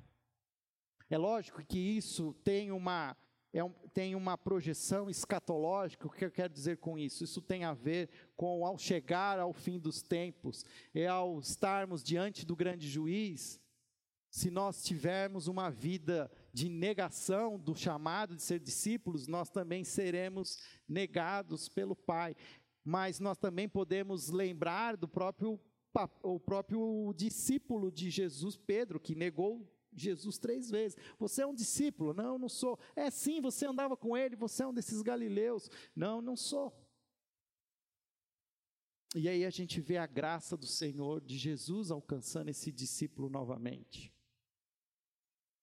É 1.11 1.19
lógico 1.19 1.67
que 1.67 1.81
isso 1.81 2.33
tem 2.45 2.71
uma, 2.71 3.17
é 3.53 3.65
um, 3.65 3.73
tem 3.89 4.15
uma 4.15 4.39
projeção 4.39 5.11
escatológica. 5.11 6.07
O 6.07 6.11
que 6.11 6.27
eu 6.27 6.31
quero 6.31 6.53
dizer 6.55 6.77
com 6.77 6.97
isso? 6.97 7.25
Isso 7.25 7.43
tem 7.43 7.65
a 7.65 7.75
ver 7.75 8.09
com 8.37 8.65
ao 8.65 8.79
chegar 8.79 9.41
ao 9.41 9.53
fim 9.53 9.81
dos 9.81 10.01
tempos, 10.01 10.65
é 10.95 11.09
ao 11.09 11.41
estarmos 11.41 12.05
diante 12.05 12.47
do 12.47 12.55
grande 12.55 12.89
juiz, 12.89 13.61
se 14.31 14.51
nós 14.51 14.85
tivermos 14.85 15.49
uma 15.49 15.71
vida 15.71 16.31
de 16.57 16.71
negação 16.71 17.59
do 17.59 17.75
chamado 17.75 18.35
de 18.35 18.41
ser 18.41 18.59
discípulos, 18.59 19.27
nós 19.27 19.51
também 19.51 19.85
seremos 19.85 20.59
negados 20.89 21.69
pelo 21.69 21.95
Pai. 21.95 22.35
Mas 22.83 23.21
nós 23.21 23.37
também 23.37 23.69
podemos 23.69 24.31
lembrar 24.31 24.97
do 24.97 25.07
próprio 25.07 25.61
o 26.23 26.41
próprio 26.41 27.13
discípulo 27.15 27.93
de 27.93 28.09
Jesus, 28.09 28.57
Pedro, 28.57 28.99
que 28.99 29.15
negou 29.15 29.71
Jesus 29.93 30.39
três 30.39 30.71
vezes. 30.71 30.97
Você 31.19 31.43
é 31.43 31.47
um 31.47 31.55
discípulo? 31.55 32.15
Não, 32.15 32.39
não 32.39 32.49
sou. 32.49 32.79
É 32.95 33.11
sim, 33.11 33.39
você 33.39 33.67
andava 33.67 33.95
com 33.95 34.17
ele, 34.17 34.35
você 34.35 34.63
é 34.63 34.67
um 34.67 34.73
desses 34.73 35.03
galileus. 35.03 35.71
Não, 35.95 36.23
não 36.23 36.37
sou. 36.37 36.75
E 39.15 39.29
aí 39.29 39.45
a 39.45 39.51
gente 39.51 39.79
vê 39.79 39.99
a 39.99 40.07
graça 40.07 40.57
do 40.57 40.67
Senhor, 40.67 41.21
de 41.21 41.37
Jesus 41.37 41.91
alcançando 41.91 42.49
esse 42.49 42.73
discípulo 42.73 43.29
novamente. 43.29 44.16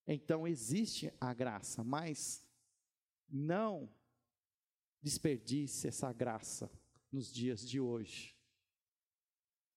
Então 0.08 0.48
existe 0.48 1.14
a 1.20 1.34
graça, 1.34 1.84
mas 1.84 2.46
não 3.30 3.90
desperdice 5.02 5.88
essa 5.88 6.12
graça 6.12 6.72
nos 7.12 7.32
dias 7.32 7.68
de 7.68 7.80
hoje. 7.80 8.36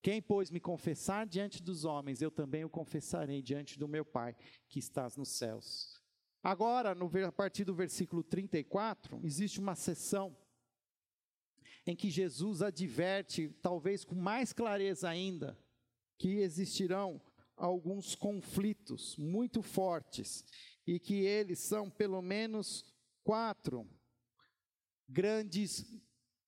Quem, 0.02 0.22
pois, 0.22 0.50
me 0.50 0.60
confessar 0.60 1.26
diante 1.26 1.62
dos 1.62 1.84
homens, 1.84 2.22
eu 2.22 2.30
também 2.30 2.64
o 2.64 2.70
confessarei 2.70 3.42
diante 3.42 3.78
do 3.78 3.88
meu 3.88 4.04
Pai 4.04 4.36
que 4.68 4.78
estás 4.78 5.16
nos 5.16 5.30
céus. 5.30 6.00
Agora, 6.42 6.94
no, 6.94 7.10
a 7.26 7.32
partir 7.32 7.64
do 7.64 7.74
versículo 7.74 8.22
34, 8.22 9.20
existe 9.24 9.58
uma 9.58 9.74
sessão 9.74 10.36
em 11.84 11.96
que 11.96 12.08
Jesus 12.08 12.62
adverte, 12.62 13.48
talvez 13.60 14.04
com 14.04 14.14
mais 14.14 14.52
clareza 14.52 15.08
ainda, 15.08 15.58
que 16.16 16.38
existirão 16.38 17.20
alguns 17.56 18.14
conflitos 18.14 19.16
muito 19.16 19.62
fortes 19.62 20.44
e 20.86 20.98
que 21.00 21.14
eles 21.14 21.58
são 21.58 21.90
pelo 21.90 22.20
menos 22.20 22.84
quatro 23.24 23.88
grandes, 25.08 25.84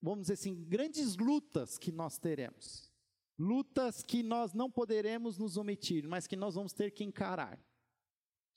vamos 0.01 0.23
dizer 0.23 0.35
assim, 0.35 0.65
grandes 0.65 1.17
lutas 1.17 1.79
que 1.79 1.91
nós 1.91 2.19
teremos. 2.19 2.93
Lutas 3.39 4.03
que 4.03 4.23
nós 4.23 4.53
não 4.53 4.71
poderemos 4.71 5.39
nos 5.39 5.57
omitir, 5.57 6.07
mas 6.09 6.27
que 6.27 6.37
nós 6.37 6.55
vamos 6.55 6.73
ter 6.73 6.91
que 6.91 7.05
encarar. 7.05 7.59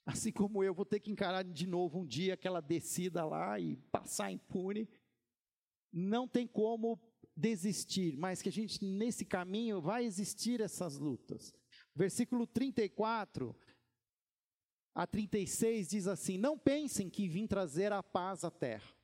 Assim 0.04 0.32
como 0.32 0.64
eu 0.64 0.74
vou 0.74 0.84
ter 0.84 0.98
que 0.98 1.12
encarar 1.12 1.44
de 1.44 1.66
novo 1.66 2.00
um 2.00 2.06
dia 2.06 2.34
aquela 2.34 2.60
descida 2.60 3.24
lá 3.24 3.58
e 3.60 3.76
passar 3.92 4.32
impune. 4.32 4.88
Não 5.92 6.26
tem 6.26 6.46
como 6.46 7.00
desistir, 7.36 8.16
mas 8.16 8.42
que 8.42 8.48
a 8.48 8.52
gente, 8.52 8.84
nesse 8.84 9.24
caminho, 9.24 9.80
vai 9.80 10.04
existir 10.04 10.60
essas 10.60 10.98
lutas. 10.98 11.54
Versículo 11.94 12.46
34 12.46 13.54
a 14.94 15.06
36 15.06 15.88
diz 15.88 16.06
assim: 16.06 16.38
Não 16.38 16.58
pensem 16.58 17.08
que 17.08 17.28
vim 17.28 17.46
trazer 17.46 17.92
a 17.92 18.02
paz 18.02 18.44
à 18.44 18.50
terra. 18.50 18.94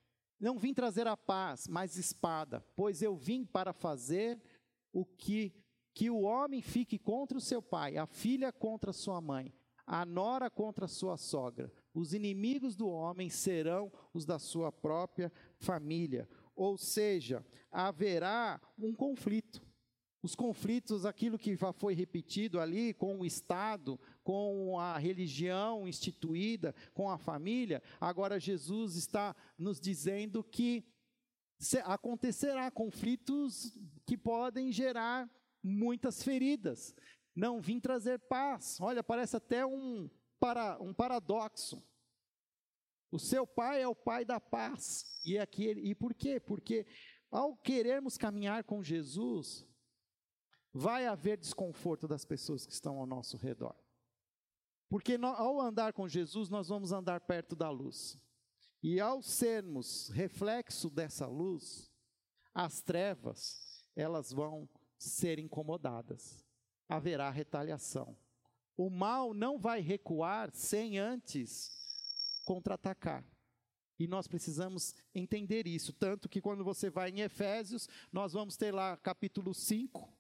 Não 0.41 0.59
vim 0.59 0.73
trazer 0.73 1.07
a 1.07 1.17
paz, 1.17 1.67
mas 1.67 1.97
espada, 1.97 2.65
pois 2.77 3.03
eu 3.03 3.17
vim 3.17 3.45
para 3.45 3.73
fazer 3.73 4.41
o 4.93 5.05
que 5.05 5.53
que 5.99 6.11
o 6.11 6.21
homem 6.21 6.63
fique 6.63 6.97
contra 6.97 7.37
o 7.37 7.41
seu 7.41 7.61
pai, 7.61 7.97
a 7.97 8.07
filha 8.07 8.53
contra 8.53 8.93
sua 8.93 9.21
mãe, 9.21 9.53
a 9.85 10.07
nora 10.07 10.49
contra 10.49 10.87
sua 10.87 11.17
sogra. 11.17 11.73
Os 11.93 12.15
inimigos 12.15 12.77
do 12.77 12.89
homem 12.89 13.29
serão 13.29 13.91
os 14.15 14.25
da 14.25 14.39
sua 14.39 14.71
própria 14.71 15.33
família. 15.59 16.29
Ou 16.55 16.79
seja, 16.79 17.45
haverá 17.69 18.61
um 18.79 18.95
conflito. 18.95 19.61
Os 20.29 20.35
conflitos, 20.35 21.07
aquilo 21.07 21.39
que 21.39 21.57
já 21.57 21.73
foi 21.73 21.95
repetido 21.95 22.61
ali 22.61 22.93
com 22.93 23.19
o 23.19 23.25
Estado, 23.25 23.99
com 24.23 24.79
a 24.79 24.99
religião 24.99 25.89
instituída, 25.89 26.75
com 26.93 27.09
a 27.09 27.17
família, 27.17 27.83
agora 27.99 28.39
Jesus 28.39 28.95
está 28.95 29.35
nos 29.57 29.81
dizendo 29.81 30.45
que 30.45 30.85
acontecerá 31.83 32.71
conflitos 32.71 33.75
que 34.05 34.19
podem 34.19 34.71
gerar 34.71 35.31
muitas 35.63 36.23
feridas. 36.23 36.95
Não 37.35 37.59
vim 37.59 37.81
trazer 37.81 38.19
paz. 38.19 38.79
Olha, 38.83 39.03
parece 39.03 39.35
até 39.35 39.65
um, 39.65 40.11
para, 40.39 40.79
um 40.79 40.93
paradoxo. 40.93 41.83
O 43.11 43.19
seu 43.19 43.47
pai 43.47 43.81
é 43.81 43.89
o 43.89 43.95
pai 43.95 44.27
da 44.27 44.39
paz. 44.39 45.23
E, 45.25 45.39
aqui, 45.39 45.71
e 45.71 45.95
por 45.95 46.13
quê? 46.13 46.39
Porque 46.39 46.87
ao 47.31 47.57
querermos 47.57 48.19
caminhar 48.19 48.63
com 48.65 48.85
Jesus, 48.85 49.67
vai 50.79 51.07
haver 51.07 51.37
desconforto 51.37 52.07
das 52.07 52.25
pessoas 52.25 52.65
que 52.65 52.73
estão 52.73 52.99
ao 52.99 53.07
nosso 53.07 53.37
redor. 53.37 53.75
Porque 54.89 55.19
ao 55.21 55.61
andar 55.61 55.93
com 55.93 56.09
Jesus, 56.09 56.49
nós 56.49 56.69
vamos 56.69 56.93
andar 56.93 57.21
perto 57.21 57.57
da 57.57 57.69
luz. 57.69 58.17
E 58.83 59.01
ao 59.01 59.21
sermos 59.21 60.09
reflexo 60.11 60.89
dessa 60.89 61.27
luz, 61.27 61.91
as 62.55 62.81
trevas, 62.81 63.85
elas 63.97 64.33
vão 64.33 64.69
ser 64.97 65.39
incomodadas. 65.39 66.45
Haverá 66.89 67.29
retaliação. 67.29 68.17
O 68.77 68.89
mal 68.89 69.35
não 69.35 69.59
vai 69.59 69.81
recuar 69.81 70.51
sem 70.53 70.97
antes 70.97 72.41
contra-atacar. 72.45 73.25
E 73.99 74.07
nós 74.07 74.29
precisamos 74.29 74.95
entender 75.13 75.67
isso. 75.67 75.93
Tanto 75.93 76.29
que 76.29 76.41
quando 76.41 76.63
você 76.63 76.89
vai 76.89 77.11
em 77.11 77.21
Efésios, 77.21 77.89
nós 78.13 78.33
vamos 78.33 78.57
ter 78.57 78.73
lá 78.73 78.97
capítulo 78.97 79.53
5, 79.53 80.18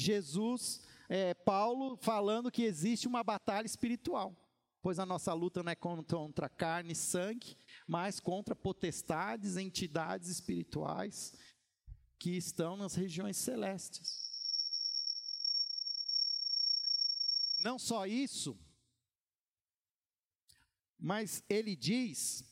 Jesus, 0.00 0.80
é, 1.08 1.34
Paulo, 1.34 1.96
falando 1.96 2.50
que 2.50 2.62
existe 2.62 3.06
uma 3.06 3.24
batalha 3.24 3.66
espiritual. 3.66 4.36
Pois 4.80 4.98
a 4.98 5.06
nossa 5.06 5.32
luta 5.32 5.62
não 5.62 5.72
é 5.72 5.74
contra 5.74 6.48
carne 6.48 6.92
e 6.92 6.96
sangue, 6.96 7.56
mas 7.86 8.20
contra 8.20 8.54
potestades, 8.54 9.56
entidades 9.56 10.28
espirituais 10.28 11.34
que 12.18 12.36
estão 12.36 12.76
nas 12.76 12.94
regiões 12.94 13.36
celestes. 13.36 14.28
Não 17.60 17.78
só 17.78 18.06
isso, 18.06 18.56
mas 20.98 21.42
ele 21.48 21.74
diz, 21.74 22.44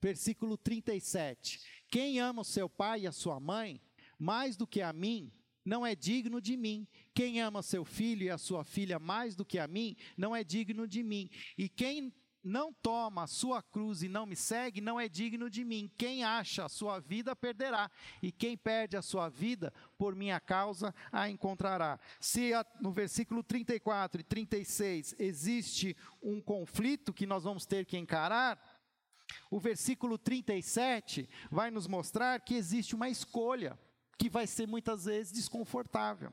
versículo 0.00 0.56
37: 0.56 1.60
Quem 1.90 2.18
ama 2.18 2.42
o 2.42 2.44
seu 2.44 2.68
pai 2.68 3.02
e 3.02 3.06
a 3.06 3.12
sua 3.12 3.38
mãe, 3.38 3.80
mais 4.18 4.56
do 4.56 4.66
que 4.66 4.80
a 4.80 4.92
mim, 4.92 5.32
não 5.64 5.86
é 5.86 5.94
digno 5.94 6.40
de 6.40 6.56
mim. 6.56 6.86
Quem 7.14 7.40
ama 7.40 7.62
seu 7.62 7.84
filho 7.84 8.24
e 8.24 8.30
a 8.30 8.38
sua 8.38 8.64
filha 8.64 8.98
mais 8.98 9.34
do 9.36 9.44
que 9.44 9.58
a 9.58 9.68
mim, 9.68 9.96
não 10.16 10.34
é 10.34 10.42
digno 10.42 10.86
de 10.86 11.02
mim. 11.02 11.28
E 11.56 11.68
quem 11.68 12.12
não 12.42 12.72
toma 12.72 13.24
a 13.24 13.26
sua 13.26 13.62
cruz 13.62 14.02
e 14.02 14.08
não 14.08 14.24
me 14.24 14.34
segue, 14.34 14.80
não 14.80 14.98
é 14.98 15.10
digno 15.10 15.50
de 15.50 15.62
mim. 15.62 15.90
Quem 15.98 16.24
acha 16.24 16.64
a 16.64 16.70
sua 16.70 16.98
vida 16.98 17.36
perderá, 17.36 17.90
e 18.22 18.32
quem 18.32 18.56
perde 18.56 18.96
a 18.96 19.02
sua 19.02 19.28
vida 19.28 19.70
por 19.98 20.14
minha 20.14 20.40
causa 20.40 20.94
a 21.12 21.28
encontrará. 21.28 22.00
Se 22.18 22.52
no 22.80 22.92
versículo 22.92 23.42
34 23.42 24.22
e 24.22 24.24
36 24.24 25.14
existe 25.18 25.94
um 26.22 26.40
conflito 26.40 27.12
que 27.12 27.26
nós 27.26 27.44
vamos 27.44 27.66
ter 27.66 27.84
que 27.84 27.98
encarar, 27.98 28.58
O 29.50 29.58
versículo 29.58 30.18
37 30.18 31.28
vai 31.50 31.70
nos 31.70 31.86
mostrar 31.86 32.40
que 32.40 32.54
existe 32.54 32.94
uma 32.94 33.08
escolha 33.08 33.78
que 34.20 34.28
vai 34.28 34.46
ser 34.46 34.68
muitas 34.68 35.06
vezes 35.06 35.32
desconfortável. 35.32 36.30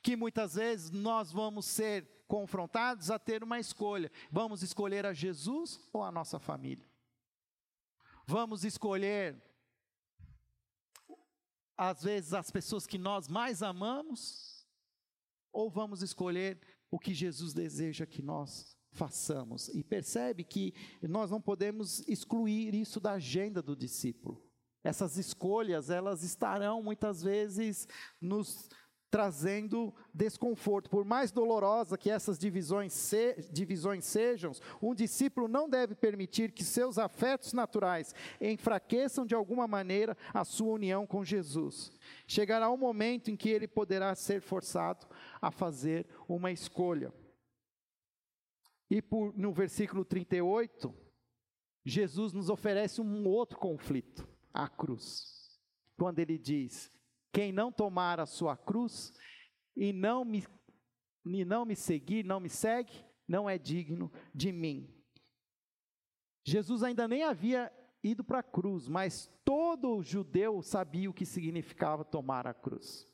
Que 0.00 0.14
muitas 0.14 0.54
vezes 0.54 0.92
nós 0.92 1.32
vamos 1.32 1.66
ser 1.66 2.08
confrontados 2.28 3.10
a 3.10 3.18
ter 3.18 3.42
uma 3.42 3.58
escolha. 3.58 4.12
Vamos 4.30 4.62
escolher 4.62 5.04
a 5.04 5.12
Jesus 5.12 5.80
ou 5.92 6.04
a 6.04 6.12
nossa 6.12 6.38
família? 6.38 6.88
Vamos 8.24 8.64
escolher, 8.64 9.42
às 11.76 12.04
vezes, 12.04 12.32
as 12.32 12.48
pessoas 12.52 12.86
que 12.86 12.96
nós 12.96 13.26
mais 13.26 13.60
amamos? 13.60 14.64
Ou 15.52 15.68
vamos 15.68 16.00
escolher 16.00 16.60
o 16.92 16.98
que 16.98 17.12
Jesus 17.12 17.52
deseja 17.52 18.06
que 18.06 18.22
nós 18.22 18.78
façamos? 18.92 19.68
E 19.70 19.82
percebe 19.82 20.44
que 20.44 20.72
nós 21.02 21.28
não 21.28 21.40
podemos 21.40 22.06
excluir 22.06 22.72
isso 22.72 23.00
da 23.00 23.14
agenda 23.14 23.60
do 23.60 23.74
discípulo. 23.74 24.53
Essas 24.84 25.16
escolhas, 25.16 25.90
elas 25.90 26.22
estarão 26.22 26.82
muitas 26.82 27.22
vezes 27.22 27.88
nos 28.20 28.68
trazendo 29.14 29.94
desconforto. 30.12 30.90
Por 30.90 31.04
mais 31.04 31.30
dolorosa 31.30 31.96
que 31.96 32.10
essas 32.10 32.36
divisões, 32.36 32.92
se, 32.92 33.36
divisões 33.52 34.04
sejam, 34.04 34.50
um 34.82 34.92
discípulo 34.92 35.46
não 35.46 35.70
deve 35.70 35.94
permitir 35.94 36.50
que 36.50 36.64
seus 36.64 36.98
afetos 36.98 37.52
naturais 37.52 38.12
enfraqueçam 38.40 39.24
de 39.24 39.32
alguma 39.32 39.68
maneira 39.68 40.16
a 40.34 40.44
sua 40.44 40.72
união 40.72 41.06
com 41.06 41.24
Jesus. 41.24 41.92
Chegará 42.26 42.68
um 42.68 42.76
momento 42.76 43.30
em 43.30 43.36
que 43.36 43.48
ele 43.48 43.68
poderá 43.68 44.12
ser 44.16 44.42
forçado 44.42 45.06
a 45.40 45.48
fazer 45.52 46.08
uma 46.28 46.50
escolha. 46.50 47.14
E 48.90 49.00
por, 49.00 49.32
no 49.38 49.52
versículo 49.52 50.04
38, 50.04 50.92
Jesus 51.84 52.32
nos 52.32 52.50
oferece 52.50 53.00
um 53.00 53.28
outro 53.28 53.58
conflito, 53.58 54.26
a 54.54 54.68
cruz. 54.68 55.60
Quando 55.98 56.20
ele 56.20 56.38
diz: 56.38 56.90
quem 57.32 57.52
não 57.52 57.72
tomar 57.72 58.20
a 58.20 58.26
sua 58.26 58.56
cruz 58.56 59.12
e 59.76 59.92
não 59.92 60.24
me, 60.24 60.46
e 61.26 61.44
não 61.44 61.64
me 61.64 61.74
seguir, 61.74 62.24
não 62.24 62.38
me 62.38 62.48
segue, 62.48 63.04
não 63.26 63.50
é 63.50 63.58
digno 63.58 64.12
de 64.32 64.52
mim. 64.52 64.88
Jesus 66.46 66.84
ainda 66.84 67.08
nem 67.08 67.24
havia 67.24 67.72
ido 68.02 68.22
para 68.22 68.38
a 68.38 68.42
cruz, 68.42 68.86
mas 68.86 69.30
todo 69.44 70.02
judeu 70.02 70.62
sabia 70.62 71.10
o 71.10 71.14
que 71.14 71.26
significava 71.26 72.04
tomar 72.04 72.46
a 72.46 72.54
cruz. 72.54 73.08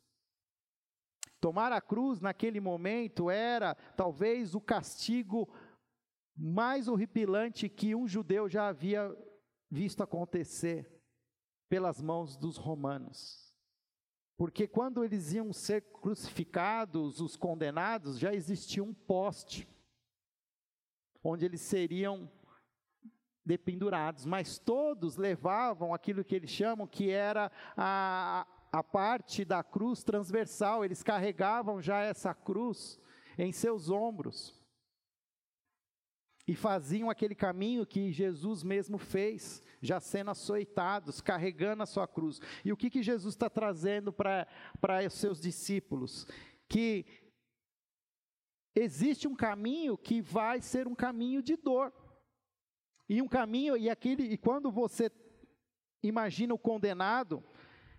Tomar 1.41 1.72
a 1.72 1.80
cruz 1.80 2.20
naquele 2.20 2.61
momento 2.61 3.30
era 3.30 3.74
talvez 3.97 4.55
o 4.55 4.61
castigo 4.61 5.49
mais 6.36 6.88
horripilante 6.88 7.68
que 7.68 7.95
um 7.95 8.07
judeu 8.07 8.49
já 8.49 8.68
havia 8.68 9.16
visto 9.70 10.03
acontecer 10.03 10.99
pelas 11.71 12.03
mãos 12.03 12.37
dos 12.37 12.57
romanos. 12.57 13.55
Porque 14.37 14.66
quando 14.66 15.05
eles 15.05 15.33
iam 15.33 15.53
ser 15.53 15.83
crucificados, 15.83 17.21
os 17.21 17.37
condenados, 17.37 18.18
já 18.18 18.35
existia 18.35 18.83
um 18.83 18.93
poste 18.93 19.68
onde 21.23 21.45
eles 21.45 21.61
seriam 21.61 22.31
dependurados, 23.45 24.27
mas 24.27 24.59
todos 24.59 25.16
levavam 25.16 25.95
aquilo 25.95 26.25
que 26.25 26.35
eles 26.35 26.51
chamam 26.51 26.87
que 26.87 27.11
era 27.11 27.53
a, 27.77 28.47
a 28.73 28.83
parte 28.83 29.45
da 29.45 29.62
cruz 29.62 30.03
transversal, 30.03 30.85
eles 30.85 31.03
carregavam 31.03 31.81
já 31.81 32.01
essa 32.01 32.35
cruz 32.35 32.99
em 33.39 33.53
seus 33.53 33.91
ombros 33.91 34.61
e 36.47 36.55
faziam 36.57 37.09
aquele 37.09 37.35
caminho 37.35 37.87
que 37.87 38.11
Jesus 38.11 38.64
mesmo 38.64 38.99
fez 38.99 39.62
já 39.81 39.99
sendo 39.99 40.31
açoitados, 40.31 41.20
carregando 41.20 41.83
a 41.83 41.87
sua 41.87 42.07
cruz. 42.07 42.41
E 42.64 42.72
o 42.72 42.76
que, 42.76 42.91
que 42.91 43.03
Jesus 43.03 43.35
está 43.35 43.49
trazendo 43.49 44.12
para 44.12 44.47
os 45.07 45.14
seus 45.14 45.41
discípulos? 45.41 46.26
Que 46.68 47.07
existe 48.74 49.26
um 49.26 49.35
caminho 49.35 49.97
que 49.97 50.20
vai 50.20 50.61
ser 50.61 50.87
um 50.87 50.95
caminho 50.95 51.43
de 51.43 51.57
dor. 51.57 51.93
E 53.09 53.20
um 53.20 53.28
caminho, 53.28 53.76
e 53.76 53.91
aquele, 53.91 54.22
e 54.24 54.37
quando 54.37 54.70
você 54.70 55.11
imagina 56.03 56.55
o 56.55 56.59
condenado, 56.59 57.43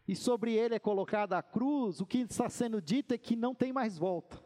e 0.08 0.16
sobre 0.16 0.54
ele 0.54 0.76
é 0.76 0.80
colocada 0.80 1.38
a 1.38 1.44
cruz, 1.44 2.00
o 2.00 2.06
que 2.06 2.20
está 2.20 2.50
sendo 2.50 2.82
dito 2.82 3.14
é 3.14 3.18
que 3.18 3.36
não 3.36 3.54
tem 3.54 3.74
mais 3.74 3.98
volta. 3.98 4.42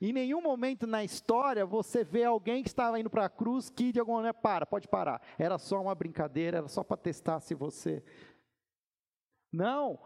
Em 0.00 0.12
nenhum 0.14 0.40
momento 0.40 0.86
na 0.86 1.04
história 1.04 1.66
você 1.66 2.02
vê 2.02 2.24
alguém 2.24 2.62
que 2.62 2.70
estava 2.70 2.98
indo 2.98 3.10
para 3.10 3.26
a 3.26 3.28
cruz 3.28 3.68
que 3.68 3.92
de 3.92 4.00
alguma 4.00 4.18
maneira 4.18 4.34
para, 4.34 4.64
pode 4.64 4.88
parar. 4.88 5.20
Era 5.38 5.58
só 5.58 5.80
uma 5.80 5.94
brincadeira, 5.94 6.58
era 6.58 6.68
só 6.68 6.82
para 6.82 6.96
testar 6.96 7.40
se 7.40 7.54
você. 7.54 8.02
Não, 9.52 10.00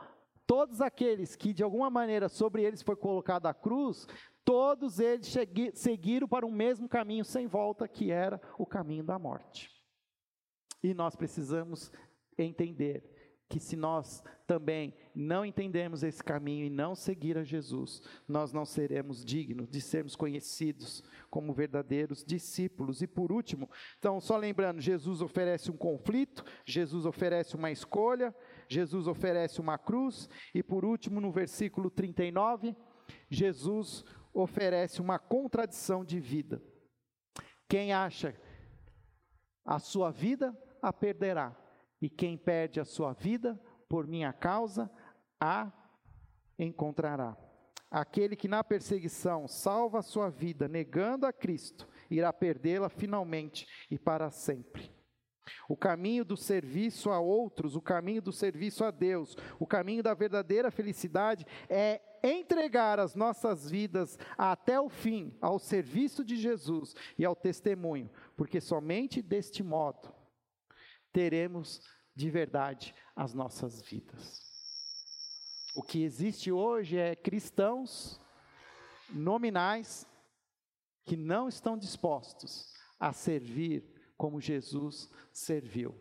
todos 0.46 0.80
aqueles 0.80 1.36
que 1.36 1.52
de 1.52 1.62
alguma 1.62 1.88
maneira 1.90 2.28
sobre 2.28 2.64
eles 2.64 2.82
foi 2.82 2.96
colocada 2.96 3.48
a 3.48 3.54
cruz, 3.54 4.08
todos 4.44 4.98
eles 4.98 5.32
seguiram 5.74 6.26
para 6.26 6.44
o 6.44 6.50
mesmo 6.50 6.88
caminho 6.88 7.24
sem 7.24 7.46
volta, 7.46 7.86
que 7.86 8.10
era 8.10 8.40
o 8.58 8.66
caminho 8.66 9.04
da 9.04 9.16
morte. 9.16 9.70
E 10.82 10.92
nós 10.92 11.14
precisamos 11.14 11.92
entender 12.36 13.13
que 13.54 13.60
se 13.60 13.76
nós 13.76 14.20
também 14.48 14.92
não 15.14 15.44
entendemos 15.44 16.02
esse 16.02 16.24
caminho 16.24 16.66
e 16.66 16.70
não 16.70 16.92
seguir 16.92 17.38
a 17.38 17.44
Jesus, 17.44 18.02
nós 18.26 18.52
não 18.52 18.64
seremos 18.64 19.24
dignos 19.24 19.70
de 19.70 19.80
sermos 19.80 20.16
conhecidos 20.16 21.04
como 21.30 21.54
verdadeiros 21.54 22.24
discípulos. 22.24 23.00
E 23.00 23.06
por 23.06 23.30
último, 23.30 23.70
então, 23.96 24.20
só 24.20 24.36
lembrando, 24.36 24.80
Jesus 24.80 25.22
oferece 25.22 25.70
um 25.70 25.76
conflito, 25.76 26.44
Jesus 26.66 27.06
oferece 27.06 27.54
uma 27.54 27.70
escolha, 27.70 28.34
Jesus 28.68 29.06
oferece 29.06 29.60
uma 29.60 29.78
cruz, 29.78 30.28
e 30.52 30.60
por 30.60 30.84
último, 30.84 31.20
no 31.20 31.30
versículo 31.30 31.90
39, 31.90 32.74
Jesus 33.30 34.04
oferece 34.32 35.00
uma 35.00 35.16
contradição 35.16 36.04
de 36.04 36.18
vida. 36.18 36.60
Quem 37.68 37.92
acha 37.92 38.34
a 39.64 39.78
sua 39.78 40.10
vida, 40.10 40.52
a 40.82 40.92
perderá 40.92 41.63
e 42.04 42.10
quem 42.10 42.36
perde 42.36 42.78
a 42.78 42.84
sua 42.84 43.14
vida 43.14 43.58
por 43.88 44.06
minha 44.06 44.30
causa, 44.30 44.90
a 45.40 45.72
encontrará. 46.58 47.34
Aquele 47.90 48.36
que 48.36 48.46
na 48.46 48.62
perseguição 48.62 49.48
salva 49.48 50.00
a 50.00 50.02
sua 50.02 50.28
vida, 50.28 50.68
negando 50.68 51.24
a 51.24 51.32
Cristo, 51.32 51.88
irá 52.10 52.30
perdê-la 52.30 52.90
finalmente 52.90 53.66
e 53.90 53.98
para 53.98 54.30
sempre. 54.30 54.92
O 55.66 55.78
caminho 55.78 56.26
do 56.26 56.36
serviço 56.36 57.10
a 57.10 57.18
outros, 57.18 57.74
o 57.74 57.80
caminho 57.80 58.20
do 58.20 58.32
serviço 58.32 58.84
a 58.84 58.90
Deus, 58.90 59.34
o 59.58 59.66
caminho 59.66 60.02
da 60.02 60.12
verdadeira 60.12 60.70
felicidade 60.70 61.46
é 61.70 62.02
entregar 62.22 63.00
as 63.00 63.14
nossas 63.14 63.70
vidas 63.70 64.18
até 64.36 64.78
o 64.78 64.90
fim 64.90 65.38
ao 65.40 65.58
serviço 65.58 66.22
de 66.22 66.36
Jesus 66.36 66.94
e 67.18 67.24
ao 67.24 67.34
testemunho, 67.34 68.10
porque 68.36 68.60
somente 68.60 69.22
deste 69.22 69.62
modo 69.62 70.12
teremos 71.14 71.80
de 72.14 72.30
verdade 72.30 72.94
as 73.14 73.34
nossas 73.34 73.80
vidas. 73.80 74.42
O 75.74 75.82
que 75.82 76.02
existe 76.02 76.52
hoje 76.52 76.96
é 76.96 77.16
cristãos 77.16 78.20
nominais 79.10 80.06
que 81.04 81.16
não 81.16 81.48
estão 81.48 81.76
dispostos 81.76 82.72
a 82.98 83.12
servir 83.12 83.84
como 84.16 84.40
Jesus 84.40 85.10
serviu. 85.32 85.94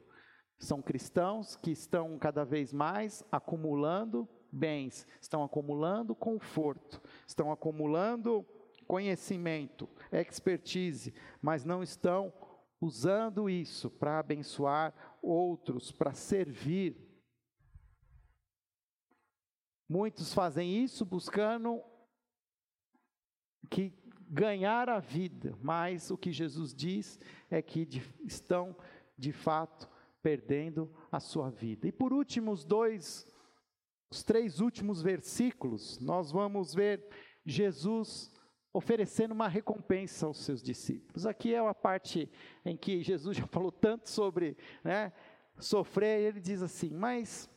São 0.59 0.82
cristãos 0.82 1.55
que 1.55 1.72
estão 1.72 2.18
cada 2.18 2.45
vez 2.45 2.72
mais 2.72 3.24
acumulando 3.32 4.30
bens, 4.51 5.07
estão 5.20 5.43
acumulando 5.43 6.16
conforto, 6.16 7.01
estão 7.28 7.51
acumulando 7.51 8.45
conhecimento, 8.88 9.89
expertise, 10.11 11.14
mas 11.41 11.66
não 11.66 11.82
estão 11.82 12.32
usando 12.80 13.49
isso 13.49 13.89
para 13.89 14.20
abençoar 14.20 14.93
outros, 15.24 15.91
para 15.91 16.13
servir. 16.13 16.97
Muitos 19.88 20.34
fazem 20.34 20.84
isso 20.84 21.05
buscando 21.05 21.82
que 23.69 23.93
ganhar 24.30 24.89
a 24.89 24.99
vida, 24.99 25.57
mas 25.61 26.11
o 26.11 26.17
que 26.17 26.32
Jesus 26.32 26.74
diz 26.74 27.19
é 27.49 27.61
que 27.61 27.86
de, 27.86 28.01
estão 28.26 28.76
de 29.17 29.32
fato 29.32 29.89
perdendo 30.21 30.93
a 31.11 31.19
sua 31.19 31.49
vida. 31.49 31.88
E 31.88 31.91
por 31.91 32.11
último, 32.11 32.51
os 32.51 32.65
dois, 32.65 33.28
os 34.11 34.24
três 34.24 34.59
últimos 34.59 35.01
versículos, 35.01 35.99
nós 35.99 36.32
vamos 36.32 36.74
ver 36.74 37.07
Jesus 37.45 38.33
oferecendo 38.74 39.34
uma 39.34 39.47
recompensa 39.47 40.26
aos 40.26 40.39
seus 40.39 40.61
discípulos. 40.61 41.28
Aqui 41.28 41.53
é 41.53 41.61
uma 41.61 41.76
parte 41.76 42.30
em 42.65 42.76
que 42.76 43.03
Jesus 43.03 43.38
já 43.38 43.45
falou 43.47 43.71
tanto 43.71 44.09
sobre 44.09 44.57
né, 44.84 45.13
sofrer, 45.59 46.21
e 46.21 46.26
ele 46.26 46.41
diz 46.41 46.61
assim: 46.61 46.89
Mas 46.89 47.49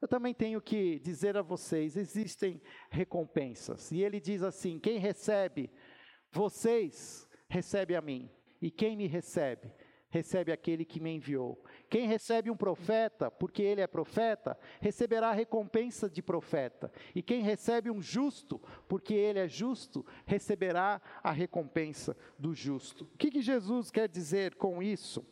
eu 0.00 0.06
também 0.06 0.32
tenho 0.32 0.60
que 0.60 1.00
dizer 1.00 1.36
a 1.36 1.42
vocês: 1.42 1.96
existem 1.96 2.62
recompensas. 2.88 3.90
E 3.90 4.00
ele 4.00 4.20
diz 4.20 4.42
assim: 4.42 4.78
Quem 4.78 4.98
recebe 4.98 5.70
vocês, 6.30 7.28
recebe 7.48 7.96
a 7.96 8.00
mim. 8.00 8.30
E 8.62 8.70
quem 8.70 8.96
me 8.96 9.06
recebe, 9.06 9.72
recebe 10.10 10.52
aquele 10.52 10.84
que 10.84 11.00
me 11.00 11.14
enviou. 11.14 11.62
Quem 11.88 12.06
recebe 12.06 12.50
um 12.50 12.56
profeta, 12.56 13.30
porque 13.30 13.62
ele 13.62 13.80
é 13.80 13.86
profeta, 13.86 14.58
receberá 14.80 15.30
a 15.30 15.34
recompensa 15.34 16.10
de 16.10 16.20
profeta. 16.20 16.92
E 17.14 17.22
quem 17.22 17.42
recebe 17.42 17.90
um 17.90 18.02
justo, 18.02 18.60
porque 18.88 19.14
ele 19.14 19.38
é 19.38 19.48
justo, 19.48 20.04
receberá 20.26 21.00
a 21.22 21.30
recompensa 21.30 22.16
do 22.38 22.52
justo. 22.52 23.04
O 23.14 23.16
que, 23.16 23.30
que 23.30 23.40
Jesus 23.40 23.90
quer 23.90 24.08
dizer 24.08 24.56
com 24.56 24.82
isso? 24.82 25.24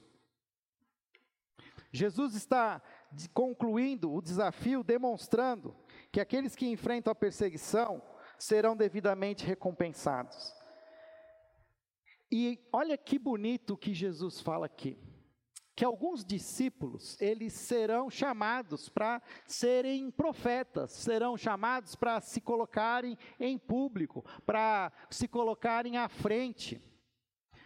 Jesus 1.91 2.35
está 2.35 2.81
concluindo 3.33 4.13
o 4.13 4.23
desafio, 4.23 4.85
demonstrando 4.85 5.75
que 6.13 6.21
aqueles 6.21 6.55
que 6.55 6.67
enfrentam 6.67 7.11
a 7.11 7.15
perseguição 7.15 8.03
serão 8.39 8.77
devidamente 8.77 9.45
recompensados. 9.45 10.58
E 12.31 12.59
olha 12.73 12.97
que 12.97 13.19
bonito 13.19 13.77
que 13.77 13.95
Jesus 13.95 14.41
fala 14.41 14.67
aqui. 14.67 14.99
Que 15.75 15.85
alguns 15.85 16.25
discípulos, 16.25 17.17
eles 17.21 17.53
serão 17.53 18.11
chamados 18.11 18.89
para 18.89 19.23
serem 19.47 20.11
profetas, 20.11 20.91
serão 20.93 21.37
chamados 21.37 21.95
para 21.95 22.21
se 22.21 22.41
colocarem 22.41 23.17
em 23.39 23.57
público, 23.57 24.25
para 24.45 24.93
se 25.09 25.29
colocarem 25.29 25.97
à 25.97 26.09
frente. 26.09 26.83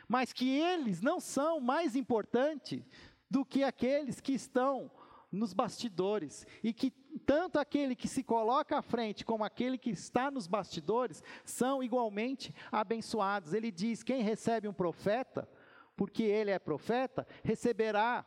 Mas 0.06 0.32
que 0.32 0.48
eles 0.48 1.00
não 1.00 1.18
são 1.20 1.58
mais 1.58 1.96
importantes 1.96 2.84
do 3.30 3.46
que 3.46 3.64
aqueles 3.64 4.20
que 4.20 4.32
estão 4.32 4.90
nos 5.33 5.55
bastidores 5.55 6.47
e 6.62 6.72
que 6.72 6.91
tanto 7.24 7.59
aquele 7.59 7.97
que 7.97 8.07
se 8.07 8.22
coloca 8.22 8.78
à 8.78 8.83
frente 8.83 9.24
como 9.24 9.43
aquele 9.43 9.78
que 9.78 9.91
está 9.91 10.30
nos 10.30 10.47
bastidores 10.47 11.22
são 11.45 11.83
igualmente 11.83 12.55
abençoados. 12.70 13.55
Ele 13.55 13.70
diz: 13.70 14.03
quem 14.03 14.22
recebe 14.22 14.68
um 14.68 14.72
profeta, 14.72 15.49
porque 15.97 16.22
ele 16.22 16.51
é 16.51 16.59
profeta, 16.59 17.26
receberá 17.43 18.26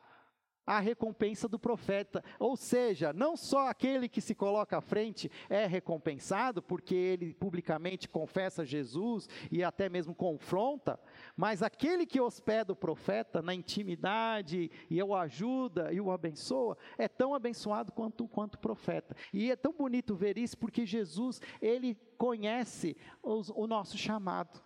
a 0.65 0.79
recompensa 0.79 1.47
do 1.47 1.59
profeta. 1.59 2.23
Ou 2.39 2.55
seja, 2.55 3.13
não 3.13 3.37
só 3.37 3.69
aquele 3.69 4.09
que 4.09 4.21
se 4.21 4.33
coloca 4.33 4.77
à 4.77 4.81
frente 4.81 5.31
é 5.49 5.65
recompensado, 5.65 6.61
porque 6.61 6.95
ele 6.95 7.33
publicamente 7.33 8.09
confessa 8.09 8.65
Jesus 8.65 9.29
e 9.51 9.63
até 9.63 9.89
mesmo 9.89 10.15
confronta, 10.15 10.99
mas 11.35 11.61
aquele 11.61 12.05
que 12.05 12.19
hospeda 12.19 12.73
o 12.73 12.75
profeta 12.75 13.41
na 13.41 13.53
intimidade 13.53 14.71
e 14.89 15.01
o 15.01 15.13
ajuda 15.13 15.93
e 15.93 16.01
o 16.01 16.11
abençoa, 16.11 16.77
é 16.97 17.07
tão 17.07 17.33
abençoado 17.33 17.91
quanto, 17.91 18.27
quanto 18.27 18.55
o 18.55 18.59
profeta. 18.59 19.15
E 19.33 19.51
é 19.51 19.55
tão 19.55 19.73
bonito 19.73 20.15
ver 20.15 20.37
isso, 20.37 20.57
porque 20.57 20.85
Jesus, 20.85 21.41
ele 21.61 21.95
conhece 22.17 22.97
os, 23.21 23.49
o 23.49 23.67
nosso 23.67 23.97
chamado. 23.97 24.61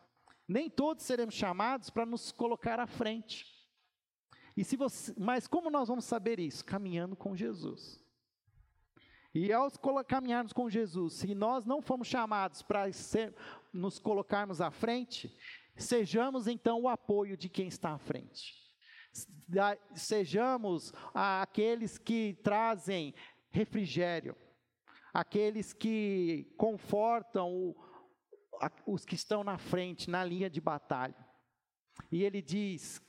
Nem 0.47 0.69
todos 0.69 1.03
seremos 1.03 1.35
chamados 1.35 1.89
para 1.89 2.05
nos 2.05 2.31
colocar 2.31 2.79
à 2.79 2.87
frente. 2.87 3.58
E 4.55 4.63
se 4.63 4.75
você, 4.75 5.13
mas 5.17 5.47
como 5.47 5.69
nós 5.69 5.87
vamos 5.87 6.05
saber 6.05 6.39
isso? 6.39 6.65
Caminhando 6.65 7.15
com 7.15 7.35
Jesus. 7.35 8.03
E 9.33 9.53
ao 9.53 9.69
caminharmos 10.07 10.53
com 10.53 10.69
Jesus, 10.69 11.13
se 11.13 11.35
nós 11.35 11.65
não 11.65 11.81
fomos 11.81 12.07
chamados 12.07 12.61
para 12.63 12.85
nos 13.71 13.99
colocarmos 13.99 14.59
à 14.59 14.71
frente, 14.71 15.37
sejamos 15.75 16.47
então 16.47 16.81
o 16.81 16.87
apoio 16.87 17.37
de 17.37 17.47
quem 17.47 17.67
está 17.67 17.91
à 17.91 17.99
frente. 17.99 18.55
Sejamos 19.93 20.91
aqueles 21.13 21.97
que 21.97 22.39
trazem 22.43 23.13
refrigério, 23.51 24.35
aqueles 25.13 25.73
que 25.73 26.51
confortam 26.57 27.75
os 28.85 29.05
que 29.05 29.15
estão 29.15 29.43
na 29.43 29.57
frente, 29.57 30.09
na 30.09 30.23
linha 30.23 30.49
de 30.49 30.59
batalha. 30.59 31.15
E 32.11 32.23
ele 32.23 32.41
diz 32.41 33.01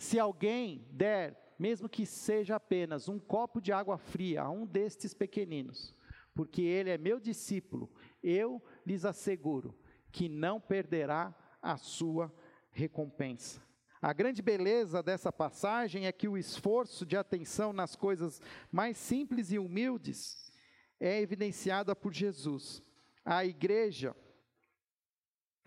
se 0.00 0.18
alguém 0.18 0.88
der, 0.90 1.54
mesmo 1.58 1.86
que 1.86 2.06
seja 2.06 2.56
apenas 2.56 3.06
um 3.06 3.18
copo 3.18 3.60
de 3.60 3.70
água 3.70 3.98
fria 3.98 4.40
a 4.40 4.50
um 4.50 4.64
destes 4.64 5.12
pequeninos, 5.12 5.94
porque 6.34 6.62
ele 6.62 6.88
é 6.88 6.96
meu 6.96 7.20
discípulo, 7.20 7.92
eu 8.22 8.62
lhes 8.86 9.04
asseguro 9.04 9.76
que 10.10 10.26
não 10.26 10.58
perderá 10.58 11.34
a 11.60 11.76
sua 11.76 12.34
recompensa. 12.72 13.62
A 14.00 14.14
grande 14.14 14.40
beleza 14.40 15.02
dessa 15.02 15.30
passagem 15.30 16.06
é 16.06 16.12
que 16.12 16.26
o 16.26 16.38
esforço 16.38 17.04
de 17.04 17.18
atenção 17.18 17.70
nas 17.70 17.94
coisas 17.94 18.40
mais 18.72 18.96
simples 18.96 19.52
e 19.52 19.58
humildes 19.58 20.50
é 20.98 21.20
evidenciada 21.20 21.94
por 21.94 22.14
Jesus. 22.14 22.82
A 23.22 23.44
igreja 23.44 24.16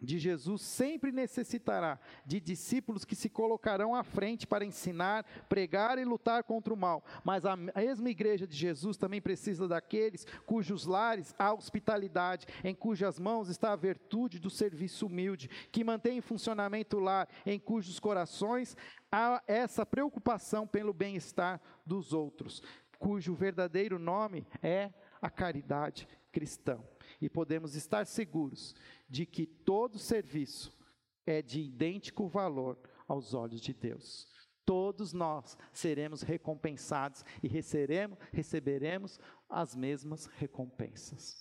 de 0.04 0.20
Jesus 0.20 0.62
sempre 0.62 1.12
necessitará 1.12 1.98
de 2.26 2.40
discípulos 2.40 3.06
que 3.06 3.16
se 3.16 3.30
colocarão 3.30 3.96
à 3.96 4.04
frente 4.04 4.46
para 4.46 4.66
ensinar, 4.66 5.26
pregar 5.48 5.98
e 5.98 6.04
lutar 6.04 6.44
contra 6.44 6.74
o 6.74 6.78
mal. 6.78 7.04
Mas 7.24 7.46
a 7.46 7.56
mesma 7.56 8.10
igreja 8.10 8.46
de 8.46 8.56
Jesus 8.56 8.98
também 8.98 9.22
precisa 9.22 9.68
daqueles 9.68 10.26
cujos 10.46 10.86
lares 10.86 11.34
há 11.40 11.54
hospitalidade, 11.54 12.46
em 12.64 12.76
cujas 12.76 13.18
mãos 13.18 13.48
está 13.48 13.72
a 13.72 13.78
virtude 13.78 14.40
do 14.40 14.50
serviço 14.50 15.06
humilde, 15.06 15.50
que 15.72 15.84
mantém 15.84 16.18
em 16.18 16.22
funcionamento 16.22 16.98
o 16.98 17.00
lar, 17.00 17.30
em 17.46 17.58
cujos 17.58 18.00
corações 18.00 18.76
há 19.12 19.42
essa 19.48 19.86
preocupação 19.86 20.68
pelo 20.68 20.92
bem-estar 20.92 21.62
dos 21.86 22.14
outros, 22.14 22.62
cujo 23.00 23.34
verdadeiro 23.34 24.00
nome 24.00 24.46
é 24.62 24.92
a 25.22 25.30
caridade 25.30 26.08
cristã. 26.32 26.80
E 27.24 27.30
podemos 27.30 27.74
estar 27.74 28.06
seguros 28.06 28.76
de 29.08 29.26
que 29.26 29.46
todo 29.46 29.98
serviço 29.98 30.78
é 31.26 31.42
de 31.42 31.62
idêntico 31.62 32.28
valor 32.28 32.78
aos 33.08 33.34
olhos 33.34 33.62
de 33.62 33.74
Deus. 33.74 34.28
Todos 34.66 35.14
nós 35.14 35.58
seremos 35.72 36.22
recompensados 36.22 37.24
e 37.42 37.48
receberemos, 37.48 38.20
receberemos 38.34 39.20
as 39.48 39.74
mesmas 39.74 40.26
recompensas. 40.26 41.38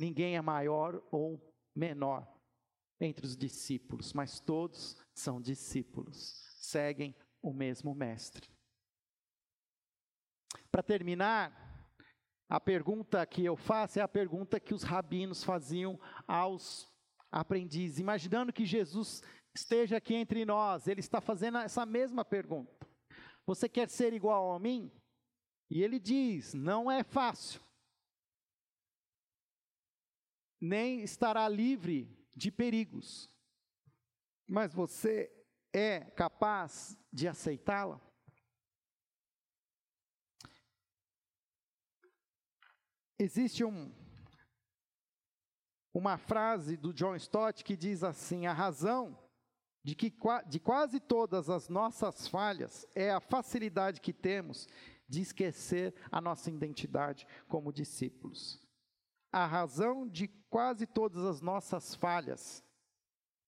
Ninguém 0.00 0.36
é 0.36 0.40
maior 0.40 1.02
ou 1.10 1.38
menor 1.76 2.26
entre 2.98 3.26
os 3.26 3.36
discípulos, 3.36 4.14
mas 4.14 4.40
todos 4.40 4.96
são 5.12 5.38
discípulos, 5.38 6.42
seguem 6.62 7.14
o 7.42 7.52
mesmo 7.52 7.94
Mestre. 7.94 8.48
Para 10.70 10.82
terminar, 10.82 11.67
a 12.48 12.58
pergunta 12.58 13.24
que 13.26 13.44
eu 13.44 13.56
faço 13.56 13.98
é 13.98 14.02
a 14.02 14.08
pergunta 14.08 14.58
que 14.58 14.72
os 14.72 14.82
rabinos 14.82 15.44
faziam 15.44 16.00
aos 16.26 16.90
aprendizes, 17.30 17.98
imaginando 17.98 18.52
que 18.52 18.64
Jesus 18.64 19.22
esteja 19.54 19.98
aqui 19.98 20.14
entre 20.14 20.44
nós, 20.44 20.86
ele 20.86 21.00
está 21.00 21.20
fazendo 21.20 21.58
essa 21.58 21.84
mesma 21.84 22.24
pergunta: 22.24 22.88
Você 23.44 23.68
quer 23.68 23.88
ser 23.90 24.12
igual 24.14 24.52
a 24.52 24.58
mim? 24.58 24.90
E 25.70 25.82
ele 25.82 25.98
diz: 25.98 26.54
Não 26.54 26.90
é 26.90 27.02
fácil, 27.02 27.60
nem 30.58 31.02
estará 31.02 31.46
livre 31.48 32.16
de 32.34 32.50
perigos, 32.50 33.28
mas 34.48 34.72
você 34.72 35.30
é 35.70 36.00
capaz 36.00 36.96
de 37.12 37.28
aceitá-la? 37.28 38.07
Existe 43.18 43.64
um, 43.64 43.92
uma 45.92 46.16
frase 46.16 46.76
do 46.76 46.92
John 46.92 47.16
Stott 47.16 47.64
que 47.64 47.76
diz 47.76 48.04
assim: 48.04 48.46
a 48.46 48.52
razão 48.52 49.18
de 49.82 49.96
que 49.96 50.12
de 50.46 50.60
quase 50.60 51.00
todas 51.00 51.50
as 51.50 51.68
nossas 51.68 52.28
falhas 52.28 52.86
é 52.94 53.10
a 53.10 53.20
facilidade 53.20 54.00
que 54.00 54.12
temos 54.12 54.68
de 55.08 55.20
esquecer 55.20 55.94
a 56.12 56.20
nossa 56.20 56.50
identidade 56.50 57.26
como 57.48 57.72
discípulos. 57.72 58.64
A 59.32 59.46
razão 59.46 60.06
de 60.06 60.28
quase 60.48 60.86
todas 60.86 61.24
as 61.24 61.40
nossas 61.40 61.94
falhas 61.94 62.62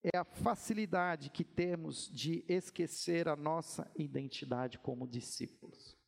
é 0.03 0.17
a 0.17 0.25
facilidade 0.25 1.31
que 1.31 1.45
temos 1.45 2.11
de 2.11 2.45
esquecer 2.49 3.29
a 3.29 3.37
nossa 3.37 3.91
identidade 3.95 4.79
como 4.79 5.07
discípulos. 5.07 6.00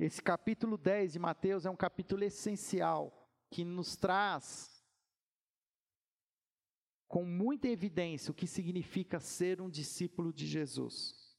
Esse 0.00 0.22
capítulo 0.22 0.78
10 0.78 1.12
de 1.12 1.18
Mateus 1.18 1.66
é 1.66 1.70
um 1.70 1.76
capítulo 1.76 2.24
essencial 2.24 3.30
que 3.50 3.66
nos 3.66 3.96
traz 3.96 4.82
com 7.06 7.22
muita 7.22 7.68
evidência 7.68 8.30
o 8.30 8.34
que 8.34 8.46
significa 8.46 9.20
ser 9.20 9.60
um 9.60 9.68
discípulo 9.68 10.32
de 10.32 10.46
Jesus. 10.46 11.36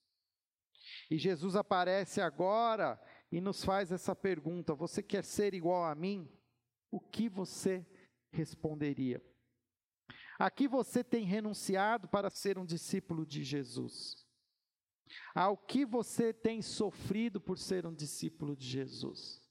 E 1.10 1.18
Jesus 1.18 1.56
aparece 1.56 2.22
agora 2.22 3.02
e 3.32 3.42
nos 3.42 3.66
faz 3.66 3.92
essa 3.92 4.16
pergunta: 4.16 4.76
Você 4.76 5.02
quer 5.02 5.26
ser 5.26 5.56
igual 5.56 5.84
a 5.84 5.96
mim? 5.96 6.32
O 6.92 7.00
que 7.00 7.28
você 7.30 7.84
responderia? 8.32 9.26
Aqui 10.38 10.68
você 10.68 11.04
tem 11.04 11.26
renunciado 11.26 12.08
para 12.08 12.30
ser 12.30 12.60
um 12.60 12.66
discípulo 12.66 13.26
de 13.26 13.44
Jesus. 13.44 14.24
Ao 15.34 15.58
que 15.58 15.86
você 15.86 16.34
tem 16.34 16.62
sofrido 16.62 17.40
por 17.40 17.58
ser 17.58 17.86
um 17.86 17.94
discípulo 17.94 18.56
de 18.56 18.68
Jesus? 18.68 19.42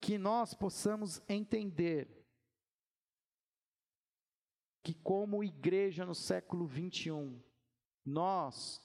Que 0.00 0.18
nós 0.18 0.54
possamos 0.54 1.22
entender 1.28 2.20
que, 4.82 4.94
como 4.94 5.44
igreja 5.44 6.06
no 6.06 6.14
século 6.14 6.66
21, 6.66 7.42
nós 8.04 8.80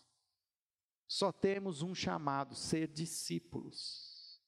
só 1.07 1.31
temos 1.31 1.81
um 1.81 1.95
chamado: 1.95 2.55
ser 2.55 2.87
discípulos. 2.87 4.41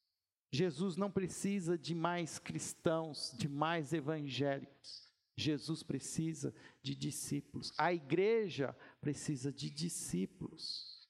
Jesus 0.51 0.95
não 0.95 1.11
precisa 1.11 1.77
de 1.77 1.93
mais 1.93 2.39
cristãos, 2.39 3.33
de 3.37 3.47
mais 3.47 3.93
evangélicos. 3.93 5.06
Jesus 5.37 5.83
precisa 5.83 6.53
de 6.81 6.95
discípulos. 6.95 7.71
A 7.77 7.93
igreja 7.93 8.75
precisa 8.99 9.53
de 9.53 9.69
discípulos. 9.69 11.07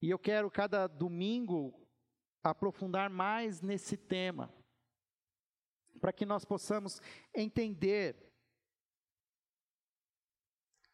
E 0.00 0.10
eu 0.10 0.18
quero 0.18 0.50
cada 0.50 0.86
domingo 0.86 1.88
aprofundar 2.44 3.08
mais 3.08 3.62
nesse 3.62 3.96
tema, 3.96 4.52
para 6.00 6.12
que 6.12 6.26
nós 6.26 6.44
possamos 6.44 7.00
entender 7.34 8.30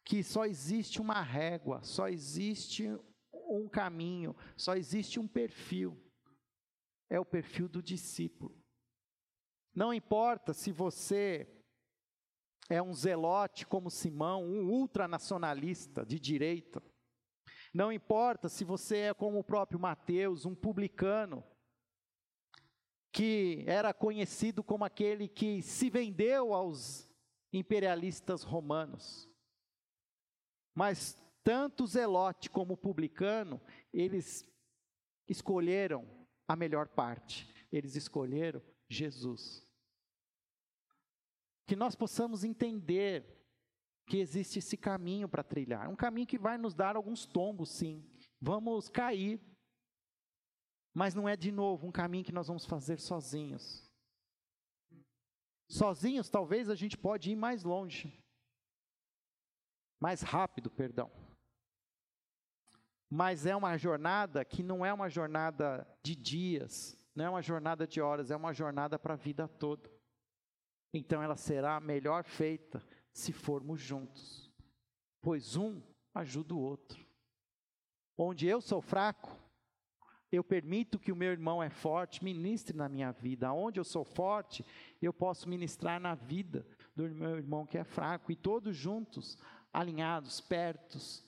que 0.05 0.23
só 0.23 0.45
existe 0.45 1.01
uma 1.01 1.21
régua, 1.21 1.83
só 1.83 2.07
existe 2.07 2.87
um 3.33 3.67
caminho, 3.67 4.35
só 4.55 4.75
existe 4.75 5.19
um 5.19 5.27
perfil. 5.27 6.01
É 7.09 7.19
o 7.19 7.25
perfil 7.25 7.67
do 7.67 7.81
discípulo. 7.81 8.55
Não 9.73 9.93
importa 9.93 10.53
se 10.53 10.71
você 10.71 11.58
é 12.69 12.81
um 12.81 12.93
zelote 12.93 13.65
como 13.65 13.89
Simão, 13.89 14.45
um 14.45 14.69
ultranacionalista 14.69 16.05
de 16.05 16.19
direita. 16.19 16.81
Não 17.73 17.91
importa 17.91 18.47
se 18.47 18.63
você 18.63 18.97
é 18.97 19.13
como 19.13 19.39
o 19.39 19.43
próprio 19.43 19.79
Mateus, 19.79 20.45
um 20.45 20.55
publicano, 20.55 21.43
que 23.11 23.63
era 23.67 23.93
conhecido 23.93 24.63
como 24.63 24.85
aquele 24.85 25.27
que 25.27 25.61
se 25.61 25.89
vendeu 25.89 26.53
aos 26.53 27.09
imperialistas 27.51 28.43
romanos. 28.43 29.27
Mas 30.75 31.19
tanto 31.43 31.87
Zelote 31.87 32.49
como 32.49 32.77
publicano, 32.77 33.59
eles 33.91 34.47
escolheram 35.27 36.07
a 36.47 36.55
melhor 36.55 36.87
parte. 36.87 37.47
Eles 37.71 37.95
escolheram 37.95 38.61
Jesus. 38.87 39.68
Que 41.69 41.75
nós 41.75 41.93
possamos 41.93 42.43
entender 42.43 43.23
que 44.07 44.17
existe 44.17 44.57
esse 44.57 44.75
caminho 44.75 45.29
para 45.29 45.43
trilhar. 45.43 45.87
Um 45.87 45.95
caminho 45.95 46.25
que 46.25 46.39
vai 46.39 46.57
nos 46.57 46.73
dar 46.73 46.95
alguns 46.95 47.27
tombos, 47.27 47.69
sim. 47.69 48.03
Vamos 48.41 48.89
cair. 48.89 49.39
Mas 50.95 51.13
não 51.13 51.29
é 51.29 51.37
de 51.37 51.51
novo 51.51 51.85
um 51.85 51.91
caminho 51.91 52.25
que 52.25 52.31
nós 52.31 52.47
vamos 52.47 52.65
fazer 52.65 52.99
sozinhos. 52.99 53.87
Sozinhos, 55.67 56.27
talvez 56.27 56.71
a 56.71 56.75
gente 56.75 56.97
pode 56.97 57.29
ir 57.29 57.35
mais 57.35 57.63
longe. 57.63 58.19
Mais 59.99 60.23
rápido, 60.23 60.71
perdão. 60.71 61.11
Mas 63.07 63.45
é 63.45 63.55
uma 63.55 63.77
jornada 63.77 64.43
que 64.43 64.63
não 64.63 64.83
é 64.83 64.91
uma 64.91 65.07
jornada 65.07 65.87
de 66.01 66.15
dias, 66.15 66.97
não 67.13 67.25
é 67.25 67.29
uma 67.29 67.43
jornada 67.43 67.85
de 67.85 68.01
horas, 68.01 68.31
é 68.31 68.35
uma 68.35 68.53
jornada 68.53 68.97
para 68.97 69.13
a 69.13 69.17
vida 69.17 69.47
toda. 69.47 69.98
Então 70.93 71.21
ela 71.21 71.35
será 71.35 71.79
melhor 71.79 72.23
feita 72.23 72.83
se 73.11 73.31
formos 73.31 73.79
juntos, 73.79 74.51
pois 75.21 75.55
um 75.55 75.81
ajuda 76.13 76.53
o 76.53 76.59
outro. 76.59 77.05
Onde 78.17 78.47
eu 78.47 78.59
sou 78.59 78.81
fraco, 78.81 79.37
eu 80.31 80.43
permito 80.43 80.99
que 80.99 81.11
o 81.11 81.15
meu 81.15 81.31
irmão 81.31 81.61
é 81.61 81.69
forte, 81.69 82.23
ministre 82.23 82.75
na 82.75 82.87
minha 82.87 83.11
vida. 83.11 83.51
Onde 83.51 83.79
eu 83.79 83.83
sou 83.83 84.03
forte, 84.03 84.63
eu 85.01 85.11
posso 85.11 85.49
ministrar 85.49 85.99
na 85.99 86.15
vida 86.15 86.65
do 86.95 87.09
meu 87.09 87.37
irmão 87.37 87.65
que 87.65 87.77
é 87.77 87.83
fraco. 87.83 88.31
E 88.31 88.35
todos 88.35 88.75
juntos, 88.75 89.37
alinhados, 89.73 90.39
pertos 90.39 91.25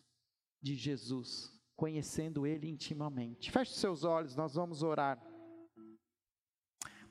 de 0.61 0.75
Jesus, 0.75 1.51
conhecendo 1.75 2.45
Ele 2.45 2.67
intimamente. 2.67 3.51
Feche 3.51 3.73
seus 3.73 4.03
olhos, 4.03 4.35
nós 4.35 4.53
vamos 4.53 4.83
orar. 4.83 5.19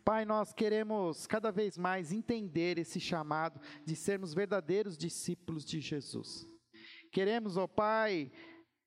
Pai, 0.04 0.24
nós 0.24 0.52
queremos 0.52 1.26
cada 1.26 1.52
vez 1.52 1.76
mais 1.76 2.12
entender 2.12 2.78
esse 2.78 2.98
chamado 2.98 3.60
de 3.84 3.94
sermos 3.94 4.34
verdadeiros 4.34 4.96
discípulos 4.96 5.64
de 5.64 5.80
Jesus. 5.80 6.46
Queremos, 7.12 7.56
ó 7.56 7.66
Pai, 7.66 8.32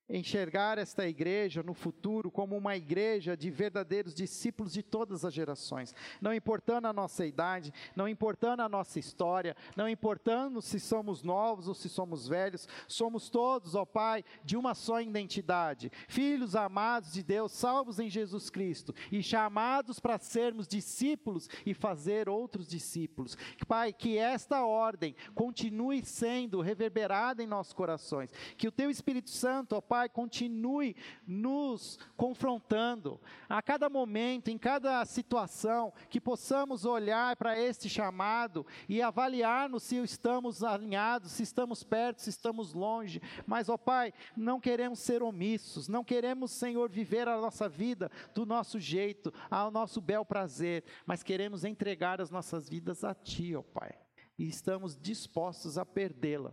enxergar 0.09 0.77
esta 0.77 1.07
igreja 1.07 1.63
no 1.63 1.73
futuro 1.73 2.29
como 2.29 2.57
uma 2.57 2.75
igreja 2.75 3.37
de 3.37 3.49
verdadeiros 3.49 4.13
discípulos 4.13 4.73
de 4.73 4.83
todas 4.83 5.23
as 5.23 5.33
gerações, 5.33 5.95
não 6.21 6.33
importando 6.33 6.87
a 6.87 6.93
nossa 6.93 7.25
idade, 7.25 7.73
não 7.95 8.07
importando 8.07 8.61
a 8.61 8.69
nossa 8.69 8.99
história, 8.99 9.55
não 9.75 9.87
importando 9.87 10.61
se 10.61 10.79
somos 10.79 11.23
novos 11.23 11.67
ou 11.67 11.73
se 11.73 11.87
somos 11.87 12.27
velhos, 12.27 12.67
somos 12.87 13.29
todos, 13.29 13.75
ó 13.75 13.85
Pai, 13.85 14.23
de 14.43 14.57
uma 14.57 14.75
só 14.75 14.99
identidade, 14.99 15.91
filhos 16.07 16.55
amados 16.55 17.13
de 17.13 17.23
Deus, 17.23 17.51
salvos 17.51 17.99
em 17.99 18.09
Jesus 18.09 18.49
Cristo 18.49 18.93
e 19.11 19.23
chamados 19.23 19.99
para 19.99 20.19
sermos 20.19 20.67
discípulos 20.67 21.49
e 21.65 21.73
fazer 21.73 22.27
outros 22.27 22.67
discípulos. 22.67 23.37
Pai, 23.67 23.93
que 23.93 24.17
esta 24.17 24.65
ordem 24.65 25.15
continue 25.33 26.03
sendo 26.03 26.61
reverberada 26.61 27.41
em 27.41 27.47
nossos 27.47 27.73
corações, 27.73 28.31
que 28.57 28.67
o 28.67 28.71
Teu 28.71 28.89
Espírito 28.89 29.29
Santo, 29.29 29.75
ó 29.75 29.81
Pai, 29.81 29.92
Pai, 29.93 30.09
continue 30.09 30.95
nos 31.27 31.99
confrontando 32.17 33.21
a 33.47 33.61
cada 33.61 33.87
momento, 33.91 34.47
em 34.47 34.57
cada 34.57 35.05
situação, 35.05 35.93
que 36.09 36.19
possamos 36.19 36.83
olhar 36.83 37.35
para 37.35 37.59
este 37.59 37.87
chamado 37.87 38.65
e 38.89 39.03
avaliarmos 39.03 39.83
se 39.83 39.97
estamos 39.97 40.63
alinhados, 40.63 41.33
se 41.33 41.43
estamos 41.43 41.83
perto, 41.83 42.23
se 42.23 42.31
estamos 42.31 42.73
longe. 42.73 43.21
Mas, 43.45 43.69
ó 43.69 43.77
Pai, 43.77 44.11
não 44.35 44.59
queremos 44.59 44.97
ser 44.97 45.21
omissos, 45.21 45.87
não 45.87 46.03
queremos, 46.03 46.49
Senhor, 46.49 46.89
viver 46.89 47.27
a 47.27 47.39
nossa 47.39 47.69
vida 47.69 48.09
do 48.33 48.47
nosso 48.47 48.79
jeito, 48.79 49.31
ao 49.47 49.69
nosso 49.69 50.01
bel 50.01 50.25
prazer, 50.25 50.83
mas 51.05 51.21
queremos 51.21 51.63
entregar 51.63 52.19
as 52.19 52.31
nossas 52.31 52.67
vidas 52.67 53.03
a 53.03 53.13
Ti, 53.13 53.55
ó 53.55 53.61
Pai. 53.61 53.93
E 54.39 54.47
estamos 54.47 54.97
dispostos 54.97 55.77
a 55.77 55.85
perdê-la 55.85 56.51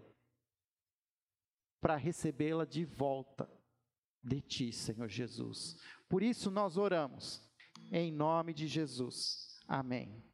para 1.80 1.96
recebê-la 1.96 2.64
de 2.64 2.84
volta 2.84 3.50
de 4.22 4.40
ti, 4.40 4.72
Senhor 4.72 5.08
Jesus. 5.08 5.76
Por 6.08 6.22
isso 6.22 6.50
nós 6.50 6.76
oramos, 6.76 7.42
em 7.90 8.12
nome 8.12 8.52
de 8.52 8.66
Jesus. 8.66 9.58
Amém. 9.66 10.29